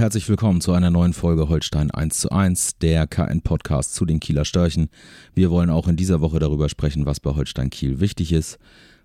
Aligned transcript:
Herzlich 0.00 0.30
willkommen 0.30 0.62
zu 0.62 0.72
einer 0.72 0.88
neuen 0.88 1.12
Folge 1.12 1.50
Holstein 1.50 1.90
1 1.90 2.20
zu 2.20 2.30
1, 2.30 2.78
der 2.78 3.06
KN-Podcast 3.06 3.94
zu 3.94 4.06
den 4.06 4.18
Kieler 4.18 4.46
Störchen. 4.46 4.88
Wir 5.34 5.50
wollen 5.50 5.68
auch 5.68 5.88
in 5.88 5.96
dieser 5.96 6.22
Woche 6.22 6.38
darüber 6.38 6.70
sprechen, 6.70 7.04
was 7.04 7.20
bei 7.20 7.32
Holstein 7.32 7.68
Kiel 7.68 8.00
wichtig 8.00 8.32
ist. 8.32 8.58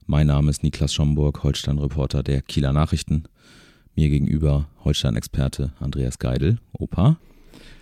Mein 0.06 0.28
Name 0.28 0.50
ist 0.50 0.64
Niklas 0.64 0.94
Schomburg, 0.94 1.44
Holstein-Reporter 1.44 2.24
der 2.24 2.42
Kieler 2.42 2.72
Nachrichten. 2.72 3.26
Mir 3.94 4.08
gegenüber 4.08 4.70
Holstein-Experte 4.86 5.74
Andreas 5.82 6.18
Geidel. 6.18 6.60
Opa. 6.72 7.18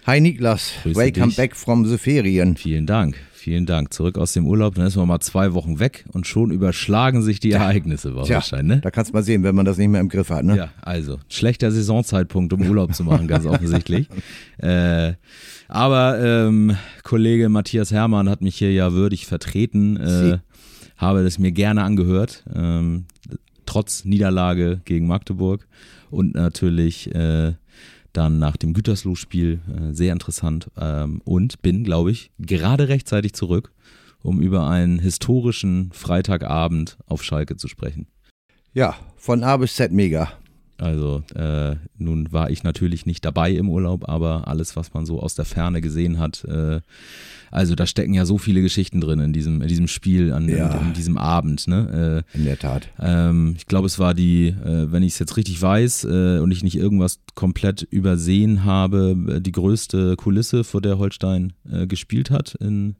Hi 0.07 0.19
Niklas, 0.19 0.71
Grüße 0.81 0.99
welcome 0.99 1.27
dich. 1.27 1.35
back 1.35 1.55
from 1.55 1.85
the 1.85 1.99
Ferien. 1.99 2.57
Vielen 2.57 2.87
Dank, 2.87 3.15
vielen 3.43 3.65
Dank. 3.65 3.93
Zurück 3.93 4.17
aus 4.17 4.31
dem 4.31 4.47
Urlaub, 4.47 4.75
dann 4.75 4.87
ist 4.87 4.95
man 4.95 5.05
mal 5.05 5.19
zwei 5.19 5.53
Wochen 5.53 5.79
weg 5.79 6.05
und 6.13 6.25
schon 6.25 6.49
überschlagen 6.49 7.21
sich 7.21 7.41
die 7.41 7.51
Ereignisse 7.51 8.13
Tja, 8.23 8.37
Holstein, 8.37 8.65
ne? 8.65 8.79
da 8.79 8.89
kannst 8.89 9.11
du 9.11 9.17
mal 9.17 9.21
sehen, 9.21 9.43
wenn 9.43 9.53
man 9.53 9.65
das 9.65 9.77
nicht 9.77 9.89
mehr 9.89 9.99
im 9.99 10.07
Griff 10.07 10.29
hat. 10.29 10.45
Ne? 10.45 10.55
Ja, 10.55 10.69
also 10.81 11.19
schlechter 11.27 11.69
Saisonzeitpunkt, 11.69 12.53
um 12.53 12.61
Urlaub 12.61 12.95
zu 12.95 13.03
machen, 13.03 13.27
ganz 13.27 13.45
offensichtlich. 13.47 14.07
Äh, 14.59 15.13
aber 15.67 16.19
ähm, 16.23 16.77
Kollege 17.03 17.49
Matthias 17.49 17.91
Hermann 17.91 18.29
hat 18.29 18.41
mich 18.41 18.55
hier 18.55 18.71
ja 18.71 18.93
würdig 18.93 19.25
vertreten, 19.25 19.97
äh, 19.97 20.37
habe 20.95 21.23
das 21.23 21.37
mir 21.37 21.51
gerne 21.51 21.83
angehört, 21.83 22.45
ähm, 22.55 23.05
trotz 23.65 24.05
Niederlage 24.05 24.79
gegen 24.85 25.05
Magdeburg 25.05 25.67
und 26.09 26.35
natürlich 26.35 27.13
äh, 27.13 27.53
dann 28.13 28.39
nach 28.39 28.57
dem 28.57 28.73
Gütersloh-Spiel 28.73 29.59
äh, 29.67 29.93
sehr 29.93 30.13
interessant 30.13 30.69
ähm, 30.77 31.21
und 31.25 31.61
bin, 31.61 31.83
glaube 31.83 32.11
ich, 32.11 32.31
gerade 32.39 32.87
rechtzeitig 32.87 33.33
zurück, 33.33 33.73
um 34.21 34.41
über 34.41 34.67
einen 34.67 34.99
historischen 34.99 35.91
Freitagabend 35.91 36.97
auf 37.05 37.23
Schalke 37.23 37.57
zu 37.57 37.67
sprechen. 37.67 38.07
Ja, 38.73 38.95
von 39.17 39.43
A 39.43 39.57
bis 39.57 39.75
Z 39.75 39.91
mega. 39.91 40.31
Also 40.77 41.23
äh, 41.35 41.75
nun 41.97 42.31
war 42.31 42.49
ich 42.49 42.63
natürlich 42.63 43.05
nicht 43.05 43.23
dabei 43.23 43.51
im 43.51 43.69
Urlaub, 43.69 44.09
aber 44.09 44.47
alles, 44.47 44.75
was 44.75 44.93
man 44.93 45.05
so 45.05 45.19
aus 45.21 45.35
der 45.35 45.45
Ferne 45.45 45.81
gesehen 45.81 46.19
hat, 46.19 46.43
äh, 46.45 46.81
also 47.51 47.75
da 47.75 47.85
stecken 47.85 48.15
ja 48.15 48.25
so 48.25 48.39
viele 48.39 48.61
Geschichten 48.63 48.99
drin 48.99 49.19
in 49.19 49.31
diesem, 49.31 49.61
in 49.61 49.67
diesem 49.67 49.87
Spiel, 49.87 50.33
an 50.33 50.49
Ja. 50.49 50.73
in, 50.79 50.87
in 50.87 50.93
diesem 50.93 51.17
Abend. 51.19 51.67
Ne? 51.67 52.23
In 52.33 52.45
der 52.45 52.57
Tat. 52.57 52.89
Äh, 52.99 53.29
ähm, 53.29 53.53
ich 53.55 53.67
glaube, 53.67 53.85
es 53.85 53.99
war 53.99 54.15
die, 54.15 54.47
äh, 54.47 54.91
wenn 54.91 55.03
ich 55.03 55.13
es 55.13 55.19
jetzt 55.19 55.37
richtig 55.37 55.61
weiß 55.61 56.05
äh, 56.05 56.39
und 56.39 56.49
ich 56.51 56.63
nicht 56.63 56.75
irgendwas 56.75 57.19
komplett 57.35 57.83
übersehen 57.83 58.63
habe, 58.65 59.15
äh, 59.29 59.39
die 59.41 59.51
größte 59.51 60.15
Kulisse, 60.15 60.63
vor 60.63 60.81
der 60.81 60.97
Holstein 60.97 61.53
äh, 61.71 61.85
gespielt 61.85 62.31
hat 62.31 62.55
in 62.55 62.95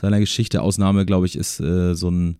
seiner 0.00 0.18
Geschichte. 0.18 0.62
Ausnahme, 0.62 1.06
glaube 1.06 1.26
ich, 1.26 1.36
ist 1.36 1.60
äh, 1.60 1.94
so 1.94 2.10
ein 2.10 2.38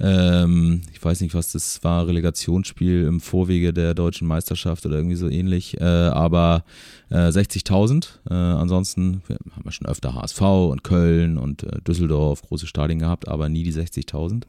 ähm, 0.00 0.82
ich 0.92 1.04
weiß 1.04 1.20
nicht, 1.20 1.34
was 1.34 1.52
das 1.52 1.82
war, 1.82 2.06
Relegationsspiel 2.06 3.04
im 3.04 3.20
Vorwege 3.20 3.72
der 3.72 3.94
deutschen 3.94 4.28
Meisterschaft 4.28 4.86
oder 4.86 4.96
irgendwie 4.96 5.16
so 5.16 5.28
ähnlich, 5.28 5.80
äh, 5.80 5.84
aber 5.84 6.64
äh, 7.10 7.16
60.000. 7.16 8.06
Äh, 8.30 8.34
ansonsten 8.34 9.22
haben 9.28 9.64
wir 9.64 9.72
schon 9.72 9.88
öfter 9.88 10.14
HSV 10.14 10.40
und 10.40 10.84
Köln 10.84 11.38
und 11.38 11.64
äh, 11.64 11.80
Düsseldorf 11.86 12.42
große 12.42 12.66
Stadien 12.66 12.98
gehabt, 13.00 13.26
aber 13.28 13.48
nie 13.48 13.64
die 13.64 13.72
60.000. 13.72 14.44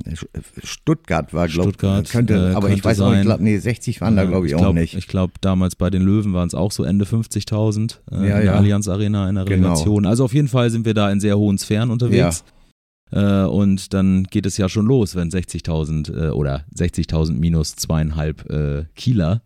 Stuttgart 0.64 1.34
war, 1.34 1.48
glaube 1.48 1.70
Stuttgart, 1.70 2.06
ich. 2.06 2.12
Könnte, 2.12 2.34
äh, 2.36 2.56
aber 2.56 2.68
könnte 2.68 2.74
ich 2.76 2.86
weiß 2.86 3.02
auch 3.02 3.10
sein. 3.10 3.20
nicht, 3.20 3.26
glaub, 3.26 3.40
nee, 3.40 3.58
60 3.58 4.02
waren 4.02 4.16
da, 4.16 4.26
glaube 4.26 4.46
ich, 4.48 4.56
auch 4.56 4.60
glaub, 4.60 4.76
nicht. 4.76 4.96
Ich 4.96 5.08
glaube, 5.08 5.34
damals 5.42 5.76
bei 5.76 5.90
den 5.90 6.04
Löwen 6.04 6.34
waren 6.34 6.48
es 6.48 6.54
auch 6.54 6.72
so 6.72 6.84
Ende 6.84 7.06
50.000 7.06 7.98
äh, 8.12 8.16
Ja, 8.16 8.20
in 8.20 8.26
der 8.28 8.44
ja. 8.44 8.54
Allianz 8.54 8.88
Arena 8.88 9.28
in 9.30 9.36
der 9.36 9.46
Genau. 9.46 9.70
Relegation. 9.70 10.06
Also 10.06 10.26
auf 10.26 10.34
jeden 10.34 10.48
Fall 10.48 10.70
sind 10.70 10.86
wir 10.86 10.94
da 10.94 11.10
in 11.12 11.20
sehr 11.20 11.38
hohen 11.38 11.58
Sphären 11.58 11.90
unterwegs. 11.90 12.44
Äh, 13.12 13.44
und 13.44 13.94
dann 13.94 14.24
geht 14.24 14.46
es 14.46 14.58
ja 14.58 14.70
schon 14.70 14.86
los, 14.86 15.16
wenn 15.16 15.30
60.000 15.30 16.28
äh, 16.28 16.30
oder 16.30 16.66
60.000 16.76 17.34
minus 17.34 17.76
zweieinhalb 17.76 18.50
äh, 18.50 18.86
Kieler 18.96 19.42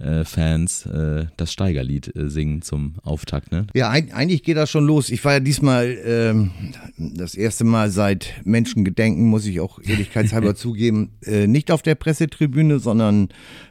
äh, 0.00 0.24
Fans 0.24 0.86
äh, 0.86 1.26
das 1.36 1.52
Steigerlied 1.52 2.14
äh, 2.16 2.28
singen 2.28 2.62
zum 2.62 2.94
Auftakt. 3.02 3.52
Ne? 3.52 3.66
Ja, 3.74 3.90
eigentlich 3.90 4.42
geht 4.42 4.56
das 4.56 4.70
schon 4.70 4.86
los. 4.86 5.10
Ich 5.10 5.24
war 5.24 5.34
ja 5.34 5.40
diesmal 5.40 5.96
ähm, 6.04 6.50
das 6.96 7.34
erste 7.34 7.64
Mal 7.64 7.90
seit 7.90 8.34
Menschengedenken, 8.44 9.24
muss 9.24 9.46
ich 9.46 9.60
auch 9.60 9.78
ehrlichkeitshalber 9.82 10.54
zugeben, 10.56 11.10
äh, 11.24 11.46
nicht 11.46 11.70
auf 11.70 11.82
der 11.82 11.94
Pressetribüne, 11.94 12.78
sondern 12.78 13.28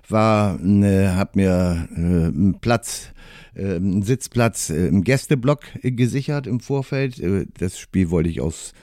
war, 0.08 0.60
äh, 0.64 1.08
hab 1.10 1.36
mir 1.36 1.88
äh, 1.92 1.98
einen 1.98 2.60
Platz, 2.62 3.10
einen 3.56 4.04
Sitzplatz 4.04 4.70
im 4.70 5.04
Gästeblock 5.04 5.62
gesichert 5.82 6.48
im 6.48 6.62
Vorfeld. 6.62 7.22
Das 7.60 7.78
Spiel 7.78 8.10
wollte 8.10 8.30
ich 8.30 8.40
aus 8.40 8.74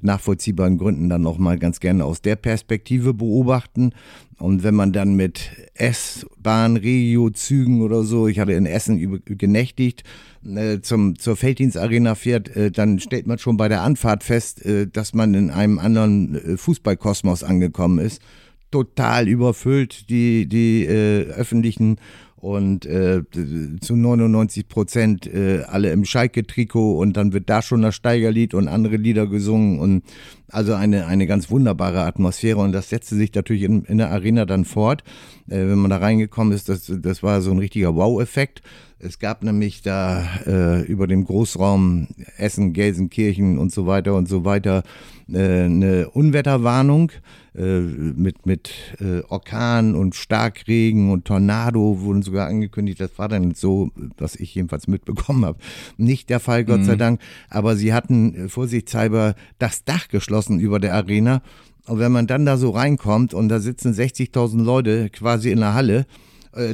nachvollziehbaren 0.00 0.78
Gründen 0.78 1.08
dann 1.08 1.22
noch 1.22 1.38
mal 1.38 1.58
ganz 1.58 1.80
gerne 1.80 2.04
aus 2.04 2.22
der 2.22 2.36
Perspektive 2.36 3.14
beobachten. 3.14 3.92
Und 4.38 4.62
wenn 4.62 4.74
man 4.74 4.92
dann 4.92 5.14
mit 5.14 5.50
S-Bahn, 5.74 6.76
Regio-Zügen 6.76 7.80
oder 7.80 8.02
so, 8.02 8.28
ich 8.28 8.38
hatte 8.38 8.52
in 8.52 8.66
Essen 8.66 9.22
genächtigt, 9.24 10.04
äh, 10.44 10.80
zum, 10.80 11.18
zur 11.18 11.36
Felddienstarena 11.36 12.14
fährt, 12.14 12.54
äh, 12.54 12.70
dann 12.70 12.98
stellt 12.98 13.26
man 13.26 13.38
schon 13.38 13.56
bei 13.56 13.68
der 13.68 13.82
Anfahrt 13.82 14.24
fest, 14.24 14.64
äh, 14.64 14.86
dass 14.86 15.14
man 15.14 15.34
in 15.34 15.50
einem 15.50 15.78
anderen 15.78 16.34
äh, 16.34 16.56
Fußballkosmos 16.56 17.44
angekommen 17.44 17.98
ist. 17.98 18.20
Total 18.70 19.26
überfüllt, 19.28 20.10
die, 20.10 20.46
die 20.46 20.84
äh, 20.84 21.24
öffentlichen 21.30 21.96
und 22.36 22.84
äh, 22.84 23.22
zu 23.80 23.96
99 23.96 24.68
Prozent 24.68 25.26
äh, 25.26 25.62
alle 25.66 25.90
im 25.90 26.04
Schalke-Trikot 26.04 26.98
und 26.98 27.16
dann 27.16 27.32
wird 27.32 27.48
da 27.48 27.62
schon 27.62 27.82
das 27.82 27.94
Steigerlied 27.94 28.52
und 28.52 28.68
andere 28.68 28.96
Lieder 28.96 29.26
gesungen 29.26 29.78
und 29.78 30.04
also 30.48 30.74
eine, 30.74 31.06
eine 31.06 31.26
ganz 31.26 31.50
wunderbare 31.50 32.02
Atmosphäre 32.02 32.58
und 32.58 32.72
das 32.72 32.90
setzte 32.90 33.16
sich 33.16 33.34
natürlich 33.34 33.62
in, 33.62 33.84
in 33.84 33.98
der 33.98 34.10
Arena 34.10 34.44
dann 34.44 34.64
fort. 34.64 35.02
Äh, 35.48 35.66
wenn 35.66 35.78
man 35.78 35.90
da 35.90 35.96
reingekommen 35.96 36.52
ist, 36.52 36.68
das, 36.68 36.92
das 37.00 37.22
war 37.22 37.40
so 37.40 37.50
ein 37.50 37.58
richtiger 37.58 37.94
Wow-Effekt. 37.94 38.62
Es 38.98 39.18
gab 39.18 39.42
nämlich 39.42 39.82
da 39.82 40.24
äh, 40.46 40.82
über 40.82 41.06
dem 41.06 41.24
Großraum 41.24 42.08
Essen, 42.38 42.72
Gelsenkirchen 42.72 43.58
und 43.58 43.72
so 43.72 43.86
weiter 43.86 44.14
und 44.14 44.28
so 44.28 44.44
weiter 44.44 44.84
äh, 45.32 45.64
eine 45.64 46.10
Unwetterwarnung 46.10 47.12
äh, 47.56 47.80
mit, 47.80 48.44
mit 48.44 48.70
äh, 49.00 49.22
Orkan 49.28 49.94
und 49.94 50.14
Starkregen 50.14 51.10
und 51.10 51.24
Tornado 51.24 52.00
wurden 52.00 52.22
sogar 52.22 52.48
angekündigt. 52.48 53.00
Das 53.00 53.18
war 53.18 53.28
dann 53.28 53.54
so, 53.54 53.90
was 54.18 54.36
ich 54.36 54.54
jedenfalls 54.54 54.88
mitbekommen 54.88 55.44
habe. 55.44 55.58
Nicht 55.96 56.28
der 56.28 56.40
Fall, 56.40 56.64
Gott 56.64 56.84
sei 56.84 56.96
Dank. 56.96 57.20
Aber 57.48 57.76
sie 57.76 57.94
hatten 57.94 58.34
äh, 58.34 58.48
vorsichtshalber 58.48 59.34
das 59.58 59.84
Dach 59.84 60.08
geschlossen 60.08 60.60
über 60.60 60.78
der 60.78 60.94
Arena. 60.94 61.42
Und 61.86 61.98
wenn 61.98 62.12
man 62.12 62.26
dann 62.26 62.44
da 62.44 62.56
so 62.56 62.70
reinkommt 62.70 63.32
und 63.32 63.48
da 63.48 63.60
sitzen 63.60 63.94
60.000 63.94 64.62
Leute 64.62 65.08
quasi 65.10 65.50
in 65.50 65.60
der 65.60 65.74
Halle, 65.74 66.06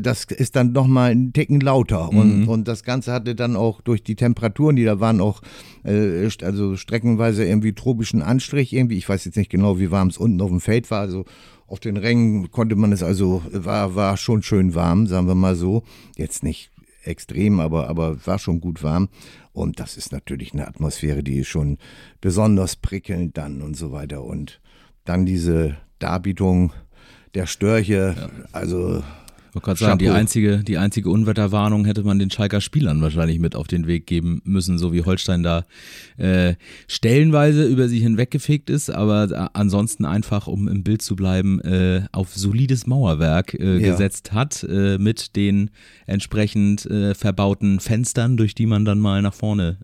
das 0.00 0.24
ist 0.24 0.56
dann 0.56 0.72
nochmal 0.72 1.10
einen 1.10 1.32
Ticken 1.32 1.60
lauter. 1.60 2.10
Und, 2.10 2.48
und 2.48 2.68
das 2.68 2.84
Ganze 2.84 3.12
hatte 3.12 3.34
dann 3.34 3.56
auch 3.56 3.80
durch 3.80 4.02
die 4.02 4.14
Temperaturen, 4.14 4.76
die 4.76 4.84
da 4.84 5.00
waren, 5.00 5.20
auch 5.20 5.42
äh, 5.84 6.28
also 6.42 6.76
streckenweise 6.76 7.44
irgendwie 7.44 7.72
tropischen 7.72 8.22
Anstrich 8.22 8.72
irgendwie. 8.72 8.96
Ich 8.96 9.08
weiß 9.08 9.24
jetzt 9.24 9.36
nicht 9.36 9.50
genau, 9.50 9.78
wie 9.78 9.90
warm 9.90 10.08
es 10.08 10.18
unten 10.18 10.40
auf 10.40 10.50
dem 10.50 10.60
Feld 10.60 10.90
war. 10.90 11.00
Also 11.00 11.24
auf 11.66 11.80
den 11.80 11.96
Rängen 11.96 12.50
konnte 12.50 12.76
man 12.76 12.92
es 12.92 13.02
also, 13.02 13.42
war, 13.50 13.94
war 13.94 14.16
schon 14.16 14.42
schön 14.42 14.74
warm, 14.74 15.06
sagen 15.06 15.26
wir 15.26 15.34
mal 15.34 15.56
so. 15.56 15.82
Jetzt 16.16 16.42
nicht 16.42 16.70
extrem, 17.04 17.60
aber, 17.60 17.88
aber 17.88 18.24
war 18.26 18.38
schon 18.38 18.60
gut 18.60 18.82
warm. 18.82 19.08
Und 19.52 19.80
das 19.80 19.96
ist 19.96 20.12
natürlich 20.12 20.52
eine 20.52 20.68
Atmosphäre, 20.68 21.22
die 21.22 21.38
ist 21.38 21.48
schon 21.48 21.78
besonders 22.20 22.76
prickelnd 22.76 23.36
dann 23.36 23.62
und 23.62 23.76
so 23.76 23.90
weiter. 23.92 24.22
Und 24.22 24.60
dann 25.04 25.26
diese 25.26 25.76
Darbietung 25.98 26.72
der 27.34 27.46
Störche, 27.46 28.30
also 28.52 28.98
Ich 28.98 29.21
wollte 29.54 29.66
gerade 29.66 29.78
sagen, 29.80 29.98
die 29.98 30.08
einzige, 30.08 30.58
die 30.64 30.78
einzige 30.78 31.10
Unwetterwarnung 31.10 31.84
hätte 31.84 32.02
man 32.04 32.18
den 32.18 32.30
Schalker 32.30 32.60
Spielern 32.60 33.00
wahrscheinlich 33.02 33.38
mit 33.38 33.54
auf 33.54 33.66
den 33.66 33.86
Weg 33.86 34.06
geben 34.06 34.40
müssen, 34.44 34.78
so 34.78 34.92
wie 34.92 35.02
Holstein 35.04 35.42
da 35.42 35.64
äh, 36.16 36.54
stellenweise 36.88 37.64
über 37.66 37.88
sie 37.88 37.98
hinweggefegt 37.98 38.70
ist, 38.70 38.90
aber 38.90 39.30
äh, 39.30 39.48
ansonsten 39.52 40.04
einfach, 40.04 40.46
um 40.46 40.68
im 40.68 40.82
Bild 40.82 41.02
zu 41.02 41.16
bleiben, 41.16 41.60
äh, 41.60 42.02
auf 42.12 42.34
solides 42.34 42.86
Mauerwerk 42.86 43.54
äh, 43.54 43.78
Ja. 43.78 43.90
gesetzt 43.92 44.32
hat, 44.32 44.62
äh, 44.64 44.98
mit 44.98 45.36
den 45.36 45.70
entsprechend 46.06 46.86
äh, 46.86 47.14
verbauten 47.14 47.80
Fenstern, 47.80 48.36
durch 48.36 48.54
die 48.54 48.66
man 48.66 48.84
dann 48.84 48.98
mal 49.00 49.22
nach 49.22 49.34
vorne 49.34 49.78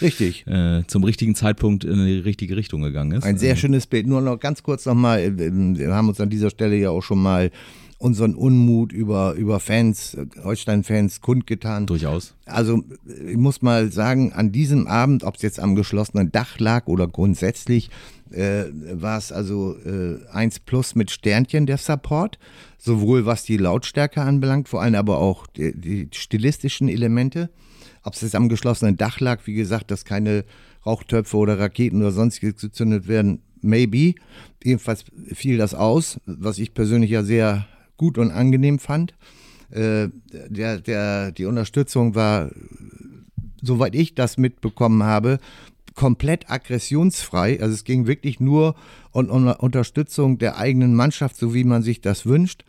richtig. 0.00 0.44
äh, 0.46 0.78
äh, 0.80 0.86
zum 0.86 1.04
richtigen 1.04 1.34
Zeitpunkt 1.34 1.84
in 1.84 2.04
die 2.06 2.18
richtige 2.18 2.56
Richtung 2.56 2.82
gegangen 2.82 3.12
ist. 3.12 3.24
Ein 3.24 3.38
sehr 3.38 3.50
Ähm, 3.52 3.56
schönes 3.56 3.86
Bild. 3.86 4.06
Nur 4.06 4.20
noch 4.20 4.38
ganz 4.38 4.62
kurz 4.62 4.86
nochmal, 4.86 5.36
wir 5.36 5.94
haben 5.94 6.08
uns 6.08 6.20
an 6.20 6.30
dieser 6.30 6.50
Stelle 6.50 6.76
ja 6.76 6.90
auch 6.90 7.02
schon 7.02 7.20
mal 7.20 7.50
unseren 8.02 8.34
Unmut 8.34 8.92
über, 8.92 9.34
über 9.34 9.60
Fans, 9.60 10.16
Holstein-Fans 10.42 11.20
kundgetan. 11.20 11.86
Durchaus. 11.86 12.34
Also 12.46 12.82
ich 13.06 13.36
muss 13.36 13.62
mal 13.62 13.92
sagen, 13.92 14.32
an 14.32 14.50
diesem 14.50 14.88
Abend, 14.88 15.22
ob 15.22 15.36
es 15.36 15.42
jetzt 15.42 15.60
am 15.60 15.76
geschlossenen 15.76 16.32
Dach 16.32 16.58
lag 16.58 16.88
oder 16.88 17.06
grundsätzlich, 17.06 17.90
äh, 18.32 18.64
war 18.72 19.18
es 19.18 19.30
also 19.30 19.76
äh, 19.86 20.18
1 20.32 20.60
plus 20.60 20.96
mit 20.96 21.12
Sternchen 21.12 21.66
der 21.66 21.78
Support, 21.78 22.40
sowohl 22.76 23.24
was 23.24 23.44
die 23.44 23.56
Lautstärke 23.56 24.20
anbelangt, 24.20 24.68
vor 24.68 24.82
allem 24.82 24.96
aber 24.96 25.18
auch 25.18 25.46
die, 25.46 25.72
die 25.72 26.08
stilistischen 26.12 26.88
Elemente. 26.88 27.50
Ob 28.02 28.14
es 28.14 28.22
jetzt 28.22 28.34
am 28.34 28.48
geschlossenen 28.48 28.96
Dach 28.96 29.20
lag, 29.20 29.46
wie 29.46 29.54
gesagt, 29.54 29.92
dass 29.92 30.04
keine 30.04 30.44
Rauchtöpfe 30.84 31.36
oder 31.36 31.60
Raketen 31.60 32.00
oder 32.00 32.10
sonstiges 32.10 32.60
gezündet 32.60 33.06
werden, 33.06 33.42
maybe. 33.60 34.14
Jedenfalls 34.64 35.04
fiel 35.32 35.56
das 35.56 35.72
aus, 35.72 36.18
was 36.26 36.58
ich 36.58 36.74
persönlich 36.74 37.12
ja 37.12 37.22
sehr 37.22 37.68
gut 38.02 38.18
und 38.18 38.32
angenehm 38.32 38.80
fand. 38.80 39.14
Äh, 39.70 40.08
der, 40.48 40.80
der, 40.80 41.30
die 41.30 41.44
Unterstützung 41.44 42.16
war, 42.16 42.50
soweit 43.62 43.94
ich 43.94 44.16
das 44.16 44.38
mitbekommen 44.38 45.04
habe, 45.04 45.38
komplett 45.94 46.50
aggressionsfrei. 46.50 47.60
Also 47.60 47.74
es 47.74 47.84
ging 47.84 48.08
wirklich 48.08 48.40
nur 48.40 48.74
um, 49.12 49.30
um 49.30 49.46
Unterstützung 49.46 50.38
der 50.38 50.58
eigenen 50.58 50.96
Mannschaft, 50.96 51.36
so 51.36 51.54
wie 51.54 51.62
man 51.62 51.84
sich 51.84 52.00
das 52.00 52.26
wünscht. 52.26 52.64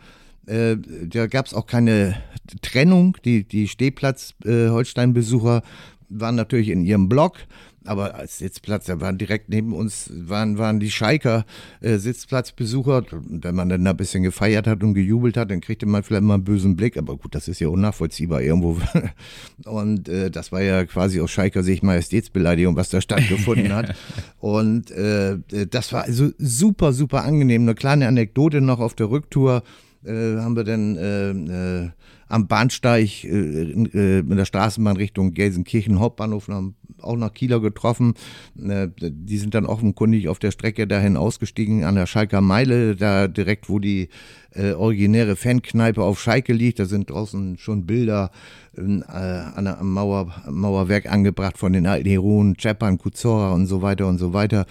Äh, 0.46 0.78
da 1.08 1.26
gab 1.26 1.48
es 1.48 1.56
auch 1.56 1.66
keine 1.66 2.22
Trennung. 2.62 3.18
Die, 3.26 3.44
die 3.44 3.68
Stehplatz-Holstein-Besucher 3.68 5.58
äh, 5.58 5.62
waren 6.10 6.36
natürlich 6.36 6.70
in 6.70 6.86
ihrem 6.86 7.10
Block 7.10 7.38
aber 7.86 8.16
als 8.16 8.38
Sitzplatz, 8.38 8.86
da 8.86 9.02
waren 9.02 9.18
direkt 9.18 9.50
neben 9.50 9.74
uns, 9.74 10.10
waren, 10.14 10.58
waren 10.58 10.80
die 10.80 10.92
Schalker 10.92 11.46
äh, 11.82 11.98
Sitzplatzbesucher. 11.98 13.04
Wenn 13.12 13.56
man 13.56 13.70
dann 13.70 13.84
da 13.84 13.92
ein 13.92 13.98
bisschen 13.98 14.24
gefeiert 14.24 14.68
hat 14.68 14.84
und 14.84 14.94
gejubelt 14.94 15.38
hat, 15.38 15.52
dann 15.52 15.62
kriegte 15.62 15.86
man 15.86 16.04
vielleicht 16.04 16.24
mal 16.24 16.36
einen 16.36 16.44
bösen 16.44 16.76
Blick. 16.76 16.98
Aber 16.98 17.18
gut, 17.18 17.36
das 17.36 17.48
ist 17.48 17.60
ja 17.60 17.68
unnachvollziehbar 17.68 18.42
irgendwo. 18.42 18.80
Und 19.66 20.10
äh, 20.10 20.32
das 20.32 20.52
war 20.52 20.62
ja 20.62 20.86
quasi 20.86 21.22
aus 21.22 21.32
Schalker 21.32 21.64
Sicht 21.64 21.84
Majestätsbeleidigung, 21.84 22.76
was 22.76 22.90
da 22.90 23.02
stattgefunden 23.02 23.74
hat. 23.74 23.96
Und 24.40 24.92
äh, 24.92 25.38
das 25.70 25.94
war 25.94 26.04
also 26.04 26.32
super, 26.38 26.94
super 26.94 27.24
angenehm. 27.24 27.64
Eine 27.64 27.76
kleine 27.76 28.08
Anekdote 28.08 28.62
noch 28.62 28.80
auf 28.80 28.94
der 28.94 29.10
Rücktour 29.10 29.64
äh, 30.06 30.38
haben 30.38 30.56
wir 30.56 30.64
dann 30.64 30.98
äh, 30.98 31.86
äh, 31.86 31.90
am 32.28 32.48
Bahnsteig 32.48 33.24
äh, 33.24 33.28
äh, 33.28 34.20
in 34.20 34.38
der 34.38 34.46
Straßenbahn 34.46 34.98
Richtung 34.98 35.34
Gelsenkirchen 35.34 36.00
Hauptbahnhof 36.00 36.50
auch 37.04 37.18
nach 37.18 37.34
Kieler 37.34 37.60
getroffen. 37.60 38.14
Äh, 38.58 38.88
die 38.98 39.38
sind 39.38 39.54
dann 39.54 39.66
offenkundig 39.66 40.28
auf 40.28 40.40
der 40.40 40.52
Strecke 40.52 40.88
dahin 40.88 41.18
ausgestiegen 41.18 41.84
an 41.84 41.96
der 41.96 42.06
Schalker 42.06 42.42
Meile, 42.42 42.96
da 42.96 43.28
direkt, 43.28 43.70
wo 43.70 43.80
die 43.80 44.10
äh, 44.52 44.72
originäre 44.72 45.36
Fankneipe 45.36 46.02
auf 46.02 46.22
Schalke 46.22 46.54
liegt. 46.54 46.80
Da 46.80 46.86
sind 46.86 47.10
draußen 47.10 47.58
schon 47.58 47.86
Bilder 47.86 48.32
äh, 48.76 48.82
an 48.82 49.66
der, 49.66 49.80
am 49.80 49.94
Mauer, 49.94 50.34
Mauerwerk 50.50 51.12
angebracht 51.12 51.58
von 51.58 51.74
den 51.74 51.88
alten 51.88 52.10
Heroen, 52.10 52.56
Czepan, 52.58 52.98
Kuzora 52.98 53.54
und 53.54 53.68
so 53.68 53.82
weiter 53.82 54.08
und 54.08 54.18
so 54.18 54.34
weiter 54.34 54.66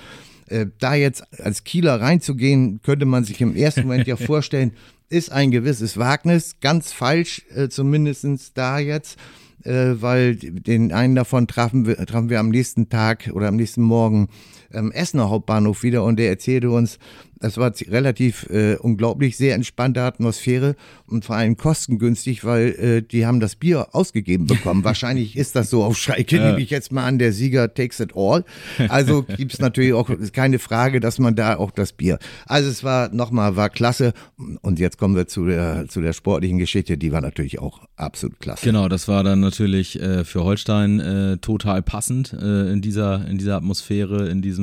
da 0.78 0.94
jetzt 0.94 1.40
als 1.40 1.64
Kieler 1.64 1.98
reinzugehen, 2.02 2.81
könnte 2.82 3.06
man 3.06 3.25
sich 3.25 3.40
im 3.40 3.56
ersten 3.56 3.82
Moment 3.84 4.06
ja 4.06 4.16
vorstellen, 4.19 4.72
ist 5.12 5.30
ein 5.30 5.50
gewisses 5.50 5.98
Wagnis, 5.98 6.56
ganz 6.60 6.92
falsch 6.92 7.42
äh, 7.54 7.68
zumindest 7.68 8.56
da 8.56 8.78
jetzt, 8.78 9.18
äh, 9.62 9.94
weil 9.94 10.36
den 10.36 10.92
einen 10.92 11.14
davon 11.14 11.46
trafen 11.46 11.86
wir, 11.86 11.96
trafen 12.06 12.30
wir 12.30 12.40
am 12.40 12.48
nächsten 12.48 12.88
Tag 12.88 13.30
oder 13.34 13.48
am 13.48 13.56
nächsten 13.56 13.82
Morgen 13.82 14.28
am 14.74 14.92
Essener 14.92 15.30
Hauptbahnhof 15.30 15.82
wieder 15.82 16.04
und 16.04 16.16
der 16.19 16.28
erzählte 16.28 16.70
uns, 16.70 16.98
das 17.42 17.56
war 17.56 17.72
relativ 17.88 18.48
äh, 18.50 18.76
unglaublich, 18.76 19.36
sehr 19.36 19.56
entspannte 19.56 20.02
Atmosphäre 20.02 20.76
und 21.06 21.24
vor 21.24 21.34
allem 21.34 21.56
kostengünstig, 21.56 22.44
weil 22.44 22.69
äh, 22.69 23.02
die 23.02 23.26
haben 23.26 23.40
das 23.40 23.56
Bier 23.56 23.88
ausgegeben 23.92 24.46
bekommen. 24.46 24.84
Wahrscheinlich 24.84 25.36
ist 25.36 25.56
das 25.56 25.69
so 25.69 25.82
auf 25.82 25.98
Schalke, 25.98 26.36
ja. 26.36 26.46
nehme 26.46 26.60
ich 26.60 26.70
jetzt 26.70 26.92
mal 26.92 27.04
an, 27.04 27.19
der 27.19 27.32
Sieger 27.32 27.74
takes 27.74 27.98
it 27.98 28.12
all. 28.14 28.44
Also 28.88 29.24
gibt 29.24 29.54
es 29.54 29.58
natürlich 29.58 29.92
auch 29.92 30.08
keine 30.32 30.60
Frage, 30.60 31.00
dass 31.00 31.19
man 31.19 31.34
da 31.34 31.56
auch 31.56 31.72
das 31.72 31.92
Bier. 31.92 32.20
Also 32.46 32.70
es 32.70 32.84
war 32.84 33.12
nochmal, 33.12 33.56
war 33.56 33.70
klasse. 33.70 34.12
Und 34.60 34.78
jetzt 34.78 34.96
kommen 34.96 35.16
wir 35.16 35.26
zu 35.26 35.44
der, 35.44 35.88
zu 35.88 36.00
der 36.00 36.12
sportlichen 36.12 36.58
Geschichte, 36.58 36.96
die 36.96 37.10
war 37.10 37.20
natürlich 37.20 37.58
auch 37.58 37.80
absolut 37.96 38.38
klasse. 38.38 38.64
Genau, 38.64 38.88
das 38.88 39.08
war 39.08 39.24
dann 39.24 39.40
natürlich 39.40 40.00
äh, 40.00 40.24
für 40.24 40.44
Holstein 40.44 41.00
äh, 41.00 41.38
total 41.38 41.82
passend 41.82 42.32
äh, 42.34 42.70
in, 42.70 42.82
dieser, 42.82 43.26
in 43.26 43.36
dieser 43.36 43.56
Atmosphäre, 43.56 44.28
in 44.28 44.42
diesem 44.42 44.61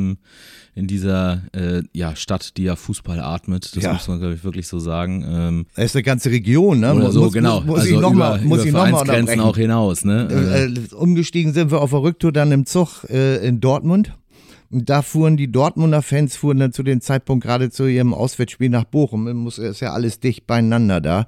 in 0.76 0.88
dieser 0.88 1.44
äh, 1.54 1.84
ja, 1.94 2.16
Stadt, 2.16 2.58
die 2.58 2.64
ja 2.64 2.76
Fußball 2.76 3.20
atmet. 3.20 3.76
Das 3.76 3.84
ja. 3.84 3.94
muss 3.94 4.08
man, 4.08 4.20
glaube 4.20 4.36
ich, 4.36 4.44
wirklich 4.44 4.68
so 4.68 4.80
sagen. 4.80 5.26
Ähm, 5.28 5.66
das 5.76 5.86
ist 5.86 5.96
eine 5.96 6.04
ganze 6.04 6.32
Region, 6.32 6.80
ne? 6.80 6.94
Oder 6.94 7.12
so, 7.12 7.24
muss, 7.24 7.34
genau. 7.34 7.62
Muss, 7.62 7.68
muss 7.68 7.80
also 7.82 7.96
ich 7.96 8.02
noch 8.02 8.14
über, 8.14 8.40
über 8.40 8.72
mal 8.72 9.40
auch 9.42 9.58
hinaus, 9.58 10.06
ne? 10.06 10.28
Äh, 10.32 10.66
äh, 10.66 10.94
umgestiegen 10.96 11.54
sind 11.54 11.72
wir 11.72 11.82
auf 11.82 11.90
der 11.90 12.02
Rücktour 12.02 12.32
dann 12.32 12.52
im 12.52 12.66
Zug 12.66 13.04
äh, 13.10 13.46
in 13.46 13.60
Dortmund. 13.60 14.14
Und 14.72 14.90
da 14.90 15.02
fuhren 15.02 15.36
die 15.36 15.52
Dortmunder 15.52 16.02
Fans, 16.02 16.36
fuhren 16.36 16.60
dann 16.60 16.72
zu 16.72 16.84
dem 16.84 17.02
Zeitpunkt 17.02 17.44
gerade 17.44 17.72
zu 17.72 17.88
ihrem 17.88 18.14
Auswärtsspiel 18.14 18.70
nach 18.70 18.84
Bochum. 18.84 19.48
Es 19.48 19.58
ist 19.58 19.80
ja 19.80 19.94
alles 19.94 20.20
dicht 20.20 20.46
beieinander 20.46 21.02
da. 21.02 21.28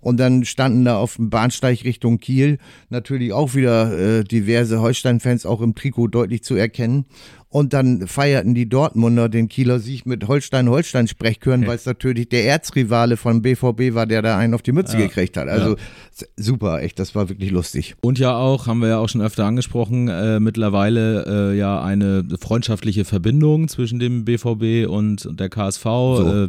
Und 0.00 0.18
dann 0.18 0.44
standen 0.44 0.84
da 0.84 0.96
auf 0.96 1.16
dem 1.16 1.28
Bahnsteig 1.28 1.84
Richtung 1.84 2.18
Kiel 2.18 2.58
natürlich 2.88 3.32
auch 3.32 3.54
wieder 3.54 3.98
äh, 3.98 4.24
diverse 4.24 4.80
Holstein-Fans 4.80 5.44
auch 5.44 5.60
im 5.60 5.74
Trikot 5.74 6.08
deutlich 6.08 6.44
zu 6.44 6.54
erkennen. 6.54 7.04
Und 7.50 7.72
dann 7.72 8.06
feierten 8.06 8.54
die 8.54 8.68
Dortmunder 8.68 9.30
den 9.30 9.48
Kieler 9.48 9.78
Sieg 9.78 10.04
mit 10.04 10.28
Holstein-Holstein 10.28 11.08
Sprechchören, 11.08 11.60
okay. 11.60 11.68
weil 11.68 11.76
es 11.76 11.86
natürlich 11.86 12.28
der 12.28 12.44
Erzrivale 12.44 13.16
von 13.16 13.40
BVB 13.40 13.94
war, 13.94 14.06
der 14.06 14.20
da 14.20 14.36
einen 14.36 14.52
auf 14.52 14.60
die 14.60 14.72
Mütze 14.72 14.98
ja. 14.98 15.06
gekriegt 15.06 15.38
hat. 15.38 15.48
Also 15.48 15.76
ja. 15.76 16.26
super, 16.36 16.82
echt, 16.82 16.98
das 16.98 17.14
war 17.14 17.30
wirklich 17.30 17.50
lustig. 17.50 17.94
Und 18.02 18.18
ja 18.18 18.36
auch, 18.36 18.66
haben 18.66 18.80
wir 18.80 18.88
ja 18.88 18.98
auch 18.98 19.08
schon 19.08 19.22
öfter 19.22 19.46
angesprochen, 19.46 20.08
äh, 20.08 20.40
mittlerweile 20.40 21.52
äh, 21.52 21.56
ja 21.56 21.82
eine 21.82 22.22
freundschaftliche 22.38 23.06
Verbindung 23.06 23.68
zwischen 23.68 23.98
dem 23.98 24.26
BVB 24.26 24.86
und, 24.86 25.28
der 25.38 25.48
KSV. 25.48 25.82
So. 25.82 26.44
Äh, 26.44 26.48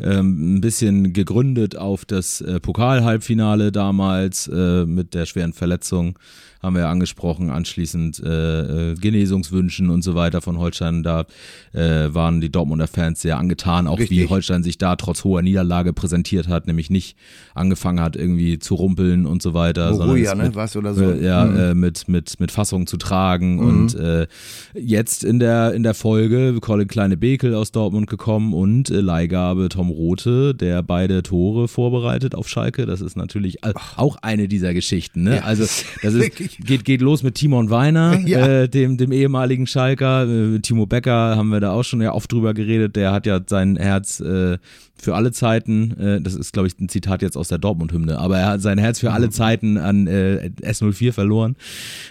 ähm, 0.00 0.56
ein 0.56 0.60
bisschen 0.60 1.14
gegründet 1.14 1.76
auf 1.76 2.04
das 2.04 2.42
äh, 2.42 2.60
Pokal-Halbfinale 2.60 3.72
damals 3.72 4.48
äh, 4.48 4.84
mit 4.84 5.14
der 5.14 5.24
schweren 5.24 5.54
Verletzung 5.54 6.18
haben 6.64 6.74
wir 6.74 6.82
ja 6.82 6.90
angesprochen, 6.90 7.50
anschließend 7.50 8.20
äh, 8.24 8.92
äh, 8.92 8.94
Genesungswünschen 8.94 9.90
und 9.90 10.02
so 10.02 10.14
weiter 10.14 10.40
von 10.40 10.58
Holstein. 10.58 11.02
Da 11.02 11.26
äh, 11.72 12.12
waren 12.14 12.40
die 12.40 12.50
Dortmunder 12.50 12.86
Fans 12.86 13.20
sehr 13.20 13.38
angetan, 13.38 13.86
auch 13.86 13.98
Richtig. 13.98 14.18
wie 14.18 14.28
Holstein 14.28 14.62
sich 14.62 14.78
da 14.78 14.96
trotz 14.96 15.24
hoher 15.24 15.42
Niederlage 15.42 15.92
präsentiert 15.92 16.48
hat, 16.48 16.66
nämlich 16.66 16.90
nicht 16.90 17.16
angefangen 17.54 18.00
hat, 18.00 18.16
irgendwie 18.16 18.58
zu 18.58 18.74
rumpeln 18.74 19.26
und 19.26 19.42
so 19.42 19.54
weiter. 19.54 19.92
Moruja, 19.92 20.34
ne? 20.34 20.54
Was 20.54 20.74
oder 20.76 20.94
so. 20.94 21.04
Äh, 21.04 21.24
ja, 21.24 21.44
mhm. 21.44 21.58
äh, 21.58 21.74
mit, 21.74 22.08
mit, 22.08 22.40
mit 22.40 22.50
Fassung 22.50 22.86
zu 22.86 22.96
tragen. 22.96 23.56
Mhm. 23.56 23.60
Und 23.60 23.94
äh, 23.96 24.26
jetzt 24.74 25.22
in 25.22 25.38
der, 25.38 25.74
in 25.74 25.82
der 25.82 25.94
Folge 25.94 26.58
Colin 26.60 26.88
Kleine 26.88 27.16
Bekel 27.16 27.54
aus 27.54 27.72
Dortmund 27.72 28.08
gekommen 28.08 28.54
und 28.54 28.90
äh, 28.90 29.00
Leihgabe 29.00 29.68
Tom 29.68 29.90
Rote, 29.90 30.54
der 30.54 30.82
beide 30.82 31.22
Tore 31.22 31.68
vorbereitet 31.68 32.34
auf 32.34 32.48
Schalke. 32.48 32.86
Das 32.86 33.00
ist 33.00 33.16
natürlich 33.16 33.58
auch 33.96 34.16
eine 34.22 34.48
dieser 34.48 34.72
Geschichten. 34.72 35.24
Ne? 35.24 35.36
Ja. 35.36 35.42
Also 35.42 35.64
das 36.02 36.14
ist 36.14 36.36
geht, 36.58 36.84
geht 36.84 37.00
los 37.00 37.22
mit 37.22 37.34
Timon 37.34 37.70
Weiner, 37.70 38.18
ja. 38.26 38.46
äh, 38.46 38.68
dem, 38.68 38.96
dem 38.96 39.12
ehemaligen 39.12 39.66
Schalker. 39.66 40.28
Äh, 40.28 40.60
Timo 40.60 40.86
Becker 40.86 41.36
haben 41.36 41.48
wir 41.48 41.60
da 41.60 41.72
auch 41.72 41.84
schon 41.84 42.00
ja 42.00 42.12
oft 42.12 42.30
drüber 42.30 42.54
geredet. 42.54 42.96
Der 42.96 43.12
hat 43.12 43.26
ja 43.26 43.40
sein 43.46 43.76
Herz 43.76 44.20
äh, 44.20 44.58
für 44.96 45.14
alle 45.14 45.32
Zeiten, 45.32 45.98
äh, 45.98 46.20
das 46.20 46.34
ist 46.34 46.52
glaube 46.52 46.68
ich 46.68 46.78
ein 46.78 46.88
Zitat 46.88 47.22
jetzt 47.22 47.36
aus 47.36 47.48
der 47.48 47.58
Dortmund-Hymne, 47.58 48.18
aber 48.18 48.38
er 48.38 48.46
hat 48.46 48.62
sein 48.62 48.78
Herz 48.78 49.00
für 49.00 49.12
alle 49.12 49.26
mhm. 49.26 49.32
Zeiten 49.32 49.78
an 49.78 50.06
äh, 50.06 50.50
S04 50.62 51.12
verloren. 51.12 51.56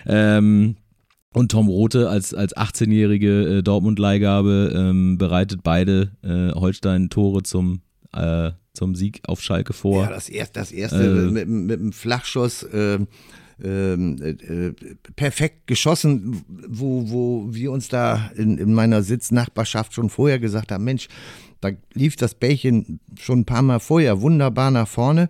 Ähm, 0.06 0.76
und 1.34 1.52
Tom 1.52 1.68
Rote 1.68 2.10
als, 2.10 2.34
als 2.34 2.56
18-jährige 2.56 3.58
äh, 3.58 3.64
Dortmund-Leihgabe 3.64 4.72
ähm, 4.76 5.18
bereitet 5.18 5.62
beide 5.64 6.12
äh, 6.22 6.52
Holstein-Tore 6.54 7.42
zum, 7.42 7.82
äh, 8.14 8.52
zum 8.74 8.94
Sieg 8.94 9.22
auf 9.28 9.42
Schalke 9.42 9.74
vor. 9.74 10.04
Ja, 10.04 10.10
das, 10.12 10.30
erste, 10.30 10.60
das 10.60 10.72
erste 10.72 11.04
äh, 11.04 11.32
mit, 11.32 11.48
mit 11.48 11.80
einem 11.80 11.92
Flachschuss. 11.92 12.68
Äh, 13.62 13.94
ähm, 13.94 14.18
äh, 14.22 14.74
perfekt 15.16 15.68
geschossen, 15.68 16.44
wo, 16.48 17.10
wo 17.10 17.48
wir 17.54 17.72
uns 17.72 17.88
da 17.88 18.32
in, 18.36 18.58
in 18.58 18.74
meiner 18.74 19.04
Sitznachbarschaft 19.04 19.94
schon 19.94 20.10
vorher 20.10 20.40
gesagt 20.40 20.72
haben, 20.72 20.84
Mensch, 20.84 21.08
da 21.62 21.72
lief 21.94 22.16
das 22.16 22.36
Bällchen 22.36 23.00
schon 23.20 23.40
ein 23.40 23.46
paar 23.46 23.62
Mal 23.62 23.80
vorher 23.80 24.22
wunderbar 24.22 24.72
nach 24.72 24.88
vorne. 24.88 25.30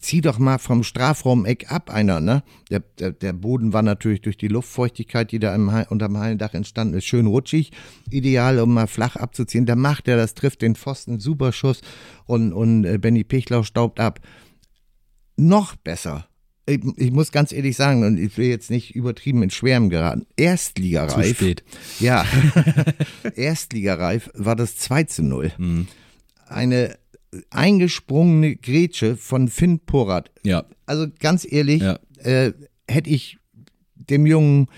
Zieh 0.00 0.20
doch 0.20 0.38
mal 0.38 0.58
vom 0.58 0.82
Strafraum-Eck 0.82 1.70
ab 1.70 1.90
einer, 1.90 2.20
ne? 2.20 2.42
Der, 2.70 2.80
der, 2.98 3.12
der, 3.12 3.32
Boden 3.32 3.72
war 3.72 3.82
natürlich 3.82 4.20
durch 4.20 4.36
die 4.36 4.48
Luftfeuchtigkeit, 4.48 5.30
die 5.30 5.38
da 5.38 5.54
im, 5.54 5.68
unterm 5.90 6.18
Hallendach 6.18 6.54
entstanden 6.54 6.94
ist, 6.94 7.04
schön 7.04 7.26
rutschig. 7.26 7.70
Ideal, 8.10 8.58
um 8.58 8.74
mal 8.74 8.88
flach 8.88 9.14
abzuziehen. 9.14 9.64
Da 9.64 9.76
macht 9.76 10.08
er 10.08 10.16
das, 10.16 10.34
trifft 10.34 10.62
den 10.62 10.74
Pfosten, 10.74 11.20
super 11.20 11.52
Schuss 11.52 11.82
und, 12.26 12.52
und 12.52 12.84
äh, 12.84 12.98
Benny 12.98 13.22
Pichlau 13.22 13.62
staubt 13.62 14.00
ab. 14.00 14.20
Noch 15.36 15.76
besser 15.76 16.26
ich, 16.66 16.80
ich, 16.96 17.12
muss 17.12 17.32
ganz 17.32 17.52
ehrlich 17.52 17.76
sagen, 17.76 18.04
und 18.04 18.18
ich 18.18 18.36
will 18.36 18.48
jetzt 18.48 18.70
nicht 18.70 18.94
übertrieben 18.94 19.42
in 19.42 19.50
Schwärmen 19.50 19.88
geraten, 19.88 20.26
Erstligareif. 20.36 21.38
Zu 21.38 21.44
spät. 21.44 21.64
Ja, 22.00 22.24
Erstligareif 23.36 24.30
war 24.34 24.56
das 24.56 24.76
2 24.76 25.04
zu 25.04 25.22
0. 25.22 25.52
Mhm. 25.58 25.86
Eine 26.48 26.96
eingesprungene 27.50 28.56
Grätsche 28.56 29.16
von 29.16 29.48
Finn 29.48 29.80
Porat. 29.80 30.30
Ja. 30.42 30.64
Also 30.86 31.06
ganz 31.20 31.46
ehrlich, 31.50 31.82
Ja. 31.82 31.98
äh, 32.18 32.52
hätte 32.88 33.10
ich 33.10 33.38
dem 33.94 34.26
Jungen 34.26 34.68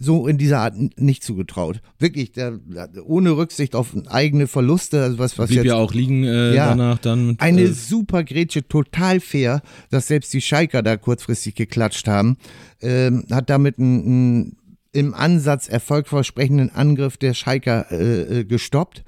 so 0.00 0.26
in 0.26 0.38
dieser 0.38 0.60
Art 0.60 0.74
nicht 0.98 1.24
zugetraut. 1.24 1.80
Wirklich, 1.98 2.32
der, 2.32 2.58
ohne 3.04 3.36
Rücksicht 3.36 3.74
auf 3.74 3.94
eigene 4.06 4.46
Verluste, 4.46 5.02
also 5.02 5.18
was, 5.18 5.38
was 5.38 5.48
Blieb 5.48 5.58
jetzt 5.58 5.66
ja 5.66 5.74
auch 5.76 5.92
liegen 5.92 6.24
äh, 6.24 6.54
Ja. 6.54 6.68
danach 6.68 6.98
dann. 6.98 7.36
eine 7.38 7.62
äh, 7.62 7.72
super 7.72 8.24
Grätsche, 8.24 8.66
total 8.66 9.20
fair, 9.20 9.62
dass 9.90 10.06
selbst 10.06 10.32
die 10.32 10.40
Schalker 10.40 10.82
da 10.82 10.96
kurzfristig 10.96 11.54
geklatscht 11.54 12.06
haben. 12.06 12.36
Ähm, 12.80 13.24
hat 13.30 13.50
damit 13.50 13.78
einen, 13.78 14.56
im 14.92 15.14
Ansatz 15.14 15.68
erfolgversprechenden 15.68 16.70
Angriff 16.74 17.16
der 17.16 17.34
Schalker 17.34 17.90
äh, 17.90 18.40
äh, 18.40 18.44
gestoppt. 18.44 19.04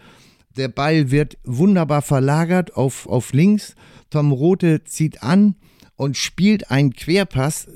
Der 0.57 0.69
Ball 0.69 1.11
wird 1.11 1.39
wunderbar 1.45 2.03
verlagert 2.03 2.77
auf, 2.77 3.07
auf 3.07 3.33
links. 3.33 3.75
Tom 4.11 4.33
Rote 4.33 4.83
zieht 4.85 5.23
an 5.23 5.55
und 5.95 6.17
spielt 6.17 6.71
einen 6.71 6.93
Querpass, 6.93 7.69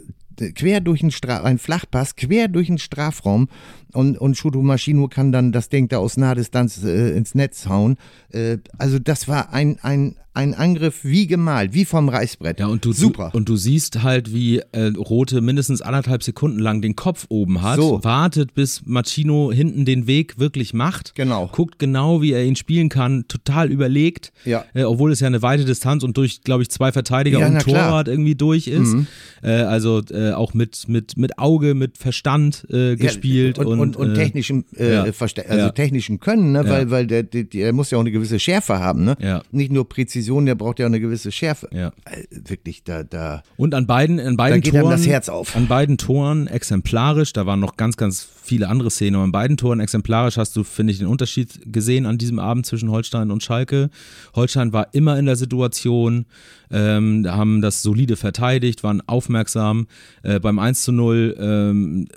quer 0.54 0.80
durch 0.80 1.00
den 1.00 1.10
Stra 1.10 1.42
ein 1.42 1.58
Flachpass, 1.58 2.16
quer 2.16 2.48
durch 2.48 2.68
den 2.68 2.78
Strafraum 2.78 3.48
und, 3.94 4.18
und 4.18 4.36
Shuto 4.36 4.60
Maschino 4.62 5.08
kann 5.08 5.32
dann 5.32 5.52
das 5.52 5.68
Ding 5.68 5.88
da 5.88 5.98
aus 5.98 6.16
Nahdistanz 6.16 6.82
äh, 6.84 7.16
ins 7.16 7.34
Netz 7.34 7.66
hauen. 7.68 7.96
Äh, 8.32 8.58
also 8.78 8.98
das 8.98 9.28
war 9.28 9.52
ein, 9.52 9.78
ein, 9.82 10.16
ein 10.36 10.52
Angriff 10.54 11.04
wie 11.04 11.28
gemalt, 11.28 11.74
wie 11.74 11.84
vom 11.84 12.08
Reißbrett. 12.08 12.58
Ja, 12.58 12.66
und 12.66 12.84
du, 12.84 12.92
Super. 12.92 13.28
Du, 13.30 13.38
und 13.38 13.48
du 13.48 13.54
siehst 13.56 14.02
halt, 14.02 14.34
wie 14.34 14.58
äh, 14.72 14.86
Rote 14.96 15.40
mindestens 15.40 15.80
anderthalb 15.80 16.24
Sekunden 16.24 16.58
lang 16.58 16.82
den 16.82 16.96
Kopf 16.96 17.26
oben 17.28 17.62
hat, 17.62 17.76
So. 17.76 18.02
wartet, 18.02 18.52
bis 18.54 18.82
Machino 18.84 19.52
hinten 19.52 19.84
den 19.84 20.08
Weg 20.08 20.40
wirklich 20.40 20.74
macht. 20.74 21.14
Genau. 21.14 21.48
Guckt 21.52 21.78
genau, 21.78 22.20
wie 22.20 22.32
er 22.32 22.44
ihn 22.44 22.56
spielen 22.56 22.88
kann, 22.88 23.28
total 23.28 23.70
überlegt. 23.70 24.32
Ja. 24.44 24.64
Äh, 24.74 24.82
obwohl 24.82 25.12
es 25.12 25.20
ja 25.20 25.28
eine 25.28 25.40
weite 25.42 25.64
Distanz 25.64 26.02
und 26.02 26.16
durch, 26.16 26.42
glaube 26.42 26.62
ich, 26.64 26.70
zwei 26.70 26.90
Verteidiger 26.90 27.38
Ja, 27.38 27.46
und 27.46 27.52
na 27.54 27.60
klar. 27.60 27.84
Mhm. 27.84 27.88
Torwart 27.90 28.08
irgendwie 28.08 28.34
durch 28.34 28.66
ist. 28.66 28.96
Äh, 29.40 29.50
also 29.52 30.02
äh, 30.10 30.32
auch 30.32 30.52
mit, 30.52 30.88
mit, 30.88 31.16
mit 31.16 31.38
Auge, 31.38 31.74
mit 31.74 31.96
Verstand 31.96 32.66
äh, 32.70 32.96
gespielt. 32.96 33.60
und, 33.60 33.66
und, 33.66 33.78
und, 33.78 33.83
äh, 33.92 34.14
technischem, 34.14 34.64
äh, 34.76 34.92
ja. 34.94 35.04
Verste- 35.06 35.46
also 35.46 35.66
Ja. 35.66 35.70
technischen 35.70 36.20
Können, 36.20 36.52
ne? 36.52 36.68
weil, 36.68 36.90
weil 36.90 37.06
der, 37.06 37.22
der, 37.22 37.44
der 37.44 37.72
muss 37.72 37.90
ja 37.90 37.98
auch 37.98 38.02
eine 38.02 38.10
gewisse 38.10 38.38
Schärfe 38.38 38.78
haben. 38.78 39.04
Ne? 39.04 39.16
Ja. 39.20 39.42
Nicht 39.52 39.70
nur 39.72 39.88
Präzision, 39.88 40.46
der 40.46 40.54
braucht 40.54 40.78
ja 40.78 40.86
auch 40.86 40.90
eine 40.90 41.00
gewisse 41.00 41.30
Schärfe. 41.32 41.68
Ja. 41.72 41.88
Äh, 42.04 42.24
wirklich, 42.30 42.82
da, 42.84 43.02
da. 43.04 43.42
Und 43.56 43.74
an 43.74 43.86
beiden, 43.86 44.18
an 44.20 44.36
beiden 44.36 44.60
geht 44.60 44.74
einem 44.74 44.82
Toren, 44.84 44.92
das 44.96 45.06
Herz 45.06 45.28
auf. 45.28 45.54
An 45.56 45.66
beiden 45.68 45.98
Toren 45.98 46.46
exemplarisch, 46.46 47.32
da 47.32 47.46
waren 47.46 47.60
noch 47.60 47.76
ganz, 47.76 47.96
ganz 47.96 48.26
viele 48.42 48.68
andere 48.68 48.90
Szenen, 48.90 49.14
aber 49.16 49.24
an 49.24 49.32
beiden 49.32 49.56
Toren 49.56 49.80
exemplarisch 49.80 50.36
hast 50.36 50.54
du, 50.56 50.64
finde 50.64 50.92
ich, 50.92 50.98
den 50.98 51.06
Unterschied 51.08 51.60
gesehen 51.72 52.04
an 52.06 52.18
diesem 52.18 52.38
Abend 52.38 52.66
zwischen 52.66 52.90
Holstein 52.90 53.30
und 53.30 53.42
Schalke. 53.42 53.90
Holstein 54.34 54.72
war 54.72 54.88
immer 54.92 55.18
in 55.18 55.26
der 55.26 55.36
Situation, 55.36 56.26
ähm, 56.70 57.26
haben 57.28 57.60
das 57.62 57.82
solide 57.82 58.16
verteidigt, 58.16 58.82
waren 58.82 59.00
aufmerksam. 59.06 59.86
Äh, 60.22 60.40
beim 60.40 60.58
1 60.58 60.82
zu 60.82 60.92
0 60.92 61.36
ähm, 61.38 62.08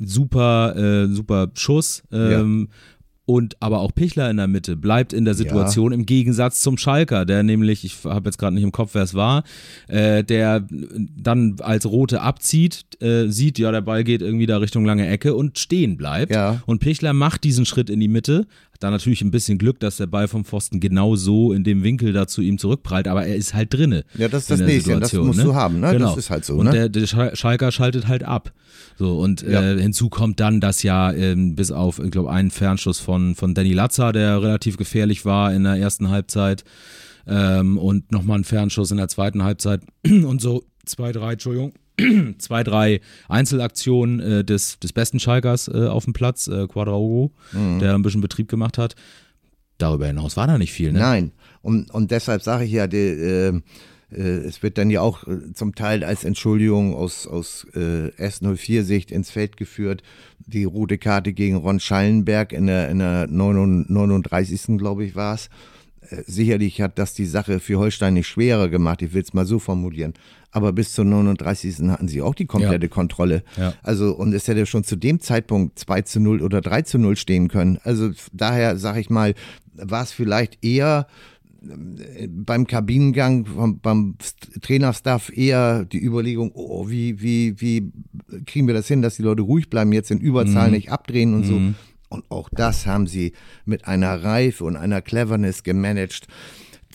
super, 0.00 0.76
äh, 0.76 1.06
super 1.08 1.48
Schuss. 1.54 2.02
Ähm, 2.12 2.68
Und 3.26 3.54
aber 3.60 3.78
auch 3.78 3.94
Pichler 3.94 4.28
in 4.28 4.38
der 4.38 4.48
Mitte 4.48 4.74
bleibt 4.74 5.12
in 5.12 5.24
der 5.24 5.34
Situation 5.34 5.92
im 5.92 6.04
Gegensatz 6.04 6.62
zum 6.62 6.76
Schalker, 6.76 7.24
der 7.24 7.44
nämlich, 7.44 7.84
ich 7.84 8.02
habe 8.02 8.28
jetzt 8.28 8.38
gerade 8.38 8.54
nicht 8.54 8.64
im 8.64 8.72
Kopf, 8.72 8.94
wer 8.94 9.04
es 9.04 9.14
war, 9.14 9.44
äh, 9.86 10.24
der 10.24 10.66
dann 10.68 11.54
als 11.60 11.86
Rote 11.86 12.22
abzieht, 12.22 13.00
äh, 13.00 13.28
sieht, 13.28 13.60
ja, 13.60 13.70
der 13.70 13.82
Ball 13.82 14.02
geht 14.02 14.20
irgendwie 14.20 14.46
da 14.46 14.56
Richtung 14.56 14.84
lange 14.84 15.06
Ecke 15.06 15.36
und 15.36 15.60
stehen 15.60 15.96
bleibt. 15.96 16.34
Ja. 16.34 16.60
Und 16.66 16.80
Pichler 16.80 17.12
macht 17.12 17.44
diesen 17.44 17.66
Schritt 17.66 17.88
in 17.88 18.00
die 18.00 18.08
Mitte. 18.08 18.48
Da 18.80 18.90
natürlich 18.90 19.20
ein 19.22 19.30
bisschen 19.30 19.58
Glück, 19.58 19.78
dass 19.78 19.98
der 19.98 20.06
Ball 20.06 20.26
vom 20.26 20.44
Pfosten 20.44 20.80
genau 20.80 21.14
so 21.14 21.52
in 21.52 21.64
dem 21.64 21.82
Winkel 21.84 22.12
da 22.12 22.26
zu 22.26 22.40
ihm 22.42 22.56
zurückprallt, 22.58 23.06
aber 23.08 23.26
er 23.26 23.36
ist 23.36 23.54
halt 23.54 23.72
drinne. 23.72 24.04
Ja, 24.16 24.28
das 24.28 24.42
ist 24.44 24.50
das 24.50 24.60
Nächste, 24.60 24.98
das 24.98 25.12
musst 25.12 25.42
du 25.42 25.54
haben, 25.54 25.80
ne? 25.80 25.92
Genau. 25.92 26.08
Das 26.08 26.16
ist 26.16 26.30
halt 26.30 26.44
so, 26.44 26.56
Und 26.56 26.64
ne? 26.66 26.72
der, 26.72 26.88
der 26.88 27.06
Schal- 27.06 27.36
Schalker 27.36 27.70
schaltet 27.72 28.08
halt 28.08 28.24
ab. 28.24 28.52
So, 28.98 29.18
und 29.18 29.42
Ja. 29.42 29.62
äh, 29.62 29.80
hinzu 29.80 30.08
kommt 30.08 30.40
dann, 30.40 30.60
dass 30.60 30.82
ja 30.82 31.12
ähm, 31.12 31.54
bis 31.54 31.70
auf, 31.70 31.98
ich 31.98 32.10
glaube, 32.10 32.30
einen 32.30 32.50
Fernschuss 32.50 32.98
von, 33.00 33.34
von 33.34 33.54
Danny 33.54 33.72
Latza, 33.74 34.12
der 34.12 34.42
relativ 34.42 34.76
gefährlich 34.78 35.24
war 35.24 35.52
in 35.54 35.64
der 35.64 35.74
ersten 35.76 36.08
Halbzeit, 36.08 36.64
ähm, 37.26 37.76
und 37.78 38.10
nochmal 38.12 38.38
ein 38.38 38.44
Fernschuss 38.44 38.90
in 38.90 38.96
der 38.96 39.08
zweiten 39.08 39.42
Halbzeit 39.44 39.82
und 40.06 40.40
so 40.40 40.64
zwei, 40.86 41.12
drei, 41.12 41.32
Entschuldigung, 41.32 41.72
zwei, 42.38 42.62
drei 42.64 43.00
Einzelaktionen 43.28 44.20
äh, 44.20 44.44
des, 44.44 44.78
des 44.78 44.92
besten 44.92 45.20
Schalkers 45.20 45.68
äh, 45.68 45.86
auf 45.86 46.04
dem 46.04 46.12
Platz, 46.12 46.46
äh, 46.48 46.66
Quadraogo, 46.66 47.32
Mhm. 47.52 47.78
der 47.80 47.94
ein 47.94 48.02
bisschen 48.02 48.20
Betrieb 48.20 48.48
gemacht 48.48 48.78
hat. 48.78 48.94
Darüber 49.78 50.06
hinaus 50.06 50.36
war 50.36 50.46
da 50.46 50.58
nicht 50.58 50.72
viel, 50.72 50.92
ne? 50.92 50.98
Nein. 50.98 51.32
Und, 51.62 51.90
und 51.90 52.10
deshalb 52.10 52.42
sage 52.42 52.64
ich 52.64 52.72
ja, 52.72 52.86
die, 52.86 52.96
äh, 52.98 53.60
äh, 54.12 54.20
es 54.20 54.62
wird 54.62 54.76
dann 54.78 54.90
ja 54.90 55.00
auch 55.00 55.26
äh, 55.26 55.52
zum 55.54 55.74
Teil 55.74 56.04
als 56.04 56.24
Entschuldigung 56.24 56.94
aus, 56.94 57.26
aus 57.26 57.66
äh, 57.74 58.08
S04-Sicht 58.18 59.10
ins 59.10 59.30
Feld 59.30 59.56
geführt. 59.56 60.02
Die 60.38 60.64
rote 60.64 60.98
Karte 60.98 61.32
gegen 61.32 61.56
Ron 61.56 61.80
Schallenberg 61.80 62.52
in 62.52 62.66
der, 62.66 62.88
in 62.90 62.98
der 62.98 63.26
39. 63.28 64.78
glaube 64.78 65.04
ich 65.04 65.14
war 65.14 65.34
es. 65.34 65.48
Sicherlich 66.26 66.80
hat 66.80 66.98
das 66.98 67.14
die 67.14 67.26
Sache 67.26 67.60
für 67.60 67.78
Holstein 67.78 68.14
nicht 68.14 68.26
schwerer 68.26 68.68
gemacht, 68.68 69.02
ich 69.02 69.12
will 69.12 69.22
es 69.22 69.32
mal 69.32 69.46
so 69.46 69.58
formulieren. 69.58 70.14
Aber 70.52 70.72
bis 70.72 70.92
zur 70.92 71.04
39. 71.04 71.88
hatten 71.88 72.08
sie 72.08 72.22
auch 72.22 72.34
die 72.34 72.46
komplette 72.46 72.88
Kontrolle. 72.88 73.44
Ja. 73.56 73.74
Also, 73.82 74.16
und 74.16 74.32
es 74.32 74.48
hätte 74.48 74.66
schon 74.66 74.82
zu 74.82 74.96
dem 74.96 75.20
Zeitpunkt 75.20 75.78
2 75.78 76.02
zu 76.02 76.20
0 76.20 76.42
oder 76.42 76.60
3 76.60 76.82
zu 76.82 76.98
0 76.98 77.16
stehen 77.16 77.48
können. 77.48 77.78
Also 77.84 78.10
daher 78.32 78.76
sage 78.76 79.00
ich 79.00 79.10
mal, 79.10 79.34
war 79.74 80.02
es 80.02 80.12
vielleicht 80.12 80.64
eher 80.64 81.06
äh, 81.62 82.26
beim 82.28 82.66
Kabinengang, 82.66 83.46
vom, 83.46 83.78
beim 83.78 84.16
Trainerstaff 84.60 85.30
eher 85.36 85.84
die 85.84 86.02
Überlegung, 86.02 86.50
oh, 86.54 86.88
wie, 86.88 87.20
wie, 87.20 87.60
wie 87.60 87.92
kriegen 88.46 88.66
wir 88.66 88.74
das 88.74 88.88
hin, 88.88 89.02
dass 89.02 89.16
die 89.16 89.22
Leute 89.22 89.42
ruhig 89.42 89.70
bleiben, 89.70 89.92
jetzt 89.92 90.10
in 90.10 90.18
Überzahl 90.18 90.70
nicht 90.70 90.90
abdrehen 90.90 91.34
und 91.34 91.44
so. 91.44 91.60
Und 92.10 92.28
auch 92.28 92.48
das 92.50 92.86
haben 92.86 93.06
sie 93.06 93.32
mit 93.64 93.86
einer 93.86 94.22
Reife 94.22 94.64
und 94.64 94.76
einer 94.76 95.00
Cleverness 95.00 95.62
gemanagt, 95.62 96.26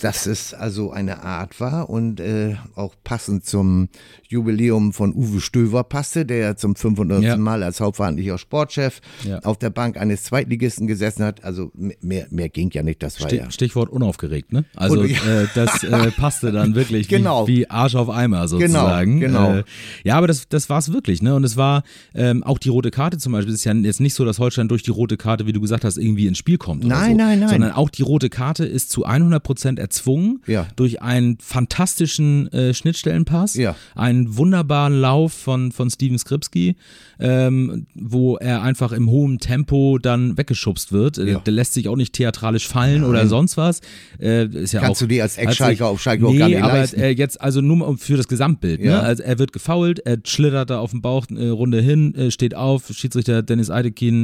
dass 0.01 0.25
es 0.25 0.53
also 0.53 0.91
eine 0.91 1.23
Art 1.23 1.59
war 1.61 1.89
und 1.89 2.19
äh, 2.19 2.55
auch 2.75 2.95
passend 3.03 3.45
zum 3.45 3.87
Jubiläum 4.27 4.91
von 4.91 5.13
Uwe 5.13 5.39
Stöver 5.39 5.83
passte, 5.85 6.25
der 6.25 6.37
ja 6.37 6.55
zum 6.55 6.75
500. 6.75 7.23
Ja. 7.23 7.37
Mal 7.37 7.63
als 7.63 7.79
hauptverantwortlicher 7.79 8.37
Sportchef 8.37 8.99
Ja. 9.23 9.39
auf 9.39 9.57
der 9.57 9.69
Bank 9.69 9.97
eines 9.97 10.23
Zweitligisten 10.23 10.87
gesessen 10.87 11.23
hat. 11.23 11.43
Also 11.45 11.71
mehr, 12.01 12.27
mehr 12.29 12.49
ging 12.49 12.69
ja 12.73 12.83
nicht, 12.83 13.01
das 13.03 13.21
war 13.21 13.29
Stich- 13.29 13.39
ja. 13.39 13.51
Stichwort 13.51 13.89
unaufgeregt, 13.89 14.51
ne? 14.51 14.65
Also 14.75 14.99
Und- 15.01 15.11
äh, 15.11 15.47
das 15.55 15.83
äh, 15.83 16.11
passte 16.17 16.51
dann 16.51 16.75
wirklich 16.75 17.07
Genau. 17.07 17.47
wie, 17.47 17.59
wie 17.59 17.69
Arsch 17.69 17.95
auf 17.95 18.09
Eimer 18.09 18.47
sozusagen. 18.47 19.19
genau. 19.21 19.55
Äh, 19.59 19.63
ja, 20.03 20.17
aber 20.17 20.27
das, 20.27 20.49
das 20.49 20.69
war 20.69 20.79
es 20.79 20.91
wirklich, 20.91 21.21
ne? 21.21 21.35
Und 21.35 21.43
es 21.45 21.55
war 21.55 21.83
ähm, 22.13 22.43
auch 22.43 22.57
die 22.59 22.69
rote 22.69 22.91
Karte 22.91 23.17
zum 23.17 23.31
Beispiel. 23.31 23.53
Es 23.53 23.59
ist 23.61 23.65
ja 23.65 23.73
jetzt 23.73 24.01
nicht 24.01 24.13
so, 24.13 24.25
dass 24.25 24.39
Holstein 24.39 24.67
durch 24.67 24.83
die 24.83 24.91
rote 24.91 25.15
Karte, 25.17 25.45
wie 25.45 25.53
du 25.53 25.61
gesagt 25.61 25.85
hast, 25.85 25.97
irgendwie 25.97 26.27
ins 26.27 26.37
Spiel 26.37 26.57
kommt. 26.57 26.83
Nein, 26.83 27.11
so, 27.11 27.17
nein, 27.17 27.39
nein. 27.39 27.49
Sondern 27.49 27.71
auch 27.71 27.89
die 27.89 28.01
rote 28.01 28.29
Karte 28.29 28.65
ist 28.65 28.89
zu 28.89 29.05
100 29.05 29.41
Prozent 29.41 29.79
erzwungen 29.85 30.41
Ja. 30.47 30.67
durch 30.75 31.01
einen 31.01 31.37
fantastischen 31.39 32.51
äh, 32.51 32.73
Schnittstellenpass, 32.73 33.55
Ja. 33.55 33.75
einen 33.95 34.35
wunderbaren 34.37 34.99
Lauf 34.99 35.33
von, 35.33 35.71
von 35.71 35.89
Steven 35.89 36.17
Skripski, 36.17 36.75
ähm, 37.19 37.85
wo 37.93 38.35
er 38.37 38.61
einfach 38.63 38.91
im 38.91 39.09
hohen 39.09 39.39
Tempo 39.39 39.97
dann 39.99 40.37
weggeschubst 40.37 40.91
wird. 40.91 41.17
Äh, 41.17 41.31
Ja. 41.31 41.39
Der 41.39 41.53
lässt 41.53 41.73
sich 41.73 41.87
auch 41.87 41.95
nicht 41.95 42.13
theatralisch 42.13 42.67
fallen 42.67 43.03
oder 43.03 43.27
sonst 43.27 43.57
was. 43.57 43.81
Äh, 44.19 44.45
ist 44.47 44.73
ja 44.73 44.81
Kannst 44.81 45.01
auch, 45.01 45.05
du 45.05 45.13
dir 45.13 45.23
als 45.23 45.37
Ex-Schalker 45.37 45.87
auf 45.87 46.01
Schalke 46.01 46.25
auch 46.27 46.31
nee, 46.31 46.39
gar 46.39 46.47
nicht 46.49 46.61
aber 46.63 46.73
leisten. 46.73 46.99
Äh, 46.99 47.09
jetzt 47.11 47.39
also 47.41 47.61
nur 47.61 47.97
für 47.97 48.17
das 48.17 48.27
Gesamtbild. 48.27 48.81
Ne? 48.81 48.99
Also 48.99 49.23
er 49.23 49.37
wird 49.39 49.53
gefoult, 49.53 49.99
er 49.99 50.17
schlittert 50.25 50.69
da 50.69 50.79
auf 50.79 50.91
dem 50.91 51.01
Bauch 51.01 51.25
äh, 51.29 51.47
Runde 51.49 51.81
hin, 51.81 52.15
äh, 52.15 52.31
steht 52.31 52.55
auf, 52.55 52.87
Schiedsrichter 52.91 53.43
Dennis 53.43 53.69
Eidekin 53.69 54.15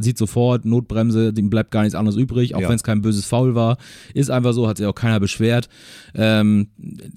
sieht 0.00 0.18
sofort, 0.18 0.64
Notbremse, 0.64 1.32
dem 1.32 1.50
bleibt 1.50 1.70
gar 1.70 1.82
nichts 1.82 1.94
anderes 1.94 2.16
übrig, 2.16 2.54
auch 2.54 2.62
wenn 2.62 2.74
es 2.74 2.82
kein 2.82 3.02
böses 3.02 3.24
Foul 3.24 3.54
war. 3.54 3.76
Ist 4.14 4.30
einfach 4.30 4.52
so, 4.52 4.66
hat 4.72 4.76
sich 4.78 4.86
auch 4.86 4.94
keiner 4.94 5.20
beschwert. 5.20 5.68
Ähm, 6.14 6.68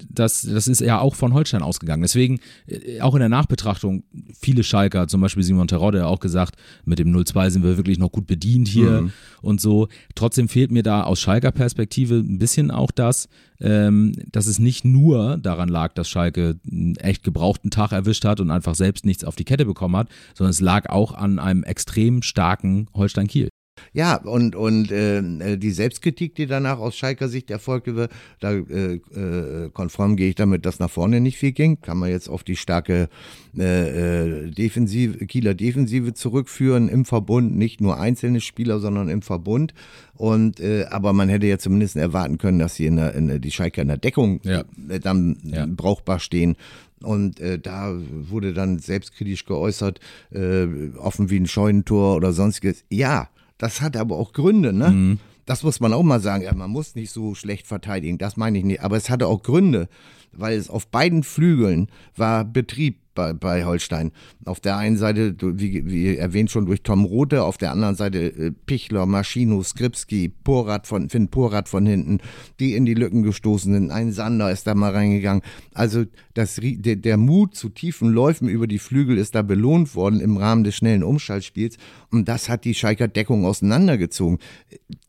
das, 0.08 0.42
das 0.42 0.68
ist 0.68 0.80
ja 0.80 1.00
auch 1.00 1.14
von 1.14 1.34
Holstein 1.34 1.62
ausgegangen. 1.62 2.02
Deswegen, 2.02 2.40
äh, 2.66 3.00
auch 3.00 3.14
in 3.14 3.20
der 3.20 3.28
Nachbetrachtung, 3.28 4.04
viele 4.38 4.62
Schalker, 4.62 5.08
zum 5.08 5.20
Beispiel 5.20 5.42
Simon 5.42 5.68
Terodde, 5.68 6.00
hat 6.02 6.06
auch 6.08 6.20
gesagt, 6.20 6.56
mit 6.84 6.98
dem 6.98 7.12
0-2 7.14 7.50
sind 7.50 7.64
wir 7.64 7.76
wirklich 7.76 7.98
noch 7.98 8.12
gut 8.12 8.26
bedient 8.26 8.68
hier 8.68 9.02
Mhm. 9.02 9.12
und 9.42 9.60
so. 9.60 9.88
Trotzdem 10.14 10.48
fehlt 10.48 10.70
mir 10.70 10.82
da 10.82 11.02
aus 11.02 11.20
Schalker 11.20 11.50
Perspektive 11.50 12.14
ein 12.16 12.38
bisschen 12.38 12.70
auch 12.70 12.90
das, 12.90 13.28
ähm, 13.60 14.12
dass 14.32 14.46
es 14.46 14.58
nicht 14.58 14.84
nur 14.84 15.38
daran 15.38 15.68
lag, 15.68 15.94
dass 15.94 16.08
Schalke 16.08 16.58
einen 16.70 16.96
echt 16.96 17.22
gebrauchten 17.24 17.70
Tag 17.70 17.92
erwischt 17.92 18.24
hat 18.24 18.40
und 18.40 18.50
einfach 18.50 18.74
selbst 18.74 19.06
nichts 19.06 19.24
auf 19.24 19.36
die 19.36 19.44
Kette 19.44 19.64
bekommen 19.64 19.96
hat, 19.96 20.08
sondern 20.34 20.50
es 20.50 20.60
lag 20.60 20.88
auch 20.90 21.14
an 21.14 21.38
einem 21.38 21.62
extrem 21.64 22.22
starken 22.22 22.88
Holstein 22.94 23.26
Kiel. 23.28 23.48
Ja, 23.92 24.16
und, 24.16 24.54
und 24.56 24.90
äh, 24.90 25.56
die 25.56 25.70
Selbstkritik, 25.70 26.34
die 26.34 26.46
danach 26.46 26.78
aus 26.78 26.96
Schalker 26.96 27.28
Sicht 27.28 27.50
erfolgte, 27.50 28.08
da 28.40 28.52
äh, 28.52 28.94
äh, 28.94 29.70
konform 29.70 30.16
gehe 30.16 30.28
ich 30.30 30.34
damit, 30.34 30.66
dass 30.66 30.78
nach 30.78 30.90
vorne 30.90 31.20
nicht 31.20 31.38
viel 31.38 31.52
ging. 31.52 31.80
Kann 31.80 31.98
man 31.98 32.10
jetzt 32.10 32.28
auf 32.28 32.42
die 32.44 32.56
starke 32.56 33.08
äh, 33.56 34.44
äh, 34.44 34.50
Defensive, 34.50 35.26
Kieler 35.26 35.54
Defensive 35.54 36.14
zurückführen 36.14 36.88
im 36.88 37.04
Verbund, 37.04 37.56
nicht 37.56 37.80
nur 37.80 37.98
einzelne 37.98 38.40
Spieler, 38.40 38.80
sondern 38.80 39.08
im 39.08 39.22
Verbund. 39.22 39.74
Und 40.14 40.60
äh, 40.60 40.86
aber 40.90 41.12
man 41.12 41.28
hätte 41.28 41.46
ja 41.46 41.58
zumindest 41.58 41.96
erwarten 41.96 42.38
können, 42.38 42.58
dass 42.58 42.74
sie 42.76 42.86
in 42.86 42.96
der, 42.96 43.14
in 43.14 43.28
der 43.28 43.38
die 43.38 43.50
Schalker 43.50 43.82
in 43.82 43.88
der 43.88 43.98
Deckung 43.98 44.40
Ja. 44.44 44.64
dann 45.02 45.38
Ja. 45.44 45.66
brauchbar 45.68 46.18
stehen. 46.18 46.56
Und 47.02 47.40
äh, 47.40 47.58
da 47.58 47.94
wurde 48.10 48.54
dann 48.54 48.78
selbstkritisch 48.78 49.44
geäußert, 49.44 50.00
äh, 50.32 50.66
offen 50.98 51.28
wie 51.28 51.38
ein 51.38 51.46
Scheunentor 51.46 52.16
oder 52.16 52.32
sonstiges. 52.32 52.84
Ja, 52.90 53.28
das 53.58 53.80
hat 53.80 53.96
aber 53.96 54.16
auch 54.16 54.32
Gründe, 54.32 54.72
ne? 54.72 54.90
Mhm. 54.90 55.18
Das 55.46 55.62
muss 55.62 55.78
man 55.78 55.92
auch 55.92 56.02
mal 56.02 56.20
sagen. 56.20 56.42
Ja, 56.42 56.52
man 56.54 56.70
muss 56.70 56.96
nicht 56.96 57.12
so 57.12 57.34
schlecht 57.34 57.66
verteidigen, 57.66 58.18
das 58.18 58.36
meine 58.36 58.58
ich 58.58 58.64
nicht. 58.64 58.80
Aber 58.80 58.96
es 58.96 59.10
hatte 59.10 59.28
auch 59.28 59.42
Gründe, 59.42 59.88
weil 60.38 60.58
es 60.58 60.70
auf 60.70 60.88
beiden 60.88 61.22
Flügeln 61.22 61.88
war 62.14 62.44
Betrieb 62.44 63.00
bei, 63.16 63.32
bei 63.32 63.64
Holstein. 63.64 64.12
Auf 64.44 64.60
der 64.60 64.76
einen 64.76 64.96
Seite, 64.96 65.34
wie, 65.40 65.84
wie 65.86 66.16
erwähnt 66.16 66.52
schon, 66.52 66.66
durch 66.66 66.82
Tom 66.82 67.04
Rothe, 67.04 67.42
auf 67.42 67.58
der 67.58 67.72
anderen 67.72 67.96
Seite 67.96 68.18
äh, 68.20 68.52
Pichler, 68.52 69.06
Maschino, 69.06 69.60
Skripski, 69.64 70.28
Porat 70.28 70.86
von, 70.86 71.08
Finn 71.08 71.28
Porat 71.28 71.68
von 71.68 71.84
hinten, 71.84 72.18
die 72.60 72.74
in 72.74 72.84
die 72.84 72.94
Lücken 72.94 73.24
gestoßen 73.24 73.72
sind. 73.72 73.90
Ein 73.90 74.12
Sander 74.12 74.52
ist 74.52 74.68
da 74.68 74.76
mal 74.76 74.92
reingegangen. 74.92 75.42
Also 75.74 76.04
das, 76.34 76.60
der, 76.62 76.96
der 76.96 77.16
Mut 77.16 77.56
zu 77.56 77.70
tiefen 77.70 78.10
Läufen 78.10 78.48
über 78.48 78.68
die 78.68 78.78
Flügel 78.78 79.18
ist 79.18 79.34
da 79.34 79.42
belohnt 79.42 79.96
worden 79.96 80.20
im 80.20 80.36
Rahmen 80.36 80.62
des 80.62 80.76
schnellen 80.76 81.02
Umschaltspiels. 81.02 81.78
Und 82.12 82.28
das 82.28 82.48
hat 82.48 82.64
die 82.64 82.74
Schalker 82.74 83.08
Deckung 83.08 83.44
auseinandergezogen. 83.44 84.38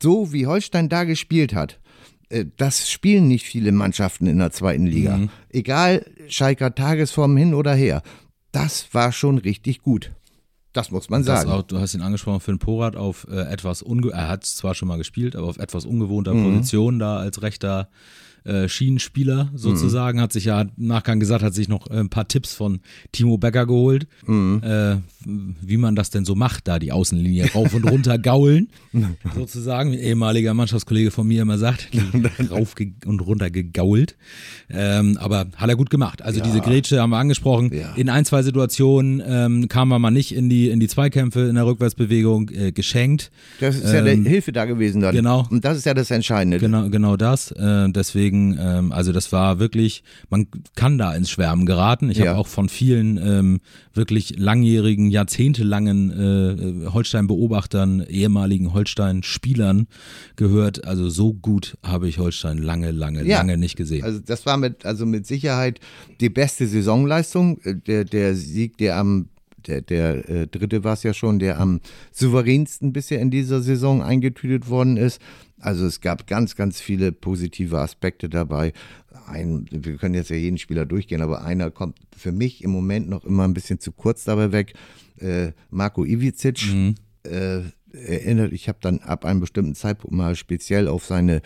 So 0.01 0.33
wie 0.33 0.47
Holstein 0.47 0.89
da 0.89 1.03
gespielt 1.03 1.53
hat, 1.53 1.79
das 2.57 2.89
spielen 2.89 3.27
nicht 3.27 3.45
viele 3.45 3.71
Mannschaften 3.71 4.27
in 4.27 4.37
der 4.39 4.51
zweiten 4.51 4.85
Liga. 4.85 5.27
Egal, 5.49 6.05
Schalker 6.27 6.75
Tagesform 6.75 7.37
hin 7.37 7.53
oder 7.53 7.73
her. 7.73 8.01
Das 8.51 8.87
war 8.93 9.11
schon 9.11 9.37
richtig 9.37 9.81
gut. 9.81 10.11
Das 10.73 10.91
muss 10.91 11.09
man 11.09 11.23
Das 11.23 11.41
sagen. 11.41 11.51
auch, 11.51 11.63
du 11.63 11.79
hast 11.79 11.95
ihn 11.95 12.01
angesprochen, 12.01 12.39
Finn 12.39 12.59
Porat 12.59 12.95
auf 12.95 13.25
äh, 13.31 13.39
etwas 13.51 13.81
unge 13.81 14.11
er 14.11 14.27
hat 14.27 14.45
zwar 14.45 14.75
schon 14.75 14.87
mal 14.87 14.97
gespielt, 14.97 15.35
aber 15.35 15.47
auf 15.47 15.57
etwas 15.57 15.85
ungewohnter 15.85 16.33
Mhm. 16.33 16.43
Position 16.57 16.99
da 16.99 17.17
als 17.17 17.41
rechter 17.41 17.89
äh, 18.47 18.69
Schienenspieler 18.69 19.51
sozusagen, 19.53 20.21
hat 20.21 20.33
sich 20.33 20.45
ja 20.45 20.61
im 20.61 20.69
Nachgang 20.77 21.19
gesagt, 21.19 21.43
hat 21.43 21.53
sich 21.53 21.67
noch 21.67 21.89
äh, 21.91 21.99
ein 21.99 22.09
paar 22.09 22.27
Tipps 22.27 22.53
von 22.53 22.79
Timo 23.11 23.37
Becker 23.37 23.65
geholt, 23.65 24.07
Mhm. 24.25 24.61
äh, 24.63 24.95
wie 25.61 25.77
man 25.77 25.95
das 25.95 26.09
denn 26.09 26.23
so 26.25 26.35
macht, 26.35 26.67
da 26.67 26.79
die 26.79 26.91
Außenlinie 26.91 27.51
rauf 27.53 27.73
und 27.73 27.83
runter 27.89 28.17
gaulen, 28.29 28.69
sozusagen, 29.35 29.91
wie 29.91 29.97
ein 29.97 30.03
ehemaliger 30.03 30.53
Mannschaftskollege 30.53 31.11
von 31.11 31.27
mir 31.27 31.41
immer 31.41 31.57
sagt, 31.57 31.89
rauf 32.51 32.75
und 33.05 33.19
runter 33.21 33.49
gegault. 33.49 34.15
Ähm, 34.69 35.17
aber 35.19 35.47
hat 35.55 35.69
er 35.69 35.75
gut 35.75 35.89
gemacht. 35.89 36.21
Also 36.21 36.41
diese 36.41 36.59
Grätsche 36.61 37.01
haben 37.01 37.09
wir 37.11 37.17
angesprochen. 37.17 37.71
Ja. 37.73 37.93
In 37.95 38.09
ein, 38.09 38.25
zwei 38.25 38.43
Situationen 38.43 39.21
ähm, 39.25 39.67
kam 39.67 39.91
er 39.91 39.99
mal 39.99 40.11
nicht 40.11 40.33
in 40.35 40.49
die, 40.49 40.69
in 40.69 40.79
die 40.79 40.87
Zweikämpfe 40.87 41.41
in 41.47 41.55
der 41.55 41.65
Rückwärtsbewegung 41.65 42.49
äh, 42.49 42.71
geschenkt. 42.71 43.31
Das 43.59 43.75
ist 43.75 43.91
ja 43.93 44.05
Ähm, 44.05 44.23
der 44.23 44.31
Hilfe 44.31 44.51
da 44.51 44.65
gewesen 44.65 45.01
dann. 45.01 45.15
genau. 45.15 45.45
Und 45.49 45.65
das 45.65 45.77
ist 45.77 45.85
ja 45.85 45.93
das 45.93 46.11
Entscheidende. 46.11 46.59
Genau, 46.59 46.89
genau 46.89 47.17
das. 47.17 47.51
Äh, 47.51 47.89
deswegen, 47.89 48.36
ähm, 48.59 48.91
also 48.91 49.11
das 49.11 49.31
war 49.31 49.59
wirklich, 49.59 50.03
man 50.29 50.47
kann 50.75 50.97
da 50.97 51.13
ins 51.15 51.29
Schwärmen 51.29 51.65
geraten. 51.65 52.09
Ich 52.09 52.17
Ja. 52.17 52.27
habe 52.29 52.39
auch 52.39 52.47
von 52.47 52.69
vielen 52.69 53.17
ähm, 53.17 53.59
wirklich 53.93 54.37
langjährigen, 54.37 55.09
jahrzehntelangen 55.09 56.11
äh, 56.11 56.89
Holstein-Beobachtern, 56.89 58.01
ehemaligen 58.07 58.73
Holstein-Spielern 58.73 59.87
gehört. 60.35 60.85
Also 60.85 61.09
so 61.09 61.33
gut 61.33 61.77
habe 61.83 62.07
ich 62.07 62.19
Holstein 62.19 62.57
lange, 62.57 62.91
lange, 62.91 63.23
Ja. 63.25 63.37
lange 63.37 63.57
nicht 63.57 63.75
gesehen. 63.75 64.03
Also 64.03 64.19
das 64.19 64.45
war 64.45 64.57
mit, 64.57 64.85
also 64.85 65.05
mit 65.05 65.25
Sicherheit 65.25 65.79
die 66.19 66.29
beste 66.29 66.67
Saisonleistung. 66.67 67.59
Äh, 67.63 67.75
Der, 67.87 68.03
der 68.05 68.35
Sieg, 68.35 68.77
der 68.77 68.97
am, 68.97 69.29
der, 69.67 69.81
der 69.81 70.29
äh, 70.29 70.47
dritte 70.47 70.83
war 70.83 70.93
es 70.93 71.03
ja 71.03 71.13
schon, 71.13 71.39
der 71.39 71.59
am 71.59 71.79
souveränsten 72.11 72.93
bisher 72.93 73.19
in 73.19 73.31
dieser 73.31 73.61
Saison 73.61 74.01
eingetütet 74.01 74.69
worden 74.69 74.97
ist. 74.97 75.21
Also 75.59 75.85
es 75.85 76.01
gab 76.01 76.27
ganz, 76.27 76.55
ganz 76.55 76.79
viele 76.79 77.11
positive 77.11 77.79
Aspekte 77.79 78.29
dabei. 78.29 78.73
Ein, 79.27 79.65
wir 79.71 79.97
können 79.97 80.13
jetzt 80.13 80.29
ja 80.29 80.35
jeden 80.35 80.57
Spieler 80.57 80.85
durchgehen, 80.85 81.21
aber 81.21 81.43
einer 81.43 81.71
kommt 81.71 81.97
für 82.15 82.31
mich 82.31 82.63
im 82.63 82.71
Moment 82.71 83.09
noch 83.09 83.25
immer 83.25 83.43
ein 83.43 83.53
bisschen 83.53 83.79
zu 83.79 83.91
kurz 83.91 84.23
dabei 84.23 84.51
weg. 84.51 84.73
Äh, 85.19 85.51
Marco 85.69 86.05
Ivic 86.05 86.43
äh, 87.23 87.61
erinnert, 87.91 88.53
ich 88.53 88.69
habe 88.69 88.79
dann 88.81 88.99
ab 88.99 89.25
einem 89.25 89.39
bestimmten 89.39 89.75
Zeitpunkt 89.75 90.15
mal 90.15 90.35
speziell 90.35 90.87
auf 90.87 91.05
seine, 91.05 91.41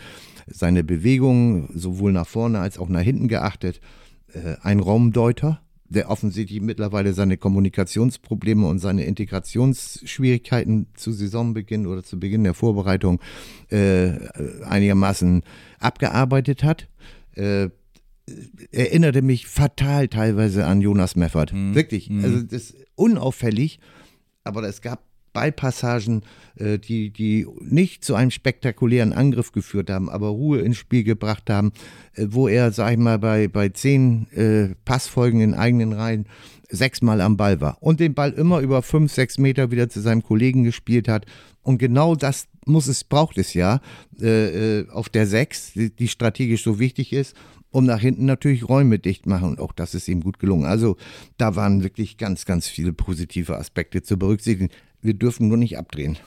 seine 0.46 0.84
Bewegungen 0.84 1.68
sowohl 1.74 2.12
nach 2.12 2.26
vorne 2.26 2.58
als 2.58 2.78
auch 2.78 2.88
nach 2.88 3.00
hinten 3.00 3.28
geachtet. 3.28 3.80
Äh, 4.34 4.56
ein 4.62 4.80
Raumdeuter, 4.80 5.62
der 5.92 6.10
offensichtlich 6.10 6.60
mittlerweile 6.60 7.12
seine 7.12 7.36
Kommunikationsprobleme 7.36 8.66
und 8.66 8.78
seine 8.78 9.04
Integrationsschwierigkeiten 9.04 10.86
zu 10.94 11.12
Saisonbeginn 11.12 11.86
oder 11.86 12.02
zu 12.02 12.18
Beginn 12.18 12.44
der 12.44 12.54
Vorbereitung 12.54 13.20
äh, 13.70 14.12
einigermaßen 14.64 15.42
abgearbeitet 15.78 16.64
hat. 16.64 16.88
Äh, 17.34 17.68
erinnerte 18.70 19.22
mich 19.22 19.46
fatal 19.46 20.08
teilweise 20.08 20.66
an 20.66 20.80
Jonas 20.80 21.16
Meffert. 21.16 21.52
Wirklich. 21.52 22.10
Also 22.22 22.42
das 22.42 22.70
ist 22.70 22.76
unauffällig, 22.94 23.80
aber 24.44 24.62
es 24.62 24.80
gab 24.80 25.04
Ballpassagen, 25.32 26.22
äh, 26.56 26.78
die, 26.78 27.10
die 27.10 27.46
nicht 27.60 28.04
zu 28.04 28.14
einem 28.14 28.30
spektakulären 28.30 29.12
Angriff 29.12 29.52
geführt 29.52 29.90
haben, 29.90 30.10
aber 30.10 30.28
Ruhe 30.28 30.60
ins 30.60 30.76
Spiel 30.76 31.04
gebracht 31.04 31.50
haben, 31.50 31.72
äh, 32.14 32.26
wo 32.30 32.48
er, 32.48 32.72
sag 32.72 32.92
ich 32.92 32.98
mal, 32.98 33.18
bei, 33.18 33.48
bei 33.48 33.68
zehn 33.70 34.26
äh, 34.32 34.74
Passfolgen 34.84 35.40
in 35.40 35.54
eigenen 35.54 35.92
Reihen 35.92 36.26
sechsmal 36.68 37.20
am 37.20 37.36
Ball 37.36 37.60
war 37.60 37.78
und 37.80 38.00
den 38.00 38.14
Ball 38.14 38.32
immer 38.32 38.60
über 38.60 38.82
fünf, 38.82 39.12
sechs 39.12 39.38
Meter 39.38 39.70
wieder 39.70 39.88
zu 39.88 40.00
seinem 40.00 40.22
Kollegen 40.22 40.64
gespielt 40.64 41.06
hat. 41.06 41.26
Und 41.62 41.78
genau 41.78 42.14
das 42.14 42.48
muss 42.64 42.88
es, 42.88 43.04
braucht 43.04 43.38
es 43.38 43.54
ja 43.54 43.80
äh, 44.20 44.88
auf 44.88 45.08
der 45.08 45.26
Sechs, 45.26 45.72
die 45.74 46.08
strategisch 46.08 46.64
so 46.64 46.78
wichtig 46.78 47.12
ist, 47.12 47.36
um 47.70 47.86
nach 47.86 48.00
hinten 48.00 48.26
natürlich 48.26 48.68
Räume 48.68 48.98
dicht 48.98 49.26
machen. 49.26 49.50
Und 49.50 49.60
auch 49.60 49.72
das 49.72 49.94
ist 49.94 50.08
ihm 50.08 50.22
gut 50.22 50.38
gelungen. 50.38 50.64
Also 50.64 50.96
da 51.38 51.56
waren 51.56 51.82
wirklich 51.82 52.18
ganz, 52.18 52.44
ganz 52.44 52.68
viele 52.68 52.92
positive 52.92 53.56
Aspekte 53.56 54.02
zu 54.02 54.18
berücksichtigen. 54.18 54.70
Wir 55.02 55.14
dürfen 55.14 55.48
nur 55.48 55.58
nicht 55.58 55.76
abdrehen. 55.76 56.18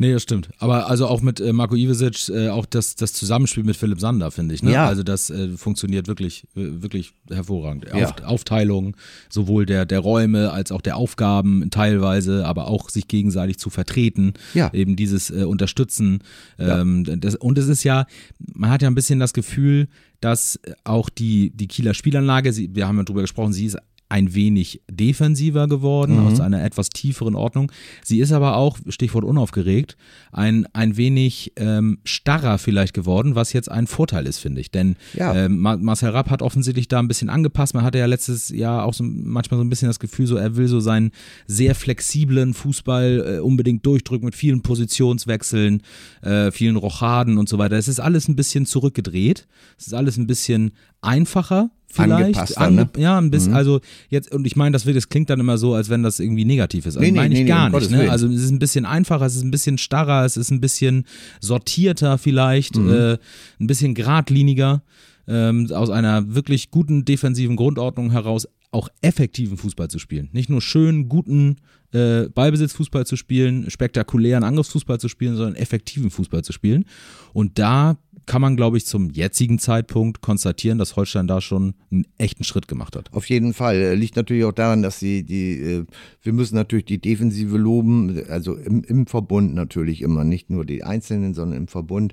Nee, 0.00 0.12
das 0.12 0.22
stimmt. 0.22 0.50
Aber 0.58 0.88
also 0.88 1.08
auch 1.08 1.22
mit 1.22 1.40
äh, 1.40 1.52
Marco 1.52 1.74
Ivesic, 1.74 2.28
äh, 2.28 2.50
auch 2.50 2.66
das, 2.66 2.94
das 2.94 3.12
Zusammenspiel 3.12 3.64
mit 3.64 3.76
Philipp 3.76 3.98
Sander, 3.98 4.30
finde 4.30 4.54
ich. 4.54 4.62
Ne? 4.62 4.72
Ja. 4.72 4.86
Also 4.86 5.02
das 5.02 5.28
äh, 5.28 5.48
funktioniert 5.56 6.06
wirklich, 6.06 6.46
wirklich 6.54 7.14
hervorragend. 7.28 7.86
Ja. 7.86 8.06
Auf, 8.06 8.22
Aufteilung 8.22 8.96
sowohl 9.28 9.66
der, 9.66 9.86
der 9.86 9.98
Räume 9.98 10.52
als 10.52 10.70
auch 10.70 10.82
der 10.82 10.96
Aufgaben 10.96 11.68
teilweise, 11.70 12.46
aber 12.46 12.68
auch 12.68 12.90
sich 12.90 13.08
gegenseitig 13.08 13.58
zu 13.58 13.70
vertreten. 13.70 14.34
Ja. 14.54 14.72
Eben 14.72 14.94
dieses 14.94 15.30
äh, 15.30 15.42
Unterstützen. 15.42 16.20
Ähm, 16.60 17.04
das, 17.20 17.34
und 17.34 17.58
es 17.58 17.66
ist 17.66 17.82
ja, 17.82 18.06
man 18.38 18.70
hat 18.70 18.82
ja 18.82 18.88
ein 18.88 18.94
bisschen 18.94 19.18
das 19.18 19.32
Gefühl, 19.32 19.88
dass 20.20 20.60
auch 20.84 21.10
die, 21.10 21.50
die 21.50 21.66
Kieler 21.66 21.94
Spielanlage, 21.94 22.52
sie, 22.52 22.72
wir 22.72 22.86
haben 22.86 22.98
ja 22.98 23.02
drüber 23.02 23.22
gesprochen, 23.22 23.52
sie 23.52 23.66
ist 23.66 23.78
ein 24.10 24.34
wenig 24.34 24.80
defensiver 24.90 25.68
geworden, 25.68 26.20
Mhm. 26.20 26.26
aus 26.26 26.40
einer 26.40 26.64
etwas 26.64 26.88
tieferen 26.88 27.34
Ordnung. 27.34 27.70
Sie 28.02 28.20
ist 28.20 28.32
aber 28.32 28.56
auch, 28.56 28.78
Stichwort 28.88 29.24
unaufgeregt, 29.24 29.96
ein, 30.32 30.66
ein 30.72 30.96
wenig 30.96 31.52
ähm, 31.56 31.98
starrer 32.04 32.58
vielleicht 32.58 32.94
geworden, 32.94 33.34
was 33.34 33.52
jetzt 33.52 33.70
ein 33.70 33.86
Vorteil 33.86 34.26
ist, 34.26 34.38
finde 34.38 34.60
ich. 34.60 34.70
Denn 34.70 34.96
Ja. 35.14 35.34
ähm, 35.34 35.58
Ma- 35.58 35.76
Marcel 35.76 36.10
Rapp 36.10 36.30
hat 36.30 36.40
offensichtlich 36.42 36.88
da 36.88 36.98
ein 37.00 37.08
bisschen 37.08 37.28
angepasst. 37.28 37.74
Man 37.74 37.84
hatte 37.84 37.98
ja 37.98 38.06
letztes 38.06 38.48
Jahr 38.48 38.84
auch 38.84 38.94
so, 38.94 39.04
manchmal 39.04 39.58
so 39.58 39.64
ein 39.64 39.68
bisschen 39.68 39.88
das 39.88 39.98
Gefühl, 40.00 40.26
so 40.26 40.36
er 40.36 40.56
will 40.56 40.68
so 40.68 40.80
seinen 40.80 41.10
sehr 41.46 41.74
flexiblen 41.74 42.54
Fußball 42.54 43.36
äh, 43.36 43.38
unbedingt 43.40 43.84
durchdrücken 43.84 44.24
mit 44.24 44.34
vielen 44.34 44.62
Positionswechseln, 44.62 45.82
äh, 46.22 46.50
vielen 46.50 46.76
Rochaden 46.76 47.38
und 47.38 47.48
so 47.48 47.58
weiter. 47.58 47.76
Es 47.76 47.88
ist 47.88 48.00
alles 48.00 48.28
ein 48.28 48.36
bisschen 48.36 48.66
zurückgedreht. 48.66 49.46
Es 49.78 49.86
ist 49.88 49.92
alles 49.94 50.16
ein 50.16 50.26
bisschen 50.26 50.72
einfacher 51.02 51.70
vielleicht. 51.90 52.38
Angepasster, 52.38 52.70
ne? 52.70 52.88
Ja, 52.96 53.18
ein 53.18 53.30
bisschen, 53.30 53.54
also 53.54 53.80
jetzt, 54.08 54.32
und 54.32 54.46
ich 54.46 54.56
meine, 54.56 54.72
das, 54.72 54.84
das 54.84 55.08
klingt 55.08 55.30
dann 55.30 55.40
immer 55.40 55.58
so, 55.58 55.74
als 55.74 55.88
wenn 55.88 56.02
das 56.02 56.20
irgendwie 56.20 56.44
negativ 56.44 56.86
ist. 56.86 56.96
Also 56.96 57.00
Nee, 57.00 57.10
nee, 57.12 57.16
meine 57.18 57.34
ich 57.34 57.40
nee, 57.40 57.44
nee, 57.44 57.48
gar 57.48 57.72
um 57.72 57.78
nicht. 57.80 57.90
Ne? 57.90 58.10
Also 58.10 58.26
es 58.28 58.42
ist 58.42 58.50
ein 58.50 58.58
bisschen 58.58 58.84
einfacher, 58.84 59.26
es 59.26 59.36
ist 59.36 59.42
ein 59.42 59.50
bisschen 59.50 59.78
starrer, 59.78 60.24
es 60.24 60.36
ist 60.36 60.50
ein 60.50 60.60
bisschen 60.60 61.04
sortierter 61.40 62.18
vielleicht, 62.18 62.76
Mhm. 62.76 62.90
äh, 62.90 63.12
ein 63.60 63.66
bisschen 63.66 63.94
geradliniger, 63.94 64.82
ähm, 65.26 65.70
aus 65.72 65.90
einer 65.90 66.34
wirklich 66.34 66.70
guten 66.70 67.04
defensiven 67.04 67.56
Grundordnung 67.56 68.10
heraus 68.10 68.46
auch 68.70 68.88
effektiven 69.00 69.56
Fußball 69.56 69.88
zu 69.88 69.98
spielen. 69.98 70.28
Nicht 70.32 70.50
nur 70.50 70.60
schön, 70.60 71.08
guten 71.08 71.56
äh, 71.92 72.28
Ballbesitzfußball 72.28 73.06
zu 73.06 73.16
spielen, 73.16 73.70
spektakulären 73.70 74.44
Angriffsfußball 74.44 75.00
zu 75.00 75.08
spielen, 75.08 75.36
sondern 75.36 75.54
effektiven 75.54 76.10
Fußball 76.10 76.44
zu 76.44 76.52
spielen. 76.52 76.84
Und 77.32 77.58
da 77.58 77.96
kann 78.28 78.42
man, 78.42 78.56
glaube 78.56 78.76
ich, 78.76 78.84
zum 78.84 79.10
jetzigen 79.10 79.58
Zeitpunkt 79.58 80.20
konstatieren, 80.20 80.78
dass 80.78 80.96
Holstein 80.96 81.26
da 81.26 81.40
schon 81.40 81.74
einen 81.90 82.06
echten 82.18 82.44
Schritt 82.44 82.68
gemacht 82.68 82.94
hat. 82.94 83.12
Auf 83.14 83.28
jeden 83.28 83.54
Fall. 83.54 83.94
Liegt 83.94 84.16
natürlich 84.16 84.44
auch 84.44 84.52
daran, 84.52 84.82
dass 84.82 85.00
sie 85.00 85.24
die, 85.24 85.58
äh, 85.58 85.86
wir 86.22 86.32
müssen 86.34 86.54
natürlich 86.54 86.84
die 86.84 87.00
Defensive 87.00 87.56
loben, 87.56 88.22
also 88.28 88.54
im, 88.54 88.84
im 88.84 89.06
Verbund 89.06 89.54
natürlich 89.54 90.02
immer, 90.02 90.24
nicht 90.24 90.50
nur 90.50 90.66
die 90.66 90.84
Einzelnen, 90.84 91.32
sondern 91.32 91.56
im 91.56 91.68
Verbund. 91.68 92.12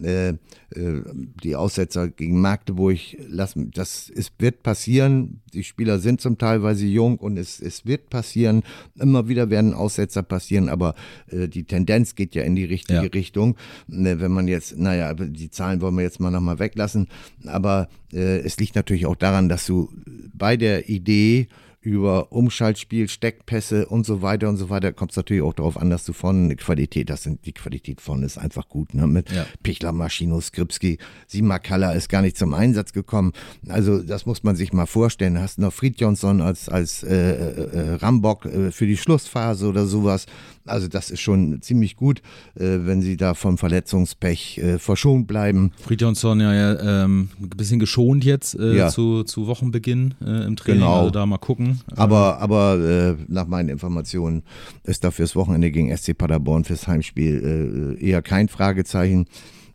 Äh, 0.00 0.34
äh, 0.70 1.02
die 1.42 1.56
Aussetzer 1.56 2.08
gegen 2.08 2.40
Magdeburg 2.40 2.98
lassen, 3.28 3.70
das 3.72 4.08
ist, 4.08 4.32
wird 4.38 4.62
passieren. 4.62 5.40
Die 5.56 5.64
Spieler 5.64 5.98
sind 5.98 6.20
zum 6.20 6.36
Teil, 6.36 6.62
jung 6.76 7.16
und 7.16 7.38
es, 7.38 7.60
es 7.60 7.86
wird 7.86 8.10
passieren. 8.10 8.62
Immer 8.94 9.26
wieder 9.26 9.48
werden 9.48 9.72
Aussetzer 9.72 10.22
passieren, 10.22 10.68
aber 10.68 10.94
äh, 11.30 11.48
die 11.48 11.64
Tendenz 11.64 12.14
geht 12.14 12.34
ja 12.34 12.42
in 12.42 12.54
die 12.54 12.66
richtige 12.66 13.04
ja. 13.04 13.08
Richtung. 13.08 13.56
Ne, 13.86 14.20
wenn 14.20 14.32
man 14.32 14.48
jetzt, 14.48 14.78
naja, 14.78 15.14
die 15.14 15.50
Zahlen 15.50 15.80
wollen 15.80 15.96
wir 15.96 16.02
jetzt 16.02 16.20
mal 16.20 16.30
nochmal 16.30 16.58
weglassen, 16.58 17.08
aber 17.46 17.88
äh, 18.12 18.40
es 18.40 18.58
liegt 18.58 18.76
natürlich 18.76 19.06
auch 19.06 19.16
daran, 19.16 19.48
dass 19.48 19.64
du 19.64 19.90
bei 20.34 20.58
der 20.58 20.90
Idee, 20.90 21.48
über 21.86 22.32
Umschaltspiel, 22.32 23.08
Steckpässe 23.08 23.86
und 23.86 24.04
so 24.04 24.20
weiter 24.20 24.48
und 24.48 24.56
so 24.56 24.70
weiter 24.70 24.92
kommt 24.92 25.12
es 25.12 25.16
natürlich 25.16 25.44
auch 25.44 25.54
darauf 25.54 25.80
an, 25.80 25.88
dass 25.88 26.04
du 26.04 26.12
vorne 26.12 26.42
eine 26.42 26.56
Qualität 26.56 27.12
hast. 27.12 27.30
Die 27.44 27.52
Qualität 27.52 28.00
vorne 28.00 28.26
ist 28.26 28.38
einfach 28.38 28.68
gut. 28.68 28.92
Ne? 28.92 29.06
Mit 29.06 29.30
ja. 29.30 29.46
Pichler, 29.62 29.92
Maschino, 29.92 30.40
Skripski, 30.40 30.98
Simakala 31.28 31.92
ist 31.92 32.08
gar 32.08 32.22
nicht 32.22 32.36
zum 32.36 32.54
Einsatz 32.54 32.92
gekommen. 32.92 33.32
Also 33.68 34.02
das 34.02 34.26
muss 34.26 34.42
man 34.42 34.56
sich 34.56 34.72
mal 34.72 34.86
vorstellen. 34.86 35.38
Hast 35.38 35.58
du 35.58 35.62
noch 35.62 35.72
Friedjonsson 35.72 36.40
als, 36.40 36.68
als 36.68 37.04
äh, 37.04 37.14
äh, 37.14 37.92
äh, 37.92 37.94
Rambock 37.94 38.46
äh, 38.46 38.72
für 38.72 38.88
die 38.88 38.96
Schlussphase 38.96 39.68
oder 39.68 39.86
sowas. 39.86 40.26
Also 40.64 40.88
das 40.88 41.10
ist 41.10 41.20
schon 41.20 41.62
ziemlich 41.62 41.94
gut, 41.94 42.20
äh, 42.56 42.78
wenn 42.80 43.00
sie 43.00 43.16
da 43.16 43.34
vom 43.34 43.58
Verletzungspech 43.58 44.58
äh, 44.58 44.78
verschont 44.80 45.28
bleiben. 45.28 45.70
Friedjonsson 45.80 46.40
ja, 46.40 46.52
ja 46.52 47.04
ähm, 47.04 47.28
ein 47.40 47.50
bisschen 47.50 47.78
geschont 47.78 48.24
jetzt 48.24 48.54
ja. 48.54 48.88
zu, 48.88 49.22
zu 49.22 49.46
Wochenbeginn 49.46 50.14
im 50.20 50.56
Training. 50.56 50.80
Genau. 50.80 50.98
Also 50.98 51.10
da 51.10 51.24
mal 51.26 51.38
gucken. 51.38 51.75
Aber, 51.94 52.38
aber 52.40 52.78
äh, 52.78 53.16
nach 53.28 53.46
meinen 53.46 53.68
Informationen 53.68 54.42
ist 54.84 55.04
da 55.04 55.10
fürs 55.10 55.36
Wochenende 55.36 55.70
gegen 55.70 55.94
SC 55.96 56.16
Paderborn 56.16 56.64
fürs 56.64 56.86
Heimspiel 56.86 57.96
äh, 58.00 58.04
eher 58.04 58.22
kein 58.22 58.48
Fragezeichen. 58.48 59.26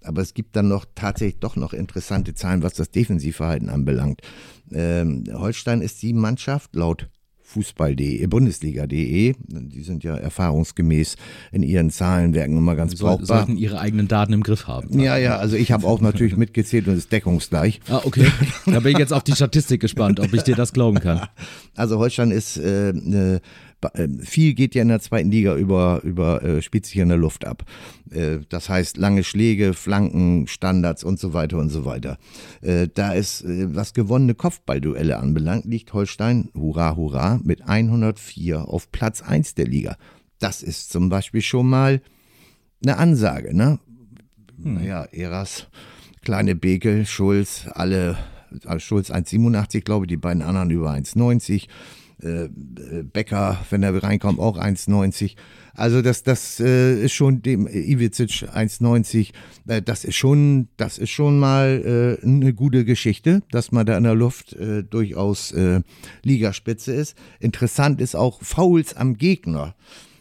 Aber 0.04 0.22
es 0.22 0.34
gibt 0.34 0.56
dann 0.56 0.68
noch 0.68 0.86
tatsächlich 0.96 1.40
doch 1.40 1.56
noch 1.56 1.74
interessante 1.74 2.34
Zahlen, 2.34 2.64
was 2.64 2.74
das 2.74 2.90
Defensivverhalten 2.90 3.70
anbelangt. 3.70 4.22
Ähm, 4.72 5.26
Holstein 5.32 5.82
ist 5.82 6.02
die 6.02 6.14
Mannschaft 6.14 6.76
laut 6.76 7.08
Fußball.de, 7.52 8.26
Bundesliga.de. 8.28 9.36
Die 9.48 9.82
sind 9.82 10.04
ja 10.04 10.16
erfahrungsgemäß 10.16 11.16
in 11.52 11.64
ihren 11.64 11.90
Zahlenwerken 11.90 12.58
immer 12.58 12.76
ganz 12.76 12.98
so, 12.98 13.06
brauchbar. 13.06 13.46
Sollten 13.46 13.58
ihre 13.58 13.80
eigenen 13.80 14.08
Daten 14.08 14.34
im 14.34 14.44
Griff 14.44 14.68
haben. 14.68 15.00
Ja, 15.00 15.18
ja, 15.18 15.38
also 15.38 15.56
ich 15.56 15.72
habe 15.72 15.86
auch 15.86 16.02
natürlich 16.02 16.38
mitgezählt 16.38 16.88
und 16.88 16.94
es 16.94 17.00
ist 17.00 17.12
deckungsgleich. 17.12 17.82
Ah, 17.90 18.02
okay. 18.04 18.28
Da 18.66 18.80
bin 18.80 18.94
ich 18.94 19.00
jetzt 19.00 19.14
auf 19.14 19.24
die 19.24 19.34
Statistik 19.34 19.82
gespannt, 19.82 20.20
ob 20.20 20.34
ich 20.34 20.44
dir 20.44 20.56
das 20.56 20.74
glauben 20.74 21.00
kann. 21.00 21.22
Also 21.76 22.00
Holstein 22.00 22.32
ist 22.32 22.58
äh, 22.58 22.90
äh, 22.90 23.40
viel 24.22 24.54
geht 24.54 24.76
ja 24.76 24.82
in 24.82 24.88
der 24.88 25.00
zweiten 25.00 25.32
Liga 25.32 25.56
über, 25.56 26.02
über 26.04 26.44
äh, 26.44 26.62
spielt 26.62 26.86
sich 26.86 26.98
in 26.98 27.10
der 27.10 27.18
Luft 27.18 27.46
ab. 27.46 27.66
Äh, 28.12 28.40
das 28.50 28.70
heißt, 28.70 28.98
lange 28.98 29.24
Schläge, 29.24 29.74
Flanken, 29.74 30.48
Standards 30.48 31.04
und 31.04 31.20
so 31.20 31.34
weiter 31.34 31.58
und 31.58 31.70
so 31.70 31.86
weiter. 31.86 32.18
Äh, 32.62 32.88
da 32.94 33.14
ist, 33.14 33.44
äh, 33.44 33.76
was 33.76 33.94
gewonnene 33.94 34.36
Kopfballduelle 34.36 35.18
anbelangt, 35.18 35.66
liegt 35.66 35.94
Holstein, 35.94 36.50
hurra, 36.54 36.96
hurra, 36.96 37.40
mit 37.44 37.68
104 37.68 38.68
auf 38.68 38.92
Platz 38.92 39.22
1 39.22 39.56
der 39.56 39.68
Liga. 39.68 39.98
Das 40.40 40.64
ist 40.64 40.92
zum 40.92 41.10
Beispiel 41.10 41.42
schon 41.42 41.70
mal 41.70 42.02
eine 42.84 42.98
Ansage, 42.98 43.56
ne? 43.56 43.80
Hm. 44.62 44.76
Naja, 44.76 45.06
Eras, 45.12 45.68
kleine 46.22 46.56
Beke, 46.56 47.06
Schulz, 47.06 47.68
alle, 47.74 48.18
also 48.66 48.80
Schulz 48.80 49.12
1,87, 49.12 49.82
glaube 49.82 50.06
ich, 50.06 50.10
die 50.10 50.18
beiden 50.18 50.42
anderen 50.42 50.70
über 50.72 50.92
1,90. 50.92 51.68
Äh, 52.24 52.50
Becker, 53.04 53.60
wenn 53.70 53.84
er 53.84 54.02
reinkommt, 54.02 54.40
auch 54.40 54.58
1,90. 54.58 55.36
Also 55.74 56.02
das, 56.02 56.24
das 56.24 56.60
äh, 56.60 57.04
ist 57.04 57.14
schon 57.14 57.42
dem 57.42 57.68
Iwicic 57.68 58.50
1,90. 58.54 59.32
Äh, 59.68 59.82
das 59.82 60.04
ist 60.04 60.16
schon, 60.16 60.68
das 60.78 60.98
ist 60.98 61.10
schon 61.10 61.40
mal 61.40 62.20
äh, 62.22 62.26
eine 62.26 62.54
gute 62.54 62.86
Geschichte, 62.86 63.42
dass 63.52 63.72
man 63.72 63.86
da 63.86 63.98
in 63.98 64.04
der 64.04 64.16
Luft 64.16 64.54
äh, 64.54 64.84
durchaus 64.84 65.52
äh, 65.52 65.82
Ligaspitze 66.24 66.94
ist. 66.94 67.16
Interessant 67.40 68.02
ist 68.02 68.16
auch 68.16 68.42
Fouls 68.42 68.96
am 68.96 69.18
Gegner. 69.18 69.76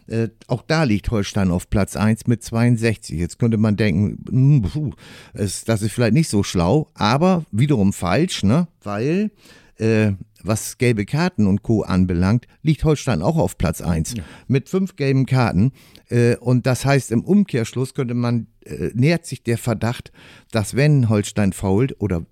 Äh, 0.07 0.29
auch 0.49 0.63
da 0.67 0.85
liegt 0.85 1.11
Holstein 1.11 1.51
auf 1.51 1.71
Platz 1.71 1.97
1 1.97 2.27
mit 2.27 2.43
62. 2.43 3.19
Jetzt 3.19 3.39
könnte 3.39 3.59
man 3.59 3.77
denken, 3.77 4.25
hm, 4.29 4.63
puh, 4.63 4.91
es, 5.35 5.65
das 5.65 5.83
ist 5.83 5.93
vielleicht 5.93 6.15
nicht 6.15 6.29
so 6.29 6.43
schlau, 6.43 6.89
aber 6.95 7.45
wiederum 7.53 7.93
falsch, 7.93 8.43
ne? 8.43 8.67
Weil 8.83 9.31
äh, 9.79 10.13
was 10.43 10.79
gelbe 10.79 11.05
Karten 11.05 11.47
und 11.47 11.63
Co. 11.63 11.83
anbelangt, 11.83 12.47
liegt 12.63 12.85
Holstein 12.85 13.23
auch 13.23 13.37
auf 13.37 13.59
Platz 13.59 13.81
1 13.81 14.15
ja. 14.17 14.25
mit 14.49 14.69
fünf 14.69 14.97
gelben 14.97 15.27
Karten. 15.27 15.73
Äh, 16.09 16.37
und 16.37 16.67
das 16.67 16.85
heißt, 16.85 17.11
im 17.13 17.25
Umkehrschluss 17.25 17.95
könnte 17.95 18.15
man, 18.15 18.47
äh, 18.65 18.91
nähert 18.95 19.27
sich 19.27 19.43
der 19.43 19.59
Verdacht, 19.59 20.13
dass 20.51 20.75
wenn 20.75 21.09
Holstein 21.09 21.53
fault 21.53 21.97
oder 22.01 22.25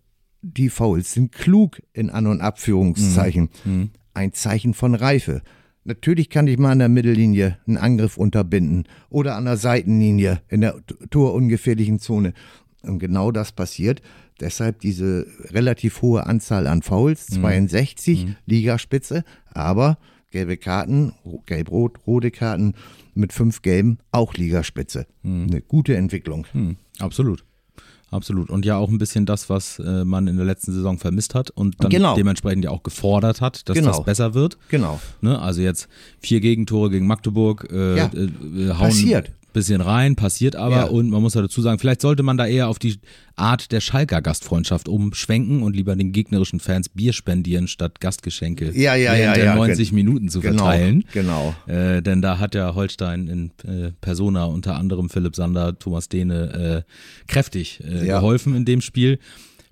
die 0.43 0.71
Fouls 0.71 1.13
sind 1.13 1.33
klug 1.33 1.83
in 1.93 2.11
An- 2.11 2.27
und 2.27 2.41
Abführungszeichen, 2.41 3.51
mhm. 3.65 3.73
mhm. 3.73 3.91
ein 4.15 4.33
Zeichen 4.33 4.75
von 4.75 4.95
Reife. 4.95 5.43
Natürlich 5.85 6.29
kann 6.29 6.47
ich 6.47 6.59
mal 6.59 6.73
an 6.73 6.81
der 6.81 6.89
Mittellinie 6.89 7.59
einen 7.67 7.79
Angriff 7.79 8.19
unterbinden 8.19 8.85
oder 9.09 9.37
an 9.37 9.47
der 9.47 9.57
Seitenlinie 9.57 10.43
in 10.49 10.61
der 10.61 10.77
torungefährlichen 11.11 11.99
Zone. 11.99 12.35
Und 12.83 12.99
genau 12.99 13.33
das 13.33 13.53
passiert. 13.53 14.03
Deshalb 14.41 14.81
diese 14.81 15.27
relativ 15.51 16.03
hohe 16.03 16.27
Anzahl 16.27 16.67
an 16.67 16.83
Fouls, 16.83 17.27
62 17.27 18.27
mhm. 18.27 18.37
Ligaspitze, 18.47 19.25
aber 19.53 19.99
gelbe 20.31 20.57
Karten, 20.57 21.13
gelb-rot, 21.47 21.99
rote 22.07 22.31
Karten 22.31 22.75
mit 23.15 23.33
fünf 23.33 23.63
gelben, 23.63 23.99
auch 24.13 24.35
Ligaspitze. 24.35 25.07
Mhm. 25.23 25.47
Eine 25.51 25.63
gute 25.63 25.97
Entwicklung. 25.97 26.47
Mhm. 26.53 26.77
Absolut. 26.99 27.45
Absolut. 28.11 28.49
Und 28.49 28.65
ja 28.65 28.77
auch 28.79 28.89
ein 28.89 28.97
bisschen 28.97 29.27
das, 29.27 29.51
was 29.51 29.79
äh, 29.81 30.05
man 30.05 30.29
in 30.29 30.37
der 30.39 30.47
letzten 30.47 30.73
Saison 30.73 30.99
vermisst 30.99 31.35
hat 31.35 31.51
und 31.51 31.77
dann 31.83 31.91
genau. 31.91 32.15
dementsprechend 32.15 32.65
ja 32.65 32.71
auch 32.71 32.83
gefordert 32.83 33.43
hat, 33.43 33.69
dass 33.69 33.77
genau. 33.77 33.89
das 33.89 34.05
besser 34.05 34.33
wird. 34.33 34.57
Genau. 34.71 34.99
Ne? 35.21 35.39
Also 35.39 35.61
jetzt 35.61 35.89
vier 36.19 36.41
Gegentore 36.41 36.89
gegen 36.89 37.07
Magdeburg 37.07 37.69
äh, 37.71 37.97
ja. 37.99 38.07
äh, 38.07 38.71
hauen, 38.71 38.79
Passiert 38.79 39.33
bisschen 39.53 39.81
rein, 39.81 40.17
passiert 40.17 40.57
aber 40.57 40.77
ja. 40.77 40.85
und 40.85 41.11
man 41.11 41.23
muss 41.23 41.35
ja 41.35 41.43
dazu 41.43 41.61
sagen, 41.61 41.79
vielleicht 41.79 42.01
sollte 42.01 42.23
man 42.23 42.37
da 42.37 42.47
eher 42.47 42.69
auf 42.69 42.79
die 42.79 42.99
Art 43.37 43.73
der 43.73 43.81
Schalker 43.81 44.21
Gastfreundschaft 44.21 44.89
umschwenken 44.89 45.63
und 45.63 45.75
lieber 45.75 45.95
den 45.97 46.13
gegnerischen 46.13 46.61
Fans 46.61 46.89
Bier 46.89 47.13
spendieren, 47.13 47.69
statt 47.69 48.01
Gastgeschenke 48.01 48.73
ja, 48.75 48.95
ja, 48.95 49.13
während 49.13 49.37
ja, 49.37 49.45
der 49.45 49.55
90 49.55 49.93
Minuten 49.93 50.29
zu 50.29 50.41
genau, 50.41 50.65
verteilen. 50.65 51.05
Genau. 51.13 51.55
Äh, 51.67 52.03
denn 52.03 52.23
da 52.23 52.39
hat 52.39 52.55
ja 52.55 52.75
Holstein 52.75 53.29
in 53.29 53.51
äh, 53.65 53.93
Persona 54.01 54.45
unter 54.45 54.77
anderem 54.77 55.09
Philipp 55.09 55.37
Sander, 55.37 55.79
Thomas 55.79 56.09
Dehne 56.09 56.85
äh, 56.87 57.31
kräftig 57.31 57.81
äh, 57.85 58.07
geholfen 58.07 58.55
in 58.55 58.65
dem 58.65 58.81
Spiel. 58.81 59.19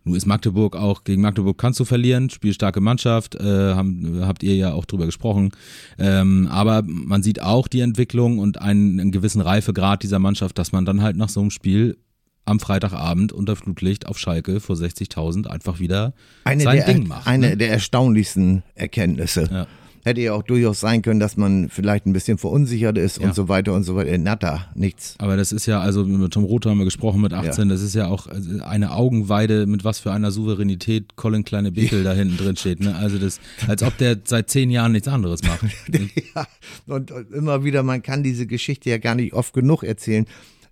Nun 0.06 0.14
ist 0.14 0.24
Magdeburg 0.24 0.76
auch, 0.76 1.02
gegen 1.02 1.20
Magdeburg 1.20 1.58
kannst 1.58 1.80
du 1.80 1.84
verlieren, 1.84 2.30
spielstarke 2.30 2.80
Mannschaft, 2.80 3.34
äh, 3.34 3.74
haben, 3.74 4.20
habt 4.24 4.44
ihr 4.44 4.54
ja 4.54 4.72
auch 4.72 4.84
drüber 4.84 5.04
gesprochen. 5.04 5.50
Ähm, 5.98 6.46
aber 6.48 6.84
man 6.86 7.24
sieht 7.24 7.42
auch 7.42 7.66
die 7.66 7.80
Entwicklung 7.80 8.38
und 8.38 8.60
einen, 8.60 9.00
einen 9.00 9.10
gewissen 9.10 9.40
Reifegrad 9.40 10.04
dieser 10.04 10.20
Mannschaft, 10.20 10.58
dass 10.58 10.70
man 10.70 10.84
dann 10.84 11.02
halt 11.02 11.16
nach 11.16 11.28
so 11.28 11.40
einem 11.40 11.50
Spiel 11.50 11.98
am 12.44 12.60
Freitagabend 12.60 13.32
unter 13.32 13.56
Flutlicht 13.56 14.06
auf 14.06 14.16
Schalke 14.16 14.60
vor 14.60 14.76
60.000 14.76 15.48
einfach 15.48 15.80
wieder 15.80 16.14
eine 16.44 16.62
sein 16.62 16.76
der, 16.76 16.86
Ding 16.86 17.08
macht. 17.08 17.26
Eine 17.26 17.50
ne? 17.50 17.56
der 17.56 17.70
erstaunlichsten 17.70 18.62
Erkenntnisse. 18.76 19.48
Ja 19.50 19.66
hätte 20.06 20.20
ja 20.20 20.34
auch 20.34 20.44
durchaus 20.44 20.78
sein 20.78 21.02
können, 21.02 21.18
dass 21.18 21.36
man 21.36 21.68
vielleicht 21.68 22.06
ein 22.06 22.12
bisschen 22.12 22.38
verunsichert 22.38 22.96
ist 22.96 23.18
ja. 23.18 23.26
und 23.26 23.34
so 23.34 23.48
weiter 23.48 23.74
und 23.74 23.82
so 23.82 23.96
weiter. 23.96 24.16
Natter, 24.18 24.70
nichts. 24.76 25.16
Aber 25.18 25.36
das 25.36 25.50
ist 25.50 25.66
ja, 25.66 25.80
also 25.80 26.04
mit 26.04 26.32
Tom 26.32 26.44
Roth 26.44 26.64
haben 26.64 26.78
wir 26.78 26.84
gesprochen 26.84 27.20
mit 27.20 27.32
18, 27.32 27.64
ja. 27.64 27.74
das 27.74 27.82
ist 27.82 27.96
ja 27.96 28.06
auch 28.06 28.28
also 28.28 28.62
eine 28.62 28.92
Augenweide, 28.92 29.66
mit 29.66 29.82
was 29.82 29.98
für 29.98 30.12
einer 30.12 30.30
Souveränität 30.30 31.16
Colin 31.16 31.44
Kleine 31.44 31.72
Bickel 31.72 32.04
da 32.04 32.12
hinten 32.12 32.36
drin 32.36 32.56
steht. 32.56 32.80
Ne? 32.80 32.94
Also 32.94 33.18
das, 33.18 33.40
als 33.66 33.82
ob 33.82 33.98
der 33.98 34.16
seit 34.22 34.48
zehn 34.48 34.70
Jahren 34.70 34.92
nichts 34.92 35.08
anderes 35.08 35.42
macht. 35.42 35.64
ja, 36.34 36.46
und 36.86 37.10
immer 37.32 37.64
wieder, 37.64 37.82
man 37.82 38.00
kann 38.00 38.22
diese 38.22 38.46
Geschichte 38.46 38.88
ja 38.90 38.98
gar 38.98 39.16
nicht 39.16 39.34
oft 39.34 39.54
genug 39.54 39.82
erzählen. 39.82 40.26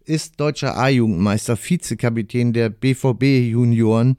Ist 0.04 0.38
deutscher 0.38 0.78
A-Jugendmeister, 0.78 1.56
Vizekapitän 1.56 2.52
der 2.52 2.68
BVB 2.68 3.50
Junioren, 3.50 4.16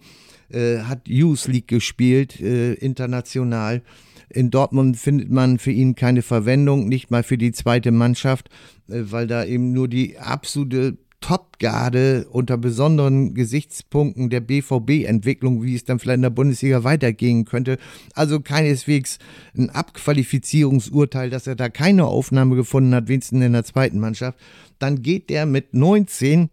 äh, 0.49 0.79
hat 0.79 1.07
Youth 1.07 1.47
League 1.47 1.69
gespielt, 1.69 2.41
äh, 2.41 2.73
international 2.73 3.81
in 4.29 4.51
Dortmund 4.51 4.97
findet 4.97 5.29
man 5.29 5.59
für 5.59 5.71
ihn 5.71 5.95
keine 5.95 6.21
Verwendung, 6.21 6.87
nicht 6.87 7.11
mal 7.11 7.23
für 7.23 7.37
die 7.37 7.51
zweite 7.51 7.91
Mannschaft, 7.91 8.49
äh, 8.87 9.03
weil 9.11 9.27
da 9.27 9.45
eben 9.45 9.73
nur 9.73 9.87
die 9.87 10.17
absolute 10.17 10.97
Topgarde 11.21 12.27
unter 12.29 12.55
besonderen 12.55 13.33
Gesichtspunkten 13.33 14.29
der 14.29 14.41
BVB-Entwicklung, 14.41 15.63
wie 15.63 15.73
es 15.73 15.83
dann 15.83 15.97
vielleicht 15.97 16.17
in 16.17 16.21
der 16.21 16.29
Bundesliga 16.29 16.83
weitergehen 16.83 17.45
könnte. 17.45 17.79
Also 18.13 18.41
keineswegs 18.41 19.17
ein 19.57 19.71
Abqualifizierungsurteil, 19.71 21.31
dass 21.31 21.47
er 21.47 21.55
da 21.55 21.69
keine 21.69 22.05
Aufnahme 22.05 22.55
gefunden 22.55 22.93
hat, 22.93 23.07
wenigstens 23.07 23.43
in 23.43 23.53
der 23.53 23.63
zweiten 23.63 23.99
Mannschaft. 23.99 24.37
Dann 24.77 25.01
geht 25.01 25.31
der 25.31 25.47
mit 25.47 25.73
19 25.73 26.43
äh, 26.43 26.47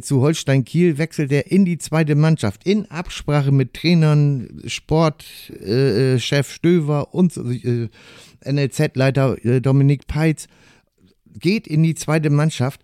zu 0.00 0.20
Holstein 0.20 0.64
Kiel 0.64 0.96
wechselt 0.98 1.32
er 1.32 1.50
in 1.50 1.64
die 1.64 1.78
zweite 1.78 2.14
Mannschaft 2.14 2.64
in 2.66 2.90
Absprache 2.90 3.50
mit 3.50 3.74
Trainern, 3.74 4.62
Sportchef 4.66 5.50
äh, 5.60 6.18
Chef 6.20 6.50
Stöver 6.52 7.12
und 7.14 7.36
äh, 7.36 7.88
NLZ-Leiter 8.44 9.44
äh, 9.44 9.60
Dominik 9.60 10.06
Peitz. 10.06 10.46
Geht 11.34 11.66
in 11.66 11.82
die 11.82 11.94
zweite 11.94 12.30
Mannschaft, 12.30 12.82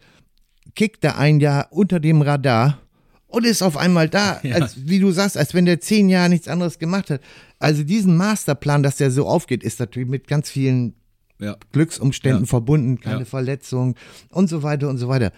kickt 0.75 1.05
da 1.05 1.13
ein 1.17 1.39
Jahr 1.41 1.69
unter 1.71 2.01
dem 2.01 2.23
Radar 2.23 2.81
und 3.27 3.45
ist 3.45 3.63
auf 3.63 3.77
einmal 3.77 4.09
da, 4.09 4.41
Ja. 4.43 4.57
als, 4.57 4.89
wie 4.89 4.99
du 5.01 5.11
sagst, 5.11 5.37
als 5.37 5.53
wenn 5.55 5.67
der 5.67 5.81
zehn 5.81 6.09
Jahre 6.09 6.31
nichts 6.31 6.49
anderes 6.49 6.79
gemacht 6.79 7.11
hat. 7.11 7.21
Also 7.59 7.83
diesen 7.85 8.17
Masterplan, 8.17 8.83
dass 8.83 8.97
der 8.97 9.11
so 9.11 9.27
aufgeht, 9.29 9.63
ist 9.63 9.79
natürlich 9.81 10.09
mit 10.09 10.27
ganz 10.29 10.51
vielen 10.51 10.95
Ja. 11.41 11.57
Glücksumständen 11.73 12.45
Ja. 12.45 12.49
verbunden, 12.49 12.99
keine 13.01 13.21
Ja. 13.21 13.25
Verletzung 13.25 13.95
und 14.31 14.49
so 14.49 14.63
weiter 14.63 14.89
und 14.89 14.99
so 14.99 15.09
weiter. 15.09 15.33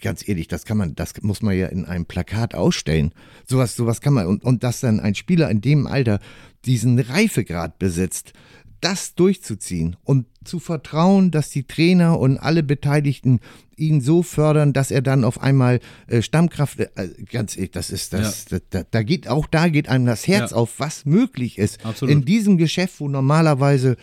Ganz 0.00 0.26
ehrlich, 0.28 0.48
das 0.48 0.64
kann 0.64 0.76
man, 0.76 0.94
das 0.94 1.14
muss 1.22 1.42
man 1.42 1.56
ja 1.56 1.66
in 1.66 1.84
einem 1.84 2.06
Plakat 2.06 2.54
ausstellen. 2.54 3.12
Sowas, 3.46 3.74
sowas 3.76 4.00
kann 4.00 4.14
man 4.14 4.26
und, 4.26 4.44
und 4.44 4.62
dass 4.64 4.80
dann 4.80 5.00
ein 5.00 5.14
Spieler 5.14 5.50
in 5.50 5.60
dem 5.60 5.86
Alter 5.86 6.20
diesen 6.64 6.98
Reifegrad 6.98 7.78
besitzt, 7.78 8.32
das 8.80 9.14
durchzuziehen 9.14 9.96
und 10.02 10.26
zu 10.44 10.58
vertrauen, 10.58 11.30
dass 11.30 11.50
die 11.50 11.62
Trainer 11.64 12.18
und 12.18 12.38
alle 12.38 12.64
Beteiligten 12.64 13.38
ihn 13.76 14.00
so 14.00 14.22
fördern, 14.24 14.72
dass 14.72 14.90
er 14.90 15.02
dann 15.02 15.22
auf 15.24 15.40
einmal 15.40 15.78
äh, 16.08 16.20
Stammkraft, 16.20 16.80
äh, 16.80 16.88
ganz 17.30 17.56
ehrlich, 17.56 17.70
das 17.70 17.90
ist 17.90 18.12
das, 18.12 18.46
da, 18.46 18.58
da, 18.70 18.82
da 18.90 19.02
geht 19.04 19.28
auch 19.28 19.46
da 19.46 19.68
geht 19.68 19.88
einem 19.88 20.06
das 20.06 20.26
Herz 20.26 20.50
Ja. 20.50 20.56
auf, 20.56 20.78
was 20.78 21.04
möglich 21.04 21.58
ist 21.58 21.84
Absolut. 21.86 22.12
in 22.12 22.24
diesem 22.24 22.58
Geschäft, 22.58 22.98
wo 22.98 23.08
normalerweise 23.08 23.96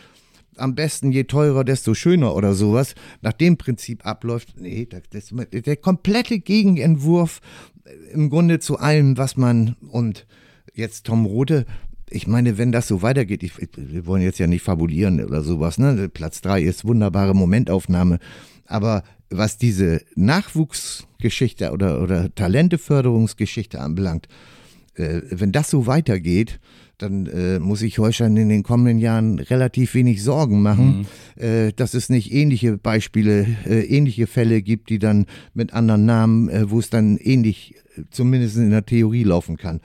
am 0.60 0.76
besten 0.76 1.12
je 1.12 1.24
teurer, 1.24 1.64
desto 1.64 1.94
schöner 1.94 2.36
oder 2.36 2.54
sowas, 2.54 2.96
nach 3.22 3.34
dem 3.34 3.58
Prinzip 3.58 4.06
abläuft, 4.06 4.60
nee, 4.60 4.88
das, 4.88 5.32
das, 5.32 5.34
der 5.52 5.76
komplette 5.78 6.40
Gegenentwurf 6.40 7.42
äh, 7.86 8.14
im 8.14 8.30
Grunde 8.30 8.60
zu 8.60 8.78
allem, 8.78 9.18
was 9.18 9.38
man 9.38 9.76
und 9.90 10.26
jetzt 10.74 11.06
Tom 11.06 11.26
Rote, 11.26 11.66
ich 12.10 12.28
meine, 12.28 12.58
wenn 12.58 12.72
das 12.72 12.88
so 12.88 13.02
weitergeht, 13.02 13.44
ich, 13.44 13.54
wir 13.76 14.06
wollen 14.06 14.24
jetzt 14.24 14.40
ja 14.40 14.48
nicht 14.48 14.64
fabulieren 14.64 15.24
oder 15.24 15.44
sowas, 15.44 15.78
ne? 15.78 16.10
Platz 16.10 16.42
drei 16.42 16.62
ist 16.62 16.86
wunderbare 16.86 17.36
Momentaufnahme, 17.36 18.20
aber 18.66 19.04
was 19.30 19.58
diese 19.58 20.02
Nachwuchsgeschichte 20.16 21.72
oder, 21.72 22.02
oder 22.02 22.34
Talenteförderungsgeschichte 22.34 23.80
anbelangt, 23.80 24.28
äh, 24.96 25.22
wenn 25.30 25.52
das 25.52 25.70
so 25.70 25.86
weitergeht, 25.86 26.60
dann 27.00 27.26
äh, 27.28 27.60
muss 27.60 27.82
ich 27.82 27.98
Holstein 27.98 28.38
in 28.38 28.50
den 28.50 28.64
kommenden 28.64 29.00
Jahren 29.00 29.40
relativ 29.40 29.94
wenig 29.96 30.22
Sorgen 30.22 30.62
machen, 30.62 31.08
äh, 31.36 31.72
dass 31.74 31.94
es 31.94 32.10
nicht 32.10 32.32
ähnliche 32.32 32.78
Beispiele, 32.78 33.48
äh, 33.66 33.86
ähnliche 33.86 34.28
Fälle 34.28 34.62
gibt, 34.62 34.90
die 34.90 35.00
dann 35.00 35.26
mit 35.54 35.74
anderen 35.74 36.06
Namen, 36.06 36.50
äh, 36.50 36.70
wo 36.70 36.80
es 36.80 36.90
dann 36.90 37.18
ähnlich, 37.18 37.76
äh, 37.96 38.04
zumindest 38.12 38.58
in 38.58 38.70
der 38.70 38.86
Theorie 38.86 39.24
laufen 39.24 39.58
kann. 39.58 39.80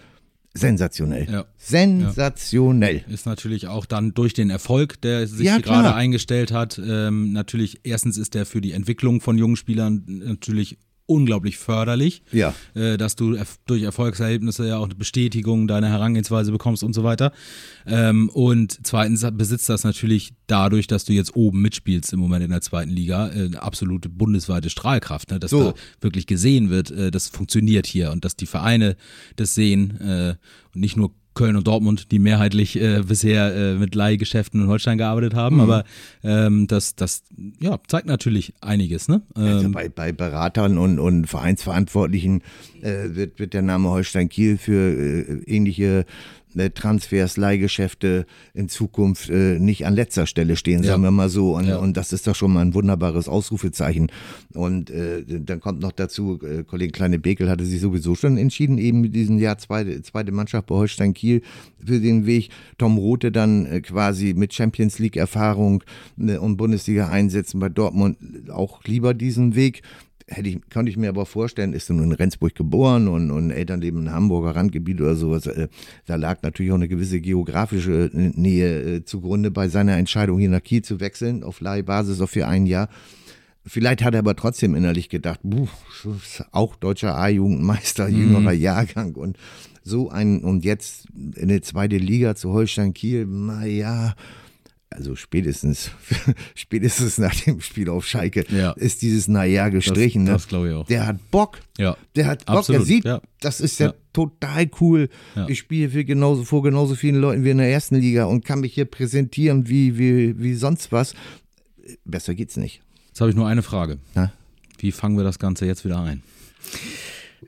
Sensationell. 0.57 1.27
Ja. 1.31 1.45
Sensationell. 1.57 3.05
Ist 3.09 3.27
natürlich 3.27 3.67
auch 3.67 3.87
dann 3.87 4.15
durch 4.15 4.35
den 4.35 4.51
Erfolg, 4.51 5.01
der 5.01 5.27
sich 5.27 5.47
Ja, 5.47 5.59
gerade 5.59 5.95
eingestellt 5.95 6.53
hat, 6.53 6.81
ähm, 6.85 7.33
natürlich, 7.33 7.81
erstens 7.83 8.19
ist 8.19 8.35
der 8.35 8.47
für 8.47 8.61
die 8.61 8.73
Entwicklung 8.73 9.21
von 9.21 9.37
jungen 9.37 9.57
Spielern 9.57 10.05
natürlich 10.07 10.79
unglaublich 11.07 11.59
förderlich, 11.59 12.23
Ja. 12.33 12.55
äh, 12.75 12.97
dass 12.97 13.15
du 13.15 13.33
erf- 13.35 13.59
durch 13.67 13.83
Erfolgserlebnisse 13.83 14.67
ja 14.67 14.79
auch 14.79 14.85
eine 14.87 14.95
Bestätigung 14.95 15.67
deiner 15.69 15.89
Herangehensweise 15.89 16.51
bekommst 16.51 16.83
und 16.83 16.95
so 16.95 17.05
weiter. 17.05 17.33
Ähm, 17.87 18.31
und 18.31 18.79
zweitens 18.85 19.25
besitzt 19.33 19.69
das 19.69 19.85
natürlich 19.85 20.33
dadurch, 20.47 20.87
dass 20.87 21.05
du 21.05 21.13
jetzt 21.13 21.37
oben 21.37 21.61
mitspielst 21.61 22.13
im 22.15 22.21
Moment 22.21 22.43
in 22.45 22.51
der 22.51 22.63
zweiten 22.63 22.91
Liga, 22.91 23.29
äh, 23.29 23.45
eine 23.47 23.63
absolute 23.63 24.09
bundesweite 24.09 24.71
Strahlkraft, 24.71 25.31
ne? 25.31 25.39
dass 25.39 25.51
So. 25.51 25.73
da 25.73 25.75
wirklich 26.01 26.27
gesehen 26.27 26.71
wird, 26.71 26.91
äh, 26.91 27.11
das 27.11 27.29
funktioniert 27.29 27.87
hier 27.87 28.11
und 28.11 28.25
dass 28.25 28.37
die 28.37 28.47
Vereine 28.47 28.97
das 29.37 29.55
sehen 29.55 30.01
äh, 30.01 30.37
und 30.75 30.81
nicht 30.81 30.97
nur 30.97 31.13
Köln 31.35 31.57
und 31.57 31.67
Dortmund, 31.67 32.11
die 32.13 32.19
mehrheitlich 32.19 32.81
äh, 32.81 33.03
bisher 33.07 33.55
äh, 33.55 33.75
mit 33.75 33.95
Leihgeschäften 33.95 34.63
in 34.63 34.69
Holstein 34.69 34.99
gearbeitet 34.99 35.35
haben, 35.35 35.61
aber 35.61 35.85
ähm, 36.23 36.67
das, 36.67 36.95
das 36.95 37.25
ja, 37.61 37.79
zeigt 37.87 38.07
natürlich 38.07 38.55
einiges. 38.61 39.09
Ne? 39.09 39.23
Also 39.35 39.67
Ähm, 39.67 39.73
bei, 39.73 39.89
bei 39.89 40.13
Beratern 40.13 40.79
und, 40.79 40.99
und 40.99 41.27
Vereinsverantwortlichen 41.27 42.43
äh, 42.83 43.15
wird, 43.15 43.39
wird 43.39 43.53
der 43.53 43.63
Name 43.63 43.91
Holstein 43.91 44.29
Kiel 44.29 44.59
für 44.59 44.73
äh, 44.73 45.43
ähnliche 45.47 46.01
äh, 46.01 46.05
Transfers, 46.75 47.37
Leihgeschäfte 47.37 48.27
in 48.55 48.69
Zukunft 48.69 49.29
äh, 49.31 49.59
nicht 49.59 49.87
an 49.87 49.95
letzter 49.95 50.27
Stelle 50.27 50.57
stehen, 50.57 50.83
Ja. 50.83 50.91
sagen 50.93 51.03
wir 51.03 51.11
mal 51.11 51.29
so. 51.29 51.55
Und, 51.57 51.67
Ja. 51.67 51.79
und 51.79 51.97
das 51.97 52.13
ist 52.13 52.27
doch 52.27 52.35
schon 52.35 52.53
mal 52.53 52.61
ein 52.61 52.75
wunderbares 52.75 53.29
Ausrufezeichen. 53.29 54.09
Und 54.55 54.91
äh, 54.91 55.25
dann 55.27 55.61
kommt 55.61 55.81
noch 55.81 55.93
dazu, 55.93 56.41
äh, 56.43 56.63
Kollege 56.65 56.93
Kleine 56.93 57.19
Bekel 57.19 57.49
hatte 57.51 57.65
sich 57.65 57.81
sowieso 57.81 58.15
schon 58.15 58.37
entschieden, 58.39 58.79
eben 58.79 59.01
mit 59.01 59.15
diesem 59.15 59.39
Jahr 59.39 59.59
zweite, 59.59 60.01
zweite 60.03 60.33
Mannschaft 60.33 60.67
bei 60.67 60.75
Holstein 60.75 61.15
Kiel 61.15 61.43
für 61.85 62.01
den 62.01 62.27
Weg. 62.27 62.51
Tom 62.79 62.99
Rote 62.99 63.33
dann 63.33 63.67
äh, 63.67 63.81
quasi 63.81 64.35
mit 64.35 64.55
Champions 64.55 64.99
League 64.99 65.17
Erfahrung 65.17 65.83
äh, 66.19 66.37
und 66.37 66.57
Bundesliga 66.57 67.09
einsetzen 67.09 67.61
bei 67.61 67.69
Dortmund 67.69 68.17
auch 68.51 68.83
lieber 68.85 69.15
diesen 69.15 69.55
Weg. 69.55 69.83
Hätte 70.27 70.49
ich, 70.49 70.59
konnte 70.73 70.91
ich 70.91 70.97
mir 70.97 71.11
aber 71.11 71.27
vorstellen, 71.27 71.75
ist 71.75 71.91
nun 71.91 72.03
in 72.03 72.13
Rendsburg 72.13 72.55
geboren 72.55 73.09
und, 73.09 73.31
und 73.31 73.51
Eltern 73.51 73.83
leben 73.83 74.07
im 74.07 74.11
Hamburger 74.11 74.57
Randgebiet 74.57 75.01
oder 75.03 75.17
sowas. 75.17 75.47
äh, 75.47 75.69
Da 76.07 76.17
lag 76.17 76.41
natürlich 76.43 76.73
auch 76.73 76.77
eine 76.77 76.89
gewisse 76.89 77.21
geografische 77.21 78.11
äh, 78.13 78.33
Nähe 78.35 78.81
äh, 78.81 79.05
zugrunde 79.05 79.51
bei 79.51 79.69
seiner 79.69 79.97
Entscheidung, 79.99 80.39
hier 80.39 80.49
nach 80.49 80.63
Kiel 80.63 80.83
zu 80.83 80.99
wechseln, 81.01 81.43
auf 81.43 81.61
Leihbasis 81.61 82.23
auf 82.23 82.31
für 82.31 82.47
ein 82.47 82.65
Jahr. 82.65 82.89
Vielleicht 83.67 84.03
hat 84.03 84.15
er 84.15 84.21
aber 84.21 84.37
trotzdem 84.37 84.75
innerlich 84.75 85.09
gedacht, 85.09 85.41
buh, 85.43 85.69
auch 86.53 86.77
deutscher 86.77 87.17
A-Jugendmeister, 87.17 88.09
jüngerer 88.09 88.53
Jahrgang 88.53 89.15
und 89.15 89.39
so 89.83 90.11
ein, 90.11 90.43
und 90.43 90.65
jetzt 90.65 91.07
in 91.15 91.51
eine 91.51 91.61
zweite 91.61 91.99
Liga 91.99 92.35
zu 92.35 92.53
Holstein 92.53 92.95
Kiel, 92.95 93.27
naja, 93.27 94.15
also 94.91 95.17
spätestens, 95.17 95.91
spätestens 96.55 97.19
nach 97.19 97.35
dem 97.35 97.61
Spiel 97.61 97.89
auf 97.89 98.07
Schalke 98.07 98.45
Ja. 98.49 98.73
ist 98.73 99.03
dieses 99.03 99.27
Naja 99.29 99.69
gestrichen. 99.69 100.25
das 100.27 100.45
ne? 100.45 100.49
glaube 100.49 100.69
ich 100.69 100.75
auch. 100.75 100.87
Der 100.87 101.07
hat 101.07 101.31
Bock. 101.31 101.59
Ja. 101.79 101.97
Der 102.15 102.27
hat 102.27 102.47
Bock, 102.47 102.59
Absolut, 102.59 102.83
der 102.83 102.87
sieht, 102.87 103.05
ja. 103.05 103.21
das 103.41 103.61
ist 103.61 103.81
ja, 103.81 103.87
Ja. 103.89 103.95
total 104.13 104.71
cool. 104.81 105.09
Ich 105.49 105.59
spiele 105.59 105.91
für 105.91 106.05
genauso, 106.05 106.45
vor 106.45 106.63
genauso 106.63 106.95
vielen 106.95 107.17
Leuten 107.17 107.43
wie 107.45 107.51
in 107.51 107.59
der 107.59 107.71
ersten 107.71 107.97
Liga 107.97 108.27
und 108.27 108.45
kann 108.45 108.61
mich 108.61 108.75
hier 108.75 108.85
präsentieren 108.85 109.69
wie, 109.69 109.99
wie, 109.99 110.39
wie 110.41 110.55
sonst 110.55 110.93
was. 110.93 111.15
Besser 112.05 112.35
geht's 112.35 112.57
nicht. 112.57 112.81
Jetzt 113.09 113.21
habe 113.21 113.31
ich 113.31 113.37
nur 113.37 113.49
eine 113.49 113.63
Frage. 113.63 113.99
Na? 114.15 114.33
Wie 114.79 114.93
fangen 114.93 115.17
wir 115.17 115.25
das 115.25 115.39
Ganze 115.39 115.67
jetzt 115.67 115.85
wieder 115.85 116.01
ein? 116.01 116.23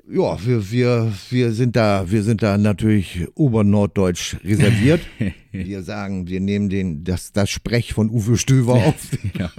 Ja, 0.08 0.38
wir, 0.46 0.70
wir, 0.70 1.12
wir 1.30 1.52
sind 1.52 1.74
da, 1.74 2.08
wir 2.08 2.22
sind 2.22 2.40
da 2.40 2.56
natürlich 2.58 3.26
obernorddeutsch 3.34 4.36
reserviert. 4.44 5.00
wir 5.52 5.82
sagen, 5.82 6.28
wir 6.28 6.38
nehmen 6.38 6.68
den, 6.68 7.02
das, 7.02 7.32
das 7.32 7.50
Sprech 7.50 7.92
von 7.92 8.08
Uwe 8.10 8.36
Stöver 8.36 8.74
auf. 8.74 8.94
Ja. 9.36 9.50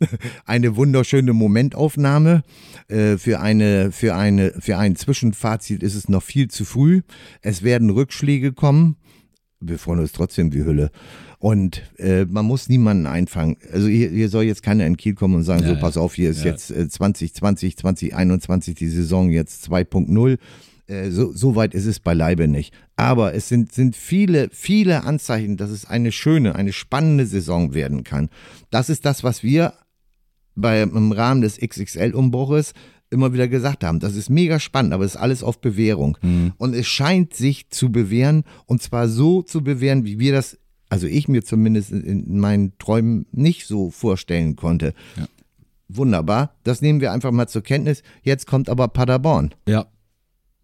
eine 0.46 0.76
wunderschöne 0.76 1.34
Momentaufnahme. 1.34 2.42
Äh, 2.88 3.18
für, 3.18 3.40
eine, 3.40 3.92
für, 3.92 4.14
eine, 4.14 4.52
für 4.58 4.78
ein 4.78 4.96
Zwischenfazit 4.96 5.82
ist 5.82 5.94
es 5.94 6.08
noch 6.08 6.22
viel 6.22 6.48
zu 6.48 6.64
früh. 6.64 7.02
Es 7.42 7.62
werden 7.62 7.90
Rückschläge 7.90 8.52
kommen. 8.52 8.96
Wir 9.60 9.78
freuen 9.78 10.00
uns 10.00 10.12
trotzdem 10.12 10.54
wie 10.54 10.64
Hülle. 10.64 10.90
Und 11.38 11.82
äh, 11.98 12.24
man 12.24 12.46
muss 12.46 12.68
niemanden 12.68 13.06
einfangen. 13.06 13.56
Also 13.72 13.88
hier, 13.88 14.08
hier 14.10 14.28
soll 14.28 14.44
jetzt 14.44 14.62
keiner 14.62 14.86
in 14.86 14.96
Kiel 14.96 15.14
kommen 15.14 15.34
und 15.34 15.42
sagen, 15.42 15.62
Ja, 15.62 15.74
so 15.74 15.80
pass 15.80 15.96
auf, 15.96 16.14
hier 16.14 16.30
ist 16.30 16.44
Ja. 16.44 16.50
jetzt 16.52 16.70
äh, 16.70 16.88
2020, 16.88 17.76
2021 17.76 18.74
die 18.74 18.88
Saison 18.88 19.30
jetzt 19.30 19.68
2.0. 19.70 20.38
Äh, 20.86 21.10
so, 21.10 21.32
so 21.32 21.56
weit 21.56 21.74
ist 21.74 21.86
es 21.86 22.00
beileibe 22.00 22.48
nicht. 22.48 22.72
Aber 22.96 23.34
es 23.34 23.48
sind, 23.48 23.72
sind 23.72 23.96
viele, 23.96 24.48
viele 24.52 25.04
Anzeichen, 25.04 25.56
dass 25.56 25.70
es 25.70 25.84
eine 25.84 26.10
schöne, 26.12 26.54
eine 26.54 26.72
spannende 26.72 27.26
Saison 27.26 27.74
werden 27.74 28.02
kann. 28.04 28.30
Das 28.70 28.88
ist 28.88 29.04
das, 29.04 29.22
was 29.24 29.42
wir 29.42 29.74
bei, 30.54 30.80
im 30.82 31.12
Rahmen 31.12 31.42
des 31.42 31.58
XXL-Umbruches 31.60 32.72
immer 33.10 33.32
wieder 33.32 33.46
gesagt 33.46 33.84
haben. 33.84 34.00
Das 34.00 34.16
ist 34.16 34.30
mega 34.30 34.58
spannend, 34.58 34.92
aber 34.94 35.04
es 35.04 35.14
ist 35.14 35.20
alles 35.20 35.42
auf 35.42 35.60
Bewährung. 35.60 36.16
Und 36.58 36.74
es 36.74 36.86
scheint 36.88 37.34
sich 37.34 37.68
zu 37.70 37.92
bewähren 37.92 38.42
und 38.64 38.82
zwar 38.82 39.08
so 39.08 39.42
zu 39.42 39.62
bewähren, 39.62 40.04
wie 40.04 40.18
wir 40.18 40.32
das, 40.32 40.58
also 40.88 41.06
ich 41.06 41.28
mir 41.28 41.42
zumindest 41.44 41.90
in- 41.92 42.02
in 42.26 42.38
meinen 42.38 42.72
Träumen 42.78 43.26
nicht 43.32 43.66
so 43.66 43.90
vorstellen 43.90 44.56
konnte. 44.56 44.94
Ja. 45.16 45.26
Wunderbar, 45.88 46.54
das 46.64 46.82
nehmen 46.82 47.00
wir 47.00 47.12
einfach 47.12 47.30
mal 47.30 47.46
zur 47.48 47.62
Kenntnis. 47.62 48.02
Jetzt 48.22 48.46
kommt 48.46 48.68
aber 48.68 48.88
Paderborn. 48.88 49.54
Ja. 49.68 49.86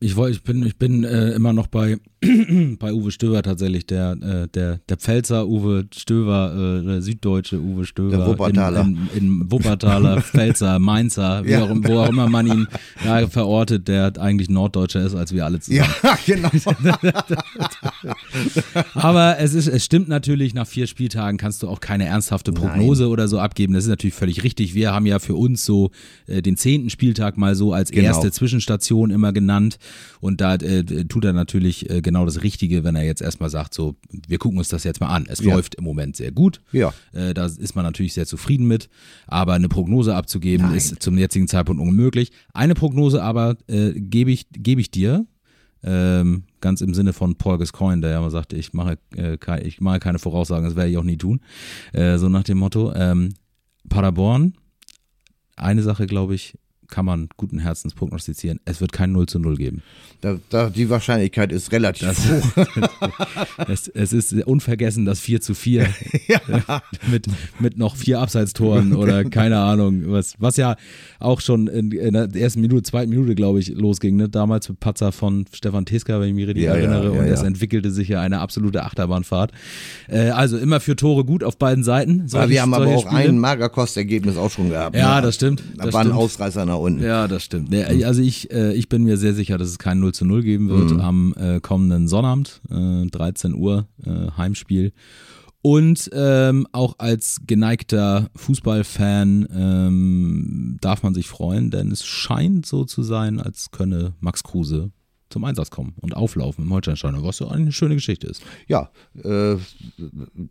Ich, 0.04 0.16
wollt, 0.16 0.34
ich 0.34 0.42
bin, 0.42 0.66
ich 0.66 0.76
bin 0.78 1.04
äh, 1.04 1.30
immer 1.30 1.52
noch 1.52 1.68
bei, 1.68 1.96
bei 2.80 2.92
Uwe 2.92 3.12
Stöver 3.12 3.40
tatsächlich, 3.44 3.86
der, 3.86 4.16
äh, 4.20 4.48
der, 4.48 4.78
der 4.88 4.96
Pfälzer 4.96 5.46
Uwe 5.46 5.86
Stöver, 5.94 6.80
äh, 6.80 6.84
der 6.84 7.02
süddeutsche 7.02 7.60
Uwe 7.60 7.84
Stöver. 7.86 8.16
Der 8.16 8.26
Wuppertaler. 8.26 8.80
In, 8.80 8.98
in, 9.14 9.40
in 9.40 9.52
Wuppertaler, 9.52 10.20
Pfälzer, 10.22 10.80
Mainzer, 10.80 11.46
Ja. 11.46 11.62
auch, 11.62 11.70
wo 11.84 12.00
auch 12.00 12.08
immer 12.08 12.28
man 12.28 12.48
ihn 12.48 12.66
ja, 13.04 13.28
verortet, 13.28 13.86
der 13.86 14.12
eigentlich 14.18 14.50
Norddeutscher 14.50 15.02
ist 15.06 15.14
als 15.14 15.32
wir 15.32 15.44
alle 15.44 15.60
zusammen. 15.60 15.88
Ja, 16.02 16.18
genau. 16.26 16.50
Aber 18.94 19.38
es 19.38 19.54
ist, 19.54 19.66
es 19.66 19.84
stimmt 19.84 20.08
natürlich, 20.08 20.54
nach 20.54 20.66
vier 20.66 20.86
Spieltagen 20.86 21.38
kannst 21.38 21.62
du 21.62 21.68
auch 21.68 21.80
keine 21.80 22.04
ernsthafte 22.06 22.52
Prognose 22.52 23.08
oder 23.08 23.28
so 23.28 23.38
abgeben. 23.38 23.74
Das 23.74 23.84
ist 23.84 23.90
natürlich 23.90 24.14
völlig 24.14 24.42
richtig. 24.44 24.74
Wir 24.74 24.92
haben 24.92 25.06
ja 25.06 25.18
für 25.18 25.34
uns 25.34 25.64
so 25.64 25.90
äh, 26.26 26.42
den 26.42 26.56
zehnten 26.56 26.90
Spieltag 26.90 27.36
mal 27.36 27.54
so 27.54 27.72
als 27.72 27.90
Genau. 27.90 28.06
erste 28.06 28.30
Zwischenstation 28.32 29.10
immer 29.10 29.32
genannt. 29.32 29.78
Und 30.20 30.40
da 30.40 30.54
äh, 30.54 30.84
tut 31.04 31.24
er 31.24 31.32
natürlich 31.32 31.90
äh, 31.90 32.00
genau 32.00 32.24
das 32.24 32.42
Richtige, 32.42 32.84
wenn 32.84 32.96
er 32.96 33.04
jetzt 33.04 33.22
erstmal 33.22 33.50
sagt, 33.50 33.74
so, 33.74 33.96
wir 34.28 34.38
gucken 34.38 34.58
uns 34.58 34.68
das 34.68 34.84
jetzt 34.84 35.00
mal 35.00 35.08
an. 35.08 35.26
Es 35.28 35.40
Ja. 35.40 35.54
läuft 35.54 35.74
im 35.76 35.84
Moment 35.84 36.16
sehr 36.16 36.32
gut. 36.32 36.60
Ja. 36.72 36.92
Äh, 37.12 37.34
da 37.34 37.46
ist 37.46 37.74
man 37.74 37.84
natürlich 37.84 38.12
sehr 38.14 38.26
zufrieden 38.26 38.66
mit. 38.66 38.88
Aber 39.26 39.54
eine 39.54 39.68
Prognose 39.68 40.14
abzugeben 40.14 40.66
Nein. 40.68 40.76
ist 40.76 41.02
zum 41.02 41.18
jetzigen 41.18 41.48
Zeitpunkt 41.48 41.80
unmöglich. 41.82 42.30
Eine 42.54 42.74
Prognose 42.74 43.22
aber 43.22 43.56
äh, 43.68 43.92
gebe 43.92 44.30
ich, 44.30 44.46
gebe 44.52 44.80
ich 44.80 44.90
dir. 44.90 45.26
Ähm, 45.84 46.44
ganz 46.62 46.80
im 46.80 46.94
Sinne 46.94 47.12
von 47.12 47.34
Paul 47.36 47.58
Gascoigne, 47.58 48.00
der 48.00 48.10
ja 48.12 48.20
mal 48.20 48.30
sagte, 48.30 48.56
ich 48.56 48.72
mache, 48.72 48.96
äh, 49.16 49.36
kei- 49.36 49.62
ich 49.62 49.80
mache 49.82 49.98
keine 49.98 50.18
Voraussagen, 50.18 50.64
das 50.64 50.76
werde 50.76 50.90
ich 50.90 50.96
auch 50.96 51.04
nie 51.04 51.18
tun. 51.18 51.40
Äh, 51.92 52.16
so 52.16 52.30
nach 52.30 52.44
dem 52.44 52.56
Motto. 52.58 52.92
Ähm, 52.94 53.34
Paderborn, 53.88 54.54
eine 55.56 55.82
Sache, 55.82 56.06
glaube 56.06 56.34
ich, 56.34 56.56
kann 56.92 57.04
man 57.06 57.28
guten 57.36 57.58
Herzens 57.58 57.94
prognostizieren. 57.94 58.60
Es 58.66 58.80
wird 58.80 58.92
kein 58.92 59.10
0 59.12 59.26
zu 59.26 59.38
0 59.40 59.56
geben. 59.56 59.82
Da, 60.20 60.36
da, 60.50 60.70
die 60.70 60.88
Wahrscheinlichkeit 60.90 61.50
ist 61.50 61.72
relativ 61.72 62.06
Das- 62.06 62.30
hoch. 62.30 62.66
Es, 63.68 63.88
es 63.88 64.12
ist 64.12 64.32
unvergessen 64.44 65.04
das 65.04 65.20
4 65.20 65.40
zu 65.40 65.54
4 65.54 65.86
mit, 67.10 67.26
mit 67.58 67.78
noch 67.78 67.96
vier 67.96 68.20
Abseitstoren 68.20 68.94
oder 68.94 69.24
keine 69.24 69.58
Ahnung, 69.58 70.02
was, 70.06 70.34
was 70.38 70.56
ja 70.56 70.76
auch 71.18 71.40
schon 71.40 71.66
in, 71.68 71.92
in 71.92 72.12
der 72.14 72.28
ersten 72.34 72.60
Minute, 72.60 72.82
zweiten 72.82 73.10
Minute, 73.10 73.34
glaube 73.34 73.58
ich, 73.60 73.68
losging. 73.68 74.16
Ne? 74.16 74.28
Damals 74.28 74.68
mit 74.68 74.80
Patzer 74.80 75.12
von 75.12 75.46
Stefan 75.52 75.86
Teska, 75.86 76.20
wenn 76.20 76.28
ich 76.28 76.34
mich 76.34 76.46
richtig 76.46 76.64
Ja, 76.64 76.74
ja, 76.74 76.80
erinnere. 76.82 77.14
ja, 77.14 77.20
und 77.20 77.26
es 77.26 77.40
ja. 77.40 77.46
entwickelte 77.46 77.90
sich 77.90 78.08
ja 78.08 78.20
eine 78.20 78.40
absolute 78.40 78.82
Achterbahnfahrt. 78.84 79.52
Äh, 80.08 80.30
also 80.30 80.58
immer 80.58 80.80
für 80.80 80.96
Tore 80.96 81.24
gut 81.24 81.42
auf 81.44 81.56
beiden 81.56 81.84
Seiten. 81.84 82.20
Ja, 82.22 82.28
Solche- 82.28 82.50
wir 82.50 82.62
haben 82.62 82.74
aber 82.74 82.86
auch 82.88 83.06
Spiele. 83.06 83.22
ein 83.30 83.38
Magerkostergebnis 83.38 84.36
auch 84.36 84.50
schon 84.50 84.70
gehabt. 84.70 84.96
Ja, 84.96 85.16
ne? 85.16 85.22
das 85.22 85.34
stimmt. 85.36 85.62
Da 85.76 85.84
Das 85.86 85.94
war 85.94 86.00
ein 86.02 86.06
stimmt. 86.08 86.20
Ausreißer 86.20 86.66
nach 86.66 86.76
unten. 86.82 87.02
Ja, 87.02 87.28
das 87.28 87.44
stimmt. 87.44 87.70
Nee, 87.70 87.84
also 88.04 88.20
ich, 88.22 88.50
äh, 88.52 88.74
ich 88.74 88.88
bin 88.88 89.04
mir 89.04 89.16
sehr 89.16 89.34
sicher, 89.34 89.58
dass 89.58 89.68
es 89.68 89.78
kein 89.78 90.00
0 90.00 90.12
zu 90.12 90.24
0 90.24 90.42
geben 90.42 90.68
wird 90.68 90.92
am 91.00 91.34
äh, 91.38 91.60
kommenden 91.60 92.08
Sonnabend, 92.08 92.60
äh, 92.70 93.06
13 93.06 93.54
Uhr, 93.54 93.86
äh, 94.04 94.30
Heimspiel. 94.36 94.92
Und 95.62 96.10
ähm, 96.12 96.66
auch 96.72 96.96
als 96.98 97.42
geneigter 97.46 98.28
Fußballfan 98.34 99.48
ähm, 99.54 100.76
darf 100.80 101.04
man 101.04 101.14
sich 101.14 101.28
freuen, 101.28 101.70
denn 101.70 101.92
es 101.92 102.04
scheint 102.04 102.66
so 102.66 102.84
zu 102.84 103.04
sein, 103.04 103.38
als 103.38 103.70
könne 103.70 104.14
Max 104.18 104.42
Kruse 104.42 104.90
zum 105.30 105.44
Einsatz 105.44 105.70
kommen 105.70 105.94
und 106.00 106.14
auflaufen 106.14 106.64
im 106.64 106.72
Holsteinsteiner, 106.72 107.22
was 107.22 107.36
so 107.36 107.48
eine 107.48 107.70
schöne 107.70 107.94
Geschichte 107.94 108.26
ist. 108.26 108.42
Ja, 108.66 108.90
äh, 109.22 109.56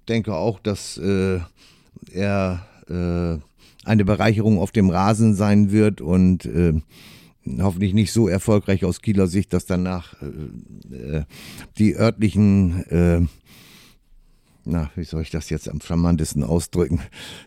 denke 0.08 0.34
auch, 0.34 0.60
dass 0.60 0.98
äh, 0.98 1.39
er 2.12 2.65
äh, 2.88 3.38
eine 3.86 4.06
Bereicherung 4.06 4.60
auf 4.60 4.72
dem 4.72 4.89
Rasen 4.89 5.36
sein 5.36 5.72
wird 5.72 6.02
und 6.02 6.46
äh, 6.46 6.74
hoffentlich 7.60 7.94
nicht 7.94 8.12
so 8.12 8.28
erfolgreich 8.28 8.86
aus 8.86 9.02
Kieler 9.02 9.28
Sicht, 9.28 9.54
dass 9.54 9.65
danach 9.65 10.15
äh, 10.22 10.96
äh, 10.96 11.24
die 11.78 11.96
örtlichen 11.96 12.86
äh, 12.89 13.22
na, 14.65 14.89
wie 14.95 15.04
soll 15.04 15.21
ich 15.21 15.30
das 15.32 15.50
jetzt 15.50 15.67
am 15.69 15.82
charmantesten 15.82 16.43
ausdrücken? 16.43 17.00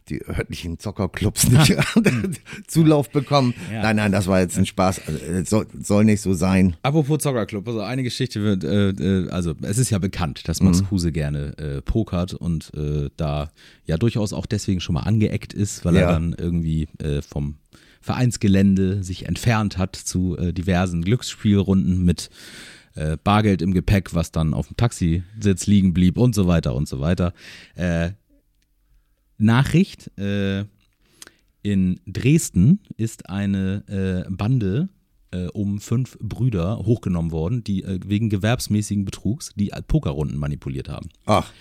Die 0.08 0.22
örtlichen 0.26 0.78
Zockerclubs 0.78 1.48
nicht 1.50 1.76
Zulauf 2.66 3.10
bekommen. 3.10 3.54
Ja. 3.72 3.82
Nein, 3.82 3.96
nein, 3.96 4.12
das 4.12 4.26
war 4.26 4.40
jetzt 4.40 4.58
ein 4.58 4.66
Spaß. 4.66 5.02
Also, 5.06 5.18
es 5.24 5.50
soll, 5.50 5.66
soll 5.80 6.04
nicht 6.04 6.20
so 6.20 6.34
sein. 6.34 6.76
Apropos 6.82 7.18
Zockerclub, 7.22 7.66
also 7.68 7.80
eine 7.80 8.02
Geschichte 8.02 8.42
wird, 8.42 8.64
äh, 8.64 8.90
äh, 8.90 9.28
also 9.30 9.54
es 9.62 9.78
ist 9.78 9.90
ja 9.90 9.98
bekannt, 9.98 10.48
dass 10.48 10.60
Max 10.60 10.80
Mhm. 10.82 10.86
Kruse 10.86 11.12
gerne 11.12 11.56
äh, 11.58 11.82
pokert 11.82 12.34
und 12.34 12.72
äh, 12.74 13.10
da 13.16 13.50
ja 13.84 13.96
durchaus 13.96 14.32
auch 14.32 14.46
deswegen 14.46 14.80
schon 14.80 14.94
mal 14.94 15.02
angeeckt 15.02 15.52
ist, 15.52 15.84
weil 15.84 15.94
Ja. 15.94 16.00
er 16.02 16.08
dann 16.12 16.34
irgendwie 16.36 16.88
äh, 16.98 17.22
vom 17.22 17.56
Vereinsgelände 18.00 19.02
sich 19.02 19.26
entfernt 19.26 19.78
hat 19.78 19.96
zu 19.96 20.36
äh, 20.36 20.52
diversen 20.52 21.02
Glücksspielrunden 21.02 22.04
mit 22.04 22.28
äh, 22.94 23.16
Bargeld 23.22 23.62
im 23.62 23.72
Gepäck, 23.72 24.14
was 24.14 24.32
dann 24.32 24.54
auf 24.54 24.68
dem 24.68 24.76
Taxisitz 24.76 25.66
liegen 25.66 25.94
blieb 25.94 26.18
und 26.18 26.34
so 26.34 26.46
weiter 26.46 26.74
und 26.74 26.88
so 26.88 27.00
weiter. 27.00 27.32
Äh, 27.74 28.10
Nachricht, 29.38 30.16
äh, 30.18 30.64
in 31.62 32.00
Dresden 32.06 32.80
ist 32.96 33.30
eine 33.30 33.84
äh, 34.26 34.30
Bande 34.30 34.90
äh, 35.30 35.46
um 35.46 35.80
fünf 35.80 36.18
Brüder 36.20 36.78
hochgenommen 36.78 37.32
worden, 37.32 37.64
die 37.64 37.84
wegen 38.06 38.28
gewerbsmäßigen 38.28 39.04
Betrugs 39.04 39.50
die 39.56 39.72
Pokerrunden 39.88 40.38
manipuliert 40.38 40.88
haben. 40.88 41.08
Ach, 41.26 41.52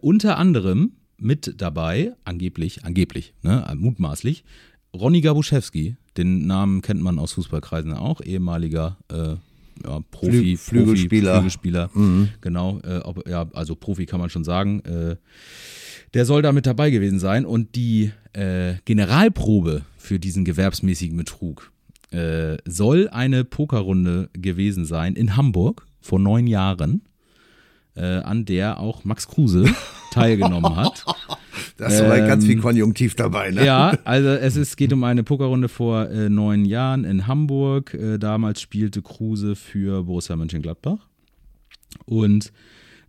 unter 0.00 0.38
anderem 0.38 0.94
mit 1.18 1.54
dabei, 1.58 2.16
angeblich, 2.24 2.84
angeblich, 2.84 3.32
ne, 3.42 3.64
mutmaßlich, 3.76 4.42
Ronny 4.94 5.20
Gabuschewski. 5.20 5.96
Den 6.16 6.46
Namen 6.48 6.82
kennt 6.82 7.00
man 7.00 7.20
aus 7.20 7.32
Fußballkreisen 7.34 7.92
auch, 7.92 8.20
ehemaliger 8.20 8.98
äh, 9.08 9.36
ja, 9.84 10.00
Profi, 10.10 10.54
Flü- 10.54 10.56
Flügelspieler. 10.56 11.40
Profi, 11.40 11.50
Flügelspieler. 11.50 11.90
Genau, 12.40 12.80
äh, 12.84 12.98
ob, 12.98 13.28
ja, 13.28 13.48
also 13.52 13.74
Profi 13.76 14.06
kann 14.06 14.20
man 14.20 14.30
schon 14.30 14.44
sagen. 14.44 14.80
Äh, 14.80 15.16
der 16.14 16.24
soll 16.24 16.40
da 16.42 16.52
mit 16.52 16.64
dabei 16.66 16.90
gewesen 16.90 17.18
sein 17.18 17.44
und 17.44 17.74
die 17.74 18.12
äh, 18.32 18.74
Generalprobe 18.84 19.82
für 19.98 20.18
diesen 20.18 20.44
gewerbsmäßigen 20.44 21.16
Betrug 21.16 21.70
äh, 22.12 22.56
soll 22.64 23.08
eine 23.10 23.44
Pokerrunde 23.44 24.30
gewesen 24.32 24.86
sein 24.86 25.14
in 25.14 25.36
Hamburg 25.36 25.86
vor 26.00 26.18
neun 26.18 26.46
Jahren, 26.46 27.02
an 28.02 28.44
der 28.44 28.80
auch 28.80 29.04
Max 29.04 29.28
Kruse 29.28 29.64
teilgenommen 30.12 30.76
hat. 30.76 31.04
da 31.76 31.86
ist 31.86 32.00
aber 32.00 32.18
ganz 32.20 32.44
Ähm, 32.44 32.50
viel 32.50 32.60
Konjunktiv 32.60 33.14
dabei, 33.14 33.50
ne? 33.50 33.64
Ja, 33.64 33.96
also 34.04 34.28
es 34.28 34.56
ist, 34.56 34.76
geht 34.76 34.92
um 34.92 35.04
eine 35.04 35.22
Pokerrunde 35.24 35.68
vor 35.68 36.08
äh, 36.08 36.28
neun 36.28 36.64
Jahren 36.64 37.04
in 37.04 37.26
Hamburg. 37.26 37.94
Äh, 37.94 38.18
damals 38.18 38.60
spielte 38.60 39.02
Kruse 39.02 39.56
für 39.56 40.04
Borussia 40.04 40.36
Mönchengladbach 40.36 41.06
und 42.06 42.52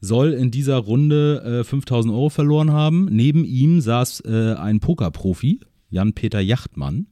soll 0.01 0.33
in 0.33 0.51
dieser 0.51 0.77
Runde 0.77 1.59
äh, 1.61 1.63
5000 1.63 2.13
Euro 2.13 2.29
verloren 2.29 2.71
haben. 2.71 3.05
Neben 3.11 3.43
ihm 3.43 3.81
saß 3.81 4.21
äh, 4.25 4.53
ein 4.55 4.79
Pokerprofi, 4.79 5.59
Jan-Peter 5.89 6.39
Yachtmann, 6.39 7.07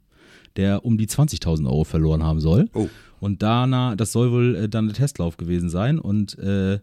der 0.55 0.85
um 0.85 0.97
die 0.97 1.07
20.000 1.07 1.65
Euro 1.65 1.83
verloren 1.83 2.23
haben 2.23 2.39
soll. 2.39 2.69
Oh. 2.73 2.87
Und 3.19 3.41
danach, 3.43 3.95
das 3.95 4.11
soll 4.11 4.31
wohl 4.31 4.55
äh, 4.55 4.69
dann 4.69 4.87
der 4.87 4.95
Testlauf 4.95 5.37
gewesen 5.37 5.69
sein. 5.69 5.99
Und 5.99 6.37
äh, 6.39 6.79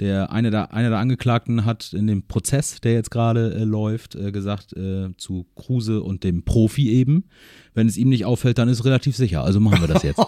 der 0.00 0.30
eine 0.30 0.50
der, 0.50 0.72
einer 0.72 0.90
der 0.90 0.98
Angeklagten 0.98 1.64
hat 1.64 1.92
in 1.92 2.06
dem 2.06 2.22
Prozess, 2.22 2.80
der 2.80 2.92
jetzt 2.92 3.10
gerade 3.10 3.54
äh, 3.54 3.64
läuft, 3.64 4.14
äh, 4.14 4.30
gesagt 4.30 4.72
äh, 4.74 5.08
zu 5.16 5.46
Kruse 5.56 6.02
und 6.02 6.24
dem 6.24 6.44
Profi 6.44 6.90
eben, 6.90 7.24
wenn 7.74 7.88
es 7.88 7.96
ihm 7.96 8.08
nicht 8.08 8.24
auffällt, 8.24 8.58
dann 8.58 8.68
ist 8.68 8.84
relativ 8.84 9.16
sicher. 9.16 9.44
Also 9.44 9.60
machen 9.60 9.80
wir 9.80 9.88
das 9.88 10.02
jetzt. 10.02 10.20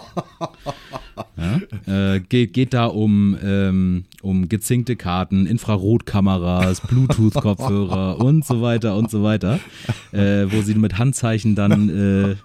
ja? 1.87 2.13
äh, 2.15 2.19
geht, 2.19 2.53
geht 2.53 2.73
da 2.73 2.85
um, 2.85 3.37
ähm, 3.43 4.05
um 4.21 4.49
gezinkte 4.49 4.95
Karten, 4.95 5.45
Infrarotkameras, 5.45 6.81
Bluetooth-Kopfhörer 6.81 8.19
und 8.23 8.45
so 8.45 8.61
weiter 8.61 8.97
und 8.97 9.09
so 9.09 9.23
weiter, 9.23 9.59
äh, 10.11 10.45
wo 10.49 10.61
sie 10.61 10.75
mit 10.75 10.97
Handzeichen 10.97 11.55
dann 11.55 11.89
äh, 11.89 12.35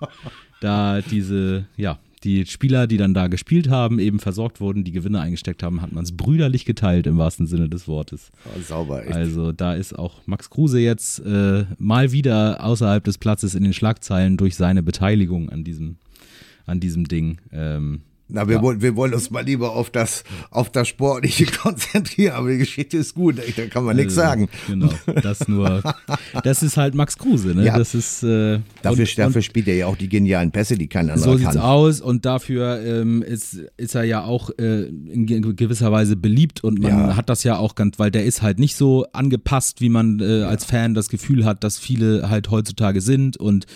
da 0.60 1.00
diese, 1.00 1.66
ja, 1.76 1.98
die 2.26 2.44
Spieler, 2.44 2.86
die 2.86 2.96
dann 2.96 3.14
da 3.14 3.28
gespielt 3.28 3.70
haben, 3.70 3.98
eben 3.98 4.18
versorgt 4.18 4.60
wurden, 4.60 4.82
die 4.82 4.90
Gewinne 4.90 5.20
eingesteckt 5.20 5.62
haben, 5.62 5.80
hat 5.80 5.92
man 5.92 6.02
es 6.02 6.16
brüderlich 6.16 6.64
geteilt 6.64 7.06
im 7.06 7.18
wahrsten 7.18 7.46
Sinne 7.46 7.68
des 7.68 7.86
Wortes. 7.86 8.32
Oh, 8.44 8.60
sauber, 8.60 9.06
echt. 9.06 9.14
Also 9.14 9.52
da 9.52 9.74
ist 9.74 9.96
auch 9.96 10.26
Max 10.26 10.50
Kruse 10.50 10.80
jetzt 10.80 11.20
äh, 11.20 11.64
mal 11.78 12.10
wieder 12.10 12.64
außerhalb 12.64 13.04
des 13.04 13.18
Platzes 13.18 13.54
in 13.54 13.62
den 13.62 13.72
Schlagzeilen 13.72 14.36
durch 14.36 14.56
seine 14.56 14.82
Beteiligung 14.82 15.50
an 15.50 15.62
diesem, 15.62 15.96
an 16.66 16.80
diesem 16.80 17.06
Ding. 17.06 17.38
Ähm, 17.52 18.02
Na, 18.28 18.48
wir, 18.48 18.56
ja. 18.56 18.62
wollen, 18.62 18.82
wir 18.82 18.96
wollen 18.96 19.14
uns 19.14 19.30
mal 19.30 19.44
lieber 19.44 19.70
auf 19.76 19.90
das, 19.90 20.24
auf 20.50 20.70
das 20.72 20.88
Sportliche 20.88 21.46
konzentrieren, 21.62 22.34
aber 22.34 22.50
die 22.50 22.58
Geschichte 22.58 22.96
ist 22.96 23.14
gut, 23.14 23.36
da 23.56 23.66
kann 23.66 23.84
man 23.84 23.94
nichts 23.96 24.18
Also, 24.18 24.28
sagen. 24.28 24.48
Genau, 24.66 24.90
das 25.22 25.46
nur. 25.46 25.82
Das 26.42 26.62
ist 26.64 26.76
halt 26.76 26.94
Max 26.96 27.16
Kruse, 27.18 27.54
ne? 27.54 27.64
Ja. 27.64 27.78
Das 27.78 27.94
ist. 27.94 28.22
Äh, 28.24 28.58
Dafür, 28.82 29.04
und, 29.04 29.18
dafür 29.18 29.42
spielt 29.42 29.68
er 29.68 29.76
ja 29.76 29.86
auch 29.86 29.96
die 29.96 30.08
genialen 30.08 30.50
Pässe, 30.50 30.76
die 30.76 30.88
kein 30.88 31.08
anderer 31.10 31.24
So 31.32 31.36
sieht's 31.36 31.52
kann. 31.52 31.60
aus 31.60 32.00
und 32.00 32.24
dafür 32.24 32.80
ähm, 32.84 33.22
ist, 33.22 33.60
ist 33.76 33.94
er 33.94 34.04
ja 34.04 34.24
auch 34.24 34.50
äh, 34.58 34.84
in 34.86 35.26
ge- 35.26 35.40
gewisser 35.54 35.92
Weise 35.92 36.16
beliebt 36.16 36.64
und 36.64 36.80
man 36.80 36.90
Ja. 36.90 37.16
hat 37.16 37.28
das 37.28 37.44
ja 37.44 37.56
auch 37.58 37.74
ganz, 37.76 37.98
weil 37.98 38.10
der 38.10 38.24
ist 38.24 38.42
halt 38.42 38.58
nicht 38.58 38.74
so 38.76 39.06
angepasst, 39.12 39.80
wie 39.80 39.88
man 39.88 40.20
äh, 40.20 40.42
als 40.42 40.64
Fan 40.64 40.94
das 40.94 41.08
Gefühl 41.08 41.44
hat, 41.44 41.62
dass 41.64 41.78
viele 41.78 42.28
halt 42.28 42.50
heutzutage 42.50 43.00
sind 43.00 43.36
und 43.36 43.66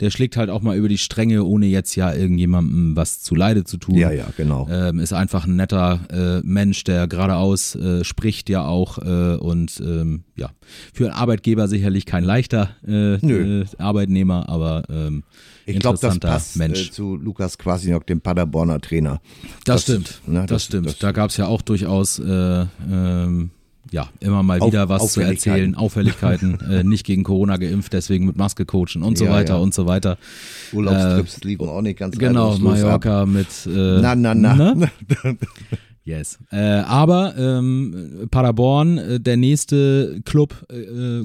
der 0.00 0.10
schlägt 0.10 0.36
halt 0.36 0.50
auch 0.50 0.62
mal 0.62 0.76
über 0.76 0.88
die 0.88 0.98
Stränge, 0.98 1.44
ohne 1.44 1.66
jetzt 1.66 1.94
ja 1.96 2.12
irgendjemandem 2.12 2.96
was 2.96 3.20
zu 3.22 3.34
Leide 3.34 3.64
zu 3.64 3.76
tun. 3.76 3.96
Ja, 4.00 4.10
ja, 4.10 4.26
genau. 4.36 4.68
Ähm, 4.70 4.98
ist 4.98 5.12
einfach 5.12 5.46
ein 5.46 5.56
netter 5.56 6.00
äh, 6.10 6.40
Mensch, 6.46 6.84
der 6.84 7.06
geradeaus 7.08 7.74
äh, 7.74 8.04
spricht 8.04 8.48
ja 8.48 8.64
auch 8.66 8.98
äh, 8.98 9.36
und 9.36 9.80
ähm, 9.80 10.24
ja, 10.36 10.50
für 10.92 11.04
einen 11.06 11.14
Arbeitgeber 11.14 11.68
sicherlich 11.68 12.06
kein 12.06 12.24
leichter 12.24 12.70
äh, 12.86 13.14
äh, 13.14 13.64
Arbeitnehmer, 13.78 14.48
aber 14.48 14.82
ähm, 14.90 15.22
Ich 15.66 15.78
glaube, 15.78 15.98
das 16.00 16.18
passt 16.18 16.56
Mensch. 16.56 16.88
äh, 16.88 16.90
zu 16.90 17.16
Lukas 17.16 17.58
Kwasniok, 17.58 18.06
dem 18.06 18.20
Paderborner 18.20 18.80
Trainer. 18.80 19.20
Das, 19.64 19.82
stimmt, 19.82 20.20
ne, 20.26 20.40
das, 20.40 20.48
das- 20.48 20.64
stimmt. 20.64 20.86
das- 20.86 20.98
da 20.98 21.12
gab 21.12 21.30
es 21.30 21.36
ja 21.36 21.46
auch 21.46 21.62
durchaus 21.62 22.18
äh, 22.18 22.66
ähm, 22.90 23.50
ja, 23.90 24.08
immer 24.20 24.42
mal 24.42 24.60
Auf- 24.60 24.68
wieder 24.68 24.88
was 24.88 25.12
zu 25.12 25.20
erzählen, 25.20 25.74
Auffälligkeiten, 25.74 26.58
äh, 26.70 26.84
nicht 26.84 27.04
gegen 27.04 27.24
Corona 27.24 27.56
geimpft, 27.56 27.92
deswegen 27.92 28.26
mit 28.26 28.36
Maske 28.36 28.64
coachen 28.64 29.02
und 29.02 29.18
so 29.18 29.24
Ja, 29.26 29.32
weiter 29.32 29.54
ja. 29.54 29.60
und 29.60 29.74
so 29.74 29.86
weiter. 29.86 30.16
Urlaubstrips 30.72 31.42
liefen 31.44 31.68
auch 31.68 31.82
nicht 31.82 31.98
ganz 31.98 32.16
Genau, 32.18 32.50
reibungslos 32.52 32.84
ab. 32.84 33.04
Mallorca 33.04 33.26
mit 33.26 33.46
äh, 33.66 34.00
Na, 34.00 34.14
na, 34.14 34.34
na. 34.34 34.74
ne? 34.74 34.90
Yes. 36.04 36.38
Äh, 36.50 36.56
aber 36.58 37.34
ähm, 37.36 38.26
Paderborn, 38.30 38.98
äh, 38.98 39.20
der 39.20 39.36
nächste 39.36 40.20
Club, 40.24 40.66
äh, 40.72 41.22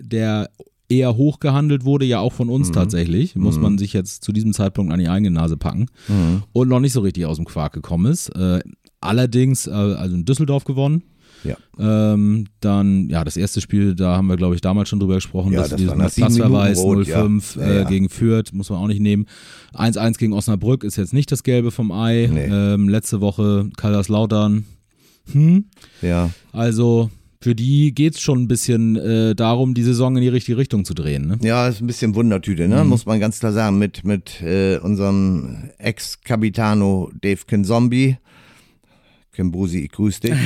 der 0.00 0.50
eher 0.88 1.16
hochgehandelt 1.16 1.84
wurde, 1.84 2.04
ja 2.04 2.20
auch 2.20 2.32
von 2.32 2.48
uns 2.50 2.68
Mhm. 2.68 2.72
tatsächlich, 2.74 3.34
muss 3.34 3.58
man 3.58 3.78
sich 3.78 3.92
jetzt 3.92 4.22
zu 4.22 4.32
diesem 4.32 4.52
Zeitpunkt 4.52 4.92
an 4.92 4.98
die 5.00 5.08
eigene 5.08 5.30
Nase 5.30 5.56
packen 5.56 5.86
Mhm. 6.08 6.42
und 6.52 6.68
noch 6.68 6.80
nicht 6.80 6.92
so 6.92 7.00
richtig 7.00 7.24
aus 7.26 7.36
dem 7.36 7.44
Quark 7.46 7.72
gekommen 7.72 8.10
ist. 8.12 8.28
Äh, 8.36 8.60
allerdings, 9.00 9.66
äh, 9.66 9.70
also 9.70 10.14
in 10.16 10.24
Düsseldorf 10.24 10.64
gewonnen. 10.64 11.02
Ja. 11.44 11.56
Ähm, 11.78 12.46
dann, 12.60 13.08
ja, 13.08 13.24
das 13.24 13.36
erste 13.36 13.60
Spiel, 13.60 13.94
da 13.94 14.16
haben 14.16 14.26
wir, 14.26 14.36
glaube 14.36 14.54
ich, 14.54 14.60
damals 14.60 14.88
schon 14.88 15.00
drüber 15.00 15.14
gesprochen, 15.14 15.52
Ja, 15.52 15.60
dass 15.60 15.70
das 15.70 15.78
diesen 15.80 15.96
Platzverweis 15.98 16.78
rot, 16.78 17.06
ja. 17.06 17.22
0-5 17.22 17.58
Ja, 17.58 17.66
äh, 17.66 17.76
ja. 17.78 17.84
gegen 17.88 18.08
Fürth, 18.10 18.52
muss 18.52 18.68
man 18.70 18.78
auch 18.78 18.86
nicht 18.88 19.00
nehmen. 19.00 19.26
1-1 19.74 20.18
gegen 20.18 20.32
Osnabrück 20.34 20.84
ist 20.84 20.96
jetzt 20.96 21.14
nicht 21.14 21.32
das 21.32 21.42
Gelbe 21.42 21.70
vom 21.70 21.92
Ei. 21.92 22.28
Nee. 22.30 22.44
Ähm, 22.50 22.88
letzte 22.88 23.20
Woche 23.20 23.70
Kaiserslautern. 23.76 24.64
Hm. 25.32 25.64
Ja. 26.02 26.30
Also 26.52 27.10
für 27.42 27.54
die 27.54 27.94
geht 27.94 28.16
es 28.16 28.20
schon 28.20 28.42
ein 28.42 28.48
bisschen 28.48 28.96
äh, 28.96 29.34
darum, 29.34 29.72
die 29.72 29.82
Saison 29.82 30.14
in 30.16 30.22
die 30.22 30.28
richtige 30.28 30.58
Richtung 30.58 30.84
zu 30.84 30.92
drehen. 30.92 31.26
Ne? 31.26 31.38
Ja, 31.40 31.68
ist 31.68 31.80
ein 31.80 31.86
bisschen 31.86 32.14
Wundertüte, 32.14 32.64
Mhm. 32.64 32.74
ne? 32.74 32.84
muss 32.84 33.06
man 33.06 33.18
ganz 33.18 33.38
klar 33.38 33.52
sagen. 33.52 33.78
Mit, 33.78 34.04
mit 34.04 34.42
äh, 34.42 34.76
unserem 34.76 35.70
Ex-Capitano 35.78 37.10
Dave 37.20 37.40
Kinzombie. 37.46 38.18
Kimbusi, 39.32 39.80
ich 39.80 39.92
grüß 39.92 40.20
dich. 40.20 40.32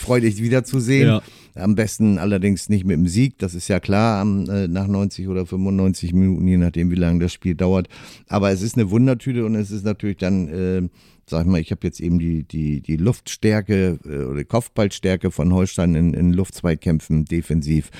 Freu 0.00 0.20
dich 0.20 0.40
wiederzusehen. 0.40 1.08
Ja. 1.08 1.22
Am 1.54 1.74
besten 1.74 2.18
allerdings 2.18 2.68
nicht 2.68 2.84
mit 2.84 2.96
dem 2.96 3.06
Sieg, 3.06 3.38
das 3.38 3.54
ist 3.54 3.68
ja 3.68 3.78
klar, 3.80 4.22
äh, 4.22 4.68
nach 4.68 4.88
90 4.88 5.28
oder 5.28 5.46
95 5.46 6.12
Minuten, 6.12 6.48
je 6.48 6.56
nachdem, 6.56 6.90
wie 6.90 6.96
lange 6.96 7.20
das 7.20 7.32
Spiel 7.32 7.54
dauert. 7.54 7.88
Aber 8.26 8.50
es 8.50 8.62
ist 8.62 8.76
eine 8.76 8.90
Wundertüte 8.90 9.44
und 9.44 9.54
es 9.54 9.70
ist 9.70 9.84
natürlich 9.84 10.16
dann, 10.16 10.48
äh, 10.48 10.88
sag 11.28 11.42
ich 11.42 11.50
mal, 11.50 11.60
ich 11.60 11.70
habe 11.70 11.80
jetzt 11.84 12.00
eben 12.00 12.18
die, 12.18 12.42
die, 12.42 12.80
die 12.80 12.96
Luftstärke 12.96 13.98
äh, 14.04 14.24
oder 14.24 14.44
Kopfballstärke 14.44 15.30
von 15.30 15.52
Holstein 15.52 15.94
in, 15.94 16.14
in 16.14 16.32
Luftzweikämpfen 16.32 17.24
defensiv 17.24 17.90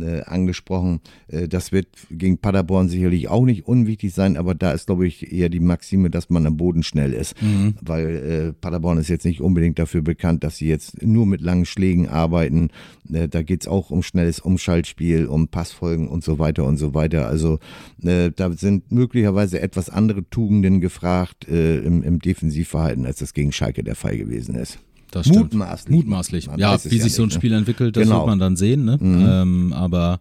äh, 0.00 0.22
angesprochen. 0.22 1.00
Äh, 1.28 1.48
das 1.48 1.72
wird 1.72 1.88
gegen 2.10 2.38
Paderborn 2.38 2.88
sicherlich 2.88 3.28
auch 3.28 3.44
nicht 3.44 3.66
unwichtig 3.66 4.14
sein, 4.14 4.36
aber 4.36 4.54
da 4.54 4.72
ist, 4.72 4.86
glaube 4.86 5.06
ich, 5.06 5.32
eher 5.32 5.48
die 5.48 5.60
Maxime, 5.60 6.10
dass 6.10 6.30
man 6.30 6.46
am 6.46 6.56
Boden 6.56 6.82
schnell 6.82 7.12
ist. 7.12 7.34
Weil 7.80 8.06
äh, 8.06 8.52
Paderborn 8.52 8.98
ist 8.98 9.08
jetzt 9.08 9.24
nicht 9.24 9.40
unbedingt 9.40 9.78
dafür 9.78 10.02
bekannt, 10.02 10.44
dass 10.44 10.58
sie 10.58 10.68
jetzt 10.68 11.02
nur 11.02 11.26
mit 11.26 11.40
langen 11.40 11.64
Schlägen 11.64 12.08
arbeiten. 12.08 12.70
Äh, 13.12 13.28
da 13.28 13.42
geht's 13.42 13.68
auch 13.68 13.90
um 13.90 14.02
schnelles 14.02 14.40
Umschaltspiel, 14.40 15.26
um 15.26 15.48
Passfolgen 15.48 16.08
und 16.08 16.24
so 16.24 16.38
weiter 16.38 16.64
und 16.64 16.76
so 16.76 16.94
weiter. 16.94 17.26
Also 17.26 17.58
äh, 18.02 18.30
da 18.34 18.52
sind 18.52 18.90
möglicherweise 18.92 19.60
etwas 19.60 19.90
andere 19.90 20.28
Tugenden 20.28 20.80
gefragt 20.80 21.48
äh, 21.48 21.78
im, 21.78 22.02
im 22.02 22.18
Defensivverhalten, 22.18 23.06
als 23.06 23.18
das 23.18 23.34
gegen 23.34 23.52
Schalke 23.52 23.82
der 23.82 23.94
Fall 23.94 24.16
gewesen 24.16 24.54
ist. 24.54 24.78
Das 25.10 25.26
stimmt. 25.26 25.54
Mutmaßlich. 25.54 25.94
Mutmaßlich. 25.94 26.46
Man 26.48 26.58
Ja, 26.58 26.76
wie 26.84 26.96
ja 26.96 27.02
sich 27.02 27.14
so 27.14 27.22
ein 27.22 27.26
nicht, 27.28 27.34
ne? 27.36 27.40
Spiel 27.40 27.52
entwickelt, 27.54 27.96
das 27.96 28.04
Genau. 28.04 28.18
wird 28.18 28.26
man 28.26 28.38
dann 28.38 28.56
sehen. 28.56 28.84
Ne? 28.84 28.98
Ähm, 29.00 29.72
aber 29.72 30.20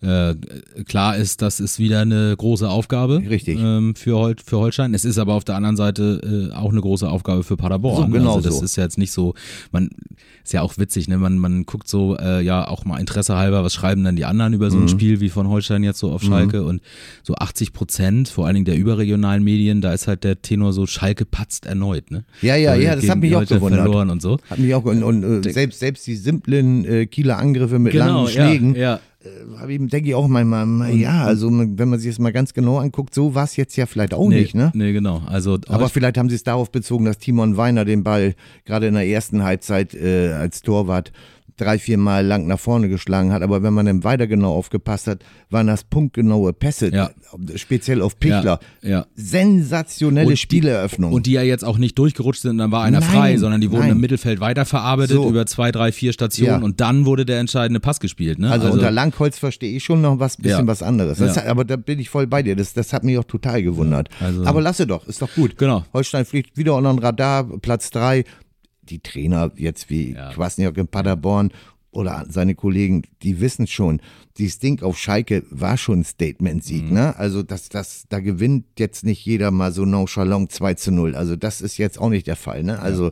äh, 0.00 0.34
klar 0.86 1.16
ist, 1.16 1.42
das 1.42 1.58
ist 1.58 1.80
wieder 1.80 2.02
eine 2.02 2.34
große 2.36 2.68
Aufgabe 2.68 3.20
Richtig. 3.28 3.58
Ähm, 3.60 3.96
für, 3.96 4.16
Hol 4.16 4.36
für 4.44 4.58
Holstein. 4.58 4.94
Es 4.94 5.04
ist 5.04 5.18
aber 5.18 5.34
auf 5.34 5.42
der 5.44 5.56
anderen 5.56 5.76
Seite 5.76 6.50
äh, 6.52 6.54
auch 6.54 6.70
eine 6.70 6.80
große 6.80 7.08
Aufgabe 7.08 7.42
für 7.42 7.56
Paderborn. 7.56 8.06
So, 8.12 8.12
genau 8.18 8.36
also 8.36 8.48
das 8.48 8.58
so. 8.58 8.64
ist 8.64 8.76
ja 8.76 8.84
jetzt 8.84 8.96
nicht 8.98 9.10
so, 9.10 9.34
man 9.72 9.90
ist 10.44 10.52
ja 10.52 10.62
auch 10.62 10.78
witzig, 10.78 11.08
ne? 11.08 11.18
man, 11.18 11.36
man 11.38 11.66
guckt 11.66 11.88
so, 11.88 12.16
äh, 12.16 12.40
ja 12.42 12.68
auch 12.68 12.84
mal 12.84 12.98
Interesse 13.00 13.34
halber, 13.36 13.64
was 13.64 13.74
schreiben 13.74 14.04
dann 14.04 14.14
die 14.16 14.24
anderen 14.24 14.52
über 14.52 14.70
so 14.70 14.76
Mhm. 14.78 14.84
ein 14.84 14.88
Spiel 14.88 15.20
wie 15.20 15.28
von 15.30 15.48
Holstein 15.48 15.82
jetzt 15.82 15.98
so 15.98 16.10
auf 16.12 16.22
Schalke 16.22 16.62
und 16.62 16.80
so 17.24 17.34
80 17.34 17.72
Prozent, 17.72 18.28
vor 18.28 18.46
allen 18.46 18.54
Dingen 18.54 18.64
der 18.66 18.76
überregionalen 18.76 19.42
Medien, 19.42 19.80
da 19.80 19.92
ist 19.92 20.06
halt 20.06 20.22
der 20.22 20.40
Tenor 20.40 20.72
so, 20.72 20.86
Schalke 20.86 21.24
patzt 21.24 21.66
erneut. 21.66 22.10
Ne? 22.12 22.24
Ja, 22.40 22.54
ja, 22.54 22.70
Weil 22.70 22.82
ja, 22.82 22.94
das 22.96 23.08
hat 23.08 23.18
mich 23.18 23.34
auch 23.34 23.44
gewundert. 23.44 23.80
verloren 23.80 24.10
und 24.10 24.22
so. 24.22 24.27
Hat 24.50 24.58
mich 24.58 24.74
auch 24.74 24.84
und, 24.84 25.02
und 25.02 25.46
äh, 25.46 25.50
selbst 25.52 25.80
selbst 25.80 26.06
die 26.06 26.14
simplen 26.16 26.84
äh, 26.84 27.06
Kieler 27.06 27.38
Angriffe 27.38 27.78
mit 27.78 27.94
langen 27.94 28.26
Genau, 28.26 28.28
ja, 28.28 28.30
Schlägen, 28.48 28.74
ja. 28.74 29.00
äh, 29.24 29.58
hab 29.58 29.68
ich- 29.68 29.78
denke 29.88 30.08
ich 30.10 30.14
auch 30.14 30.28
manchmal, 30.28 30.66
mal, 30.66 30.94
ja, 30.94 31.24
also 31.24 31.48
wenn 31.50 31.88
man 31.88 31.98
sich 31.98 32.10
das 32.10 32.18
mal 32.18 32.32
ganz 32.32 32.52
genau 32.54 32.78
anguckt, 32.78 33.14
so 33.14 33.34
war 33.34 33.44
es 33.44 33.56
jetzt 33.56 33.76
ja 33.76 33.86
vielleicht 33.86 34.12
auch 34.14 34.28
nee, 34.28 34.40
nicht, 34.40 34.54
ne? 34.54 34.70
Nee, 34.74 34.92
genau. 34.92 35.22
Also 35.26 35.58
Aber 35.68 35.88
vielleicht 35.88 36.18
haben 36.18 36.28
sie 36.28 36.36
es 36.36 36.42
darauf 36.44 36.70
bezogen, 36.70 37.04
dass 37.06 37.18
Timon 37.18 37.56
Weiner 37.56 37.84
den 37.84 38.04
Ball 38.04 38.34
gerade 38.64 38.86
in 38.86 38.94
der 38.94 39.06
ersten 39.06 39.42
Halbzeit 39.42 39.94
äh, 39.94 40.32
als 40.32 40.60
Torwart 40.62 41.12
drei, 41.60 41.78
vier 41.78 41.98
Mal 41.98 42.24
lang 42.24 42.46
nach 42.46 42.58
vorne 42.58 42.88
geschlagen 42.88 43.32
hat. 43.32 43.42
Aber 43.42 43.62
wenn 43.62 43.74
man 43.74 43.86
dann 43.86 44.04
weiter 44.04 44.26
genau 44.26 44.54
aufgepasst 44.54 45.06
hat, 45.06 45.22
waren 45.50 45.66
das 45.66 45.84
punktgenaue 45.84 46.52
Pässe, 46.52 46.90
Ja. 46.94 47.10
speziell 47.56 48.00
auf 48.02 48.18
Pichler. 48.18 48.60
Ja, 48.82 48.88
ja. 48.88 49.06
Sensationelle 49.14 50.26
Und 50.28 50.32
die- 50.32 50.36
Spieleröffnung. 50.36 51.12
Und 51.12 51.26
die 51.26 51.32
ja 51.32 51.42
jetzt 51.42 51.64
auch 51.64 51.78
nicht 51.78 51.98
durchgerutscht 51.98 52.42
sind 52.42 52.58
dann 52.58 52.70
war 52.70 52.82
einer 52.84 53.00
Nein, 53.00 53.08
frei, 53.10 53.36
sondern 53.36 53.60
die 53.60 53.70
wurden 53.70 53.82
nein. 53.82 53.90
im 53.92 54.00
Mittelfeld 54.00 54.40
weiterverarbeitet 54.40 55.16
So. 55.16 55.28
über 55.28 55.46
zwei, 55.46 55.72
drei, 55.72 55.92
vier 55.92 56.12
Stationen 56.12 56.62
und 56.62 56.80
dann 56.80 57.06
wurde 57.06 57.24
der 57.26 57.38
entscheidende 57.40 57.80
Pass 57.80 58.00
gespielt. 58.00 58.38
Ne? 58.38 58.50
Also, 58.50 58.68
unter 58.70 58.90
Langholz 58.90 59.38
verstehe 59.38 59.76
ich 59.76 59.84
schon 59.84 60.00
noch 60.00 60.18
was 60.18 60.36
bisschen 60.36 60.66
was 60.66 60.82
anderes. 60.82 61.18
Das. 61.18 61.38
Aber 61.38 61.64
da 61.64 61.76
bin 61.76 61.98
ich 61.98 62.08
voll 62.10 62.26
bei 62.26 62.42
dir. 62.42 62.56
Das, 62.56 62.72
das 62.74 62.92
hat 62.92 63.04
mich 63.04 63.18
auch 63.18 63.24
total 63.24 63.62
gewundert. 63.62 64.08
also- 64.20 64.44
aber 64.44 64.60
lasse 64.60 64.86
doch, 64.86 65.06
ist 65.06 65.20
doch 65.22 65.32
gut. 65.34 65.56
Genau. 65.58 65.84
Holstein 65.92 66.24
fliegt 66.24 66.56
wieder 66.56 66.74
unter 66.76 66.92
den 66.92 66.98
Radar, 67.00 67.44
Platz 67.60 67.90
drei. 67.90 68.24
Die 68.90 69.00
Trainer 69.00 69.50
jetzt 69.56 69.90
wie 69.90 70.12
Ja. 70.12 70.32
Kwasniok 70.32 70.76
in 70.76 70.88
Paderborn 70.88 71.50
oder 71.90 72.26
seine 72.28 72.54
Kollegen, 72.54 73.02
die 73.22 73.40
wissen 73.40 73.66
schon, 73.66 74.00
dieses 74.36 74.58
Ding 74.58 74.82
auf 74.82 74.98
Schalke 74.98 75.42
war 75.50 75.76
schon 75.76 76.00
ein 76.00 76.04
Statement-Sieg. 76.04 76.84
Mhm. 76.84 76.92
Ne? 76.92 77.16
Also 77.16 77.42
das, 77.42 77.70
das, 77.70 78.04
da 78.08 78.20
gewinnt 78.20 78.66
jetzt 78.78 79.04
nicht 79.04 79.24
jeder 79.24 79.50
mal 79.50 79.72
so 79.72 79.84
nonchalant 79.84 80.52
2 80.52 80.74
zu 80.74 80.92
0. 80.92 81.14
Also 81.14 81.34
das 81.34 81.60
ist 81.60 81.76
jetzt 81.78 81.98
auch 81.98 82.10
nicht 82.10 82.26
der 82.26 82.36
Fall. 82.36 82.62
Ne? 82.62 82.78
Also 82.78 83.10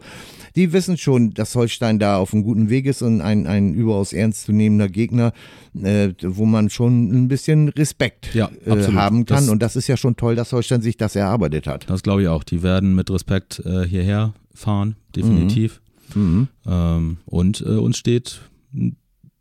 die 0.56 0.72
wissen 0.72 0.96
schon, 0.96 1.32
dass 1.34 1.54
Holstein 1.54 1.98
da 1.98 2.16
auf 2.16 2.32
einem 2.32 2.42
guten 2.42 2.70
Weg 2.70 2.86
ist 2.86 3.02
und 3.02 3.20
ein, 3.20 3.46
ein 3.46 3.74
überaus 3.74 4.12
ernstzunehmender 4.12 4.88
Gegner, 4.88 5.32
äh, 5.80 6.08
wo 6.22 6.46
man 6.46 6.70
schon 6.70 7.10
ein 7.12 7.28
bisschen 7.28 7.68
Respekt 7.68 8.34
Ja, 8.34 8.50
äh, 8.64 8.70
haben 8.92 9.26
kann. 9.26 9.36
Das- 9.44 9.48
und 9.48 9.62
das 9.62 9.76
ist 9.76 9.86
ja 9.86 9.96
schon 9.96 10.16
toll, 10.16 10.34
dass 10.34 10.52
Holstein 10.52 10.80
sich 10.80 10.96
das 10.96 11.14
erarbeitet 11.14 11.66
hat. 11.66 11.88
Das 11.88 12.02
glaube 12.02 12.22
ich 12.22 12.28
auch. 12.28 12.42
Die 12.42 12.62
werden 12.62 12.94
mit 12.94 13.10
Respekt 13.10 13.62
äh, 13.64 13.86
hierher 13.86 14.32
fahren, 14.54 14.96
definitiv. 15.14 15.80
Mhm. 16.14 16.48
Ähm, 16.66 17.18
und 17.26 17.60
äh, 17.60 17.70
uns 17.76 17.98
steht 17.98 18.40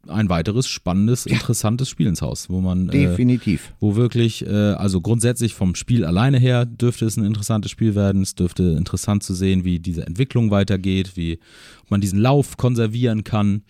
ein 0.08 0.30
weiteres 0.30 0.68
spannendes, 0.68 1.26
interessantes 1.26 1.90
Spiel 1.90 2.08
ins 2.08 2.22
Haus, 2.22 2.50
wo 2.50 2.62
man 2.62 2.90
äh, 2.90 2.92
Definitiv. 2.92 3.74
wo 3.80 3.96
wirklich, 3.96 4.46
äh, 4.46 4.50
also 4.50 5.02
grundsätzlich 5.02 5.54
vom 5.54 5.76
Spiel 5.76 6.06
alleine 6.06 6.38
her 6.40 6.66
dürfte 6.66 7.06
es 7.06 7.18
ein 7.18 7.26
interessantes 7.26 7.72
Spiel 7.72 7.96
werden. 7.96 8.22
Es 8.22 8.36
dürfte 8.36 8.64
interessant 8.78 9.24
zu 9.24 9.34
sehen, 9.34 9.64
wie 9.64 9.80
diese 9.80 10.06
Entwicklung 10.06 10.52
weitergeht, 10.52 11.12
wie 11.16 11.40
ob 11.84 11.92
man 11.92 12.02
diesen 12.02 12.20
Lauf 12.20 12.58
konservieren 12.58 13.24
kann. 13.24 13.62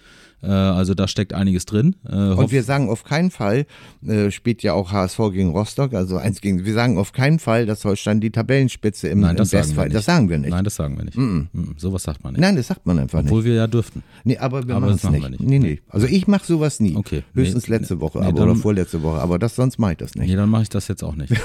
Äh, 0.41 0.47
also 0.47 0.93
da 0.93 1.07
steckt 1.07 1.33
einiges 1.33 1.65
drin. 1.65 1.95
Äh, 2.07 2.15
Und 2.15 2.51
wir 2.51 2.63
sagen 2.63 2.89
auf 2.89 3.03
keinen 3.03 3.31
Fall, 3.31 3.65
äh, 4.05 4.31
spielt 4.31 4.63
ja 4.63 4.73
auch 4.73 4.91
HSV 4.91 5.17
gegen 5.33 5.49
Rostock, 5.51 5.93
also 5.93 6.17
eins 6.17 6.39
gegen, 6.41 6.65
wir 6.65 6.73
sagen 6.73 6.97
auf 6.97 7.13
keinen 7.13 7.39
Fall, 7.39 7.65
dass 7.65 7.83
Holstein 7.83 8.19
die 8.21 8.31
Tabellenspitze 8.31 9.07
im, 9.07 9.21
Nein, 9.21 9.31
im 9.31 9.37
das 9.37 9.49
sagen 9.49 9.63
wir 9.63 9.67
Bestfall, 9.67 9.85
nicht. 9.87 9.95
das 9.95 10.05
sagen 10.05 10.29
wir 10.29 10.37
nicht. 10.37 10.49
Nein, 10.51 10.63
das 10.63 10.75
sagen 10.75 10.97
wir 10.97 11.05
nicht. 11.05 11.17
Mm 11.17 11.47
Sowas 11.77 12.03
sagt 12.03 12.23
man 12.23 12.33
nicht. 12.33 12.41
Nein, 12.41 12.55
das 12.55 12.67
sagt 12.67 12.85
man 12.85 12.99
einfach 12.99 13.19
Obwohl 13.19 13.39
nicht. 13.39 13.47
wir 13.49 13.55
ja 13.55 13.67
dürften. 13.67 14.03
Nee, 14.23 14.37
aber 14.37 14.67
wir 14.67 14.75
Aber 14.75 14.87
machen 14.87 14.99
es 15.03 15.09
nicht. 15.09 15.29
nicht. 15.29 15.39
Nee, 15.41 15.59
nee. 15.59 15.79
Also 15.89 16.05
ich 16.07 16.24
mache 16.27 16.45
sowas 16.45 16.79
nie. 16.79 16.95
Okay. 16.95 17.23
Höchstens 17.33 17.67
Nee, 17.67 17.77
letzte 17.77 17.99
Woche 17.99 18.19
nee, 18.19 18.27
aber, 18.27 18.39
dann- 18.39 18.49
oder 18.51 18.59
vorletzte 18.59 19.01
Woche, 19.01 19.19
aber 19.21 19.39
das 19.39 19.55
sonst 19.55 19.79
mache 19.79 19.93
ich 19.93 19.97
das 19.97 20.15
nicht. 20.15 20.29
Nee, 20.29 20.35
dann 20.35 20.49
mache 20.49 20.63
ich 20.63 20.69
das 20.69 20.87
jetzt 20.87 21.03
auch 21.03 21.15
nicht. 21.15 21.33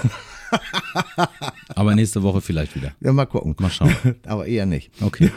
Aber 1.76 1.94
nächste 1.94 2.22
Woche 2.22 2.40
vielleicht 2.40 2.74
wieder. 2.74 2.92
Ja, 3.00 3.12
mal 3.12 3.26
gucken. 3.26 3.54
Mal 3.58 3.70
schauen. 3.70 3.94
aber 4.26 4.46
eher 4.46 4.66
nicht. 4.66 4.90
Okay. 5.00 5.30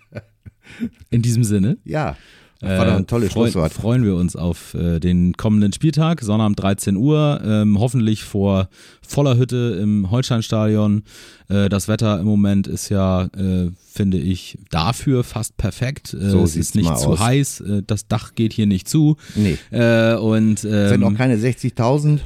In 1.10 1.22
diesem 1.22 1.44
Sinne. 1.44 1.78
Ja. 1.84 2.16
Das 2.60 2.78
war 2.78 2.84
doch 2.86 2.96
ein 2.96 3.06
tolles 3.06 3.30
Äh, 3.30 3.32
freu- 3.32 3.44
Schlusswort. 3.46 3.72
Freuen 3.72 4.04
wir 4.04 4.14
uns 4.16 4.36
auf 4.36 4.74
äh, 4.74 5.00
den 5.00 5.32
kommenden 5.34 5.72
Spieltag, 5.72 6.20
Sonnabend 6.20 6.60
13 6.60 6.96
Uhr, 6.96 7.40
ähm, 7.44 7.78
hoffentlich 7.78 8.22
vor 8.24 8.68
voller 9.06 9.38
Hütte 9.38 9.78
im 9.82 10.10
Holsteinstadion. 10.10 11.02
Äh, 11.48 11.68
das 11.70 11.88
Wetter 11.88 12.20
im 12.20 12.26
Moment 12.26 12.66
ist 12.66 12.90
ja, 12.90 13.24
äh, 13.36 13.70
finde 13.90 14.18
ich, 14.18 14.58
dafür 14.70 15.24
fast 15.24 15.56
perfekt. 15.56 16.12
Äh, 16.14 16.30
So 16.30 16.42
es 16.42 16.54
ist 16.54 16.74
nicht 16.74 16.98
zu 16.98 17.08
aus. 17.10 17.18
heiß, 17.20 17.60
äh, 17.62 17.82
das 17.86 18.08
Dach 18.08 18.34
geht 18.34 18.52
hier 18.52 18.66
nicht 18.66 18.88
zu. 18.88 19.16
Nee. 19.34 19.56
Äh, 19.70 20.16
und 20.16 20.62
ähm, 20.64 20.88
Sind 20.88 21.04
auch 21.04 21.14
keine 21.14 21.36
60.000. 21.36 22.18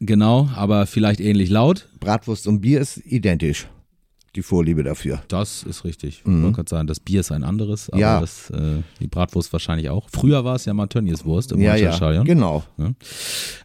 genau, 0.00 0.48
aber 0.56 0.86
vielleicht 0.86 1.20
ähnlich 1.20 1.50
laut. 1.50 1.88
Bratwurst 2.00 2.46
und 2.46 2.60
Bier 2.62 2.80
ist 2.80 2.98
identisch. 3.04 3.66
Die 4.36 4.42
Vorliebe 4.42 4.82
dafür. 4.82 5.22
Das 5.28 5.62
ist 5.62 5.84
richtig. 5.84 6.22
Ich 6.24 6.26
wollte 6.26 6.52
gerade 6.56 6.68
sagen, 6.68 6.86
das 6.88 6.98
Bier 7.00 7.20
ist 7.20 7.30
ein 7.30 7.44
anderes, 7.44 7.88
aber 7.88 7.96
Mhm. 7.96 8.02
Ja. 8.02 8.20
das, 8.20 8.50
äh, 8.50 8.82
die 9.00 9.06
Bratwurst 9.06 9.52
wahrscheinlich 9.52 9.90
auch. 9.90 10.08
Früher 10.12 10.44
war 10.44 10.56
es 10.56 10.64
ja 10.64 10.74
mal 10.74 10.86
Tönnies 10.88 11.24
Wurst 11.24 11.52
im 11.52 11.60
Ja, 11.60 11.76
ja. 11.76 12.22
Genau. 12.24 12.64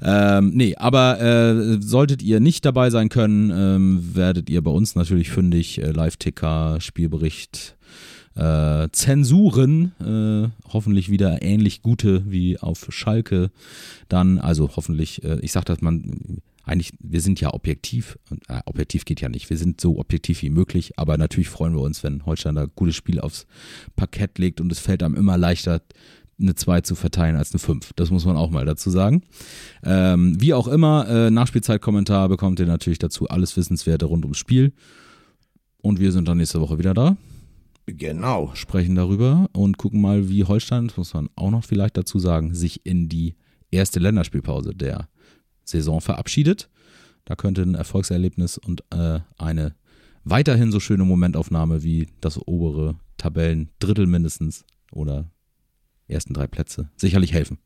Ähm, 0.01 0.51
nee, 0.53 0.75
aber 0.75 1.19
äh, 1.19 1.81
solltet 1.81 2.21
ihr 2.21 2.39
nicht 2.39 2.65
dabei 2.65 2.89
sein 2.89 3.09
können, 3.09 3.51
ähm, 3.51 4.15
werdet 4.15 4.49
ihr 4.49 4.61
bei 4.63 4.71
uns 4.71 4.95
natürlich 4.95 5.29
fündig. 5.29 5.81
Äh, 5.81 5.91
Live-Ticker, 5.91 6.77
Spielbericht, 6.79 7.75
äh, 8.35 8.87
Zensuren, 8.91 9.91
äh, 9.99 10.49
hoffentlich 10.71 11.09
wieder 11.09 11.41
ähnlich 11.41 11.81
gute 11.81 12.29
wie 12.31 12.57
auf 12.59 12.85
Schalke. 12.89 13.49
Dann, 14.07 14.37
also 14.37 14.69
hoffentlich, 14.75 15.23
äh, 15.23 15.39
ich 15.41 15.51
sag 15.51 15.65
das 15.65 15.81
man, 15.81 16.39
eigentlich, 16.63 16.93
wir 16.99 17.21
sind 17.21 17.41
ja 17.41 17.53
objektiv, 17.53 18.17
äh, 18.47 18.59
objektiv 18.65 19.05
geht 19.05 19.21
ja 19.21 19.29
nicht, 19.29 19.49
wir 19.49 19.57
sind 19.57 19.81
so 19.81 19.99
objektiv 19.99 20.41
wie 20.41 20.49
möglich, 20.49 20.97
aber 20.97 21.17
natürlich 21.17 21.49
freuen 21.49 21.73
wir 21.73 21.81
uns, 21.81 22.03
wenn 22.03 22.25
Holstein 22.25 22.55
da 22.55 22.65
gutes 22.65 22.95
Spiel 22.95 23.19
aufs 23.19 23.47
Parkett 23.95 24.37
legt 24.37 24.61
und 24.61 24.71
es 24.71 24.79
fällt 24.79 25.03
einem 25.03 25.15
immer 25.15 25.37
leichter, 25.37 25.81
eine 26.41 26.55
2 26.55 26.81
zu 26.81 26.95
verteilen 26.95 27.35
als 27.35 27.51
eine 27.51 27.59
5. 27.59 27.93
Das 27.95 28.11
muss 28.11 28.25
man 28.25 28.37
auch 28.37 28.49
mal 28.49 28.65
dazu 28.65 28.89
sagen. 28.89 29.23
Ähm, 29.83 30.39
wie 30.39 30.53
auch 30.53 30.67
immer, 30.67 31.07
äh, 31.09 31.31
Nachspielzeitkommentar 31.31 32.29
bekommt 32.29 32.59
ihr 32.59 32.65
natürlich 32.65 32.99
dazu 32.99 33.27
alles 33.27 33.57
Wissenswerte 33.57 34.05
rund 34.05 34.23
ums 34.23 34.37
Spiel. 34.37 34.73
Und 35.81 35.99
wir 35.99 36.11
sind 36.11 36.27
dann 36.27 36.37
nächste 36.37 36.61
Woche 36.61 36.77
wieder 36.77 36.93
da. 36.93 37.17
Genau. 37.85 38.51
Sprechen 38.53 38.95
darüber 38.95 39.49
und 39.53 39.77
gucken 39.77 40.01
mal, 40.01 40.29
wie 40.29 40.43
Holstein, 40.43 40.87
das 40.87 40.97
muss 40.97 41.13
man 41.13 41.29
auch 41.35 41.51
noch 41.51 41.63
vielleicht 41.63 41.97
dazu 41.97 42.19
sagen, 42.19 42.53
sich 42.53 42.85
in 42.85 43.09
die 43.09 43.35
erste 43.71 43.99
Länderspielpause 43.99 44.73
der 44.75 45.09
Saison 45.69 46.01
verabschiedet. 46.01 46.69
Da 47.25 47.35
könnte 47.35 47.61
ein 47.61 47.75
Erfolgserlebnis 47.75 48.57
und 48.57 48.83
äh, 48.91 49.19
eine 49.37 49.75
weiterhin 50.23 50.71
so 50.71 50.79
schöne 50.79 51.05
Momentaufnahme 51.05 51.83
wie 51.83 52.07
das 52.21 52.39
obere 52.47 52.95
Tabellendrittel 53.17 54.07
mindestens 54.07 54.65
oder 54.91 55.29
ersten 56.07 56.33
drei 56.33 56.47
Plätze 56.47 56.89
sicherlich 56.95 57.33
helfen. 57.33 57.59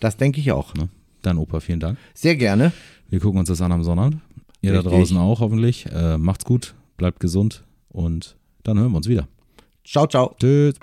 Das 0.00 0.16
denke 0.16 0.40
ich 0.40 0.52
auch. 0.52 0.74
Ne? 0.74 0.88
Dann 1.22 1.38
Opa, 1.38 1.60
vielen 1.60 1.80
Dank. 1.80 1.98
Sehr 2.14 2.36
gerne. 2.36 2.72
Wir 3.08 3.20
gucken 3.20 3.38
uns 3.38 3.48
das 3.48 3.60
an 3.60 3.72
am 3.72 3.84
Sonntag. 3.84 4.14
Ihr 4.62 4.72
Richtig. 4.72 4.90
da 4.90 4.96
draußen 4.96 5.16
auch 5.16 5.40
hoffentlich. 5.40 5.86
Äh, 5.86 6.18
macht's 6.18 6.44
gut, 6.44 6.74
bleibt 6.96 7.20
gesund 7.20 7.64
und 7.88 8.36
dann 8.62 8.78
hören 8.78 8.92
wir 8.92 8.96
uns 8.96 9.08
wieder. 9.08 9.28
Ciao, 9.84 10.06
ciao. 10.06 10.34
Tschüss. 10.38 10.74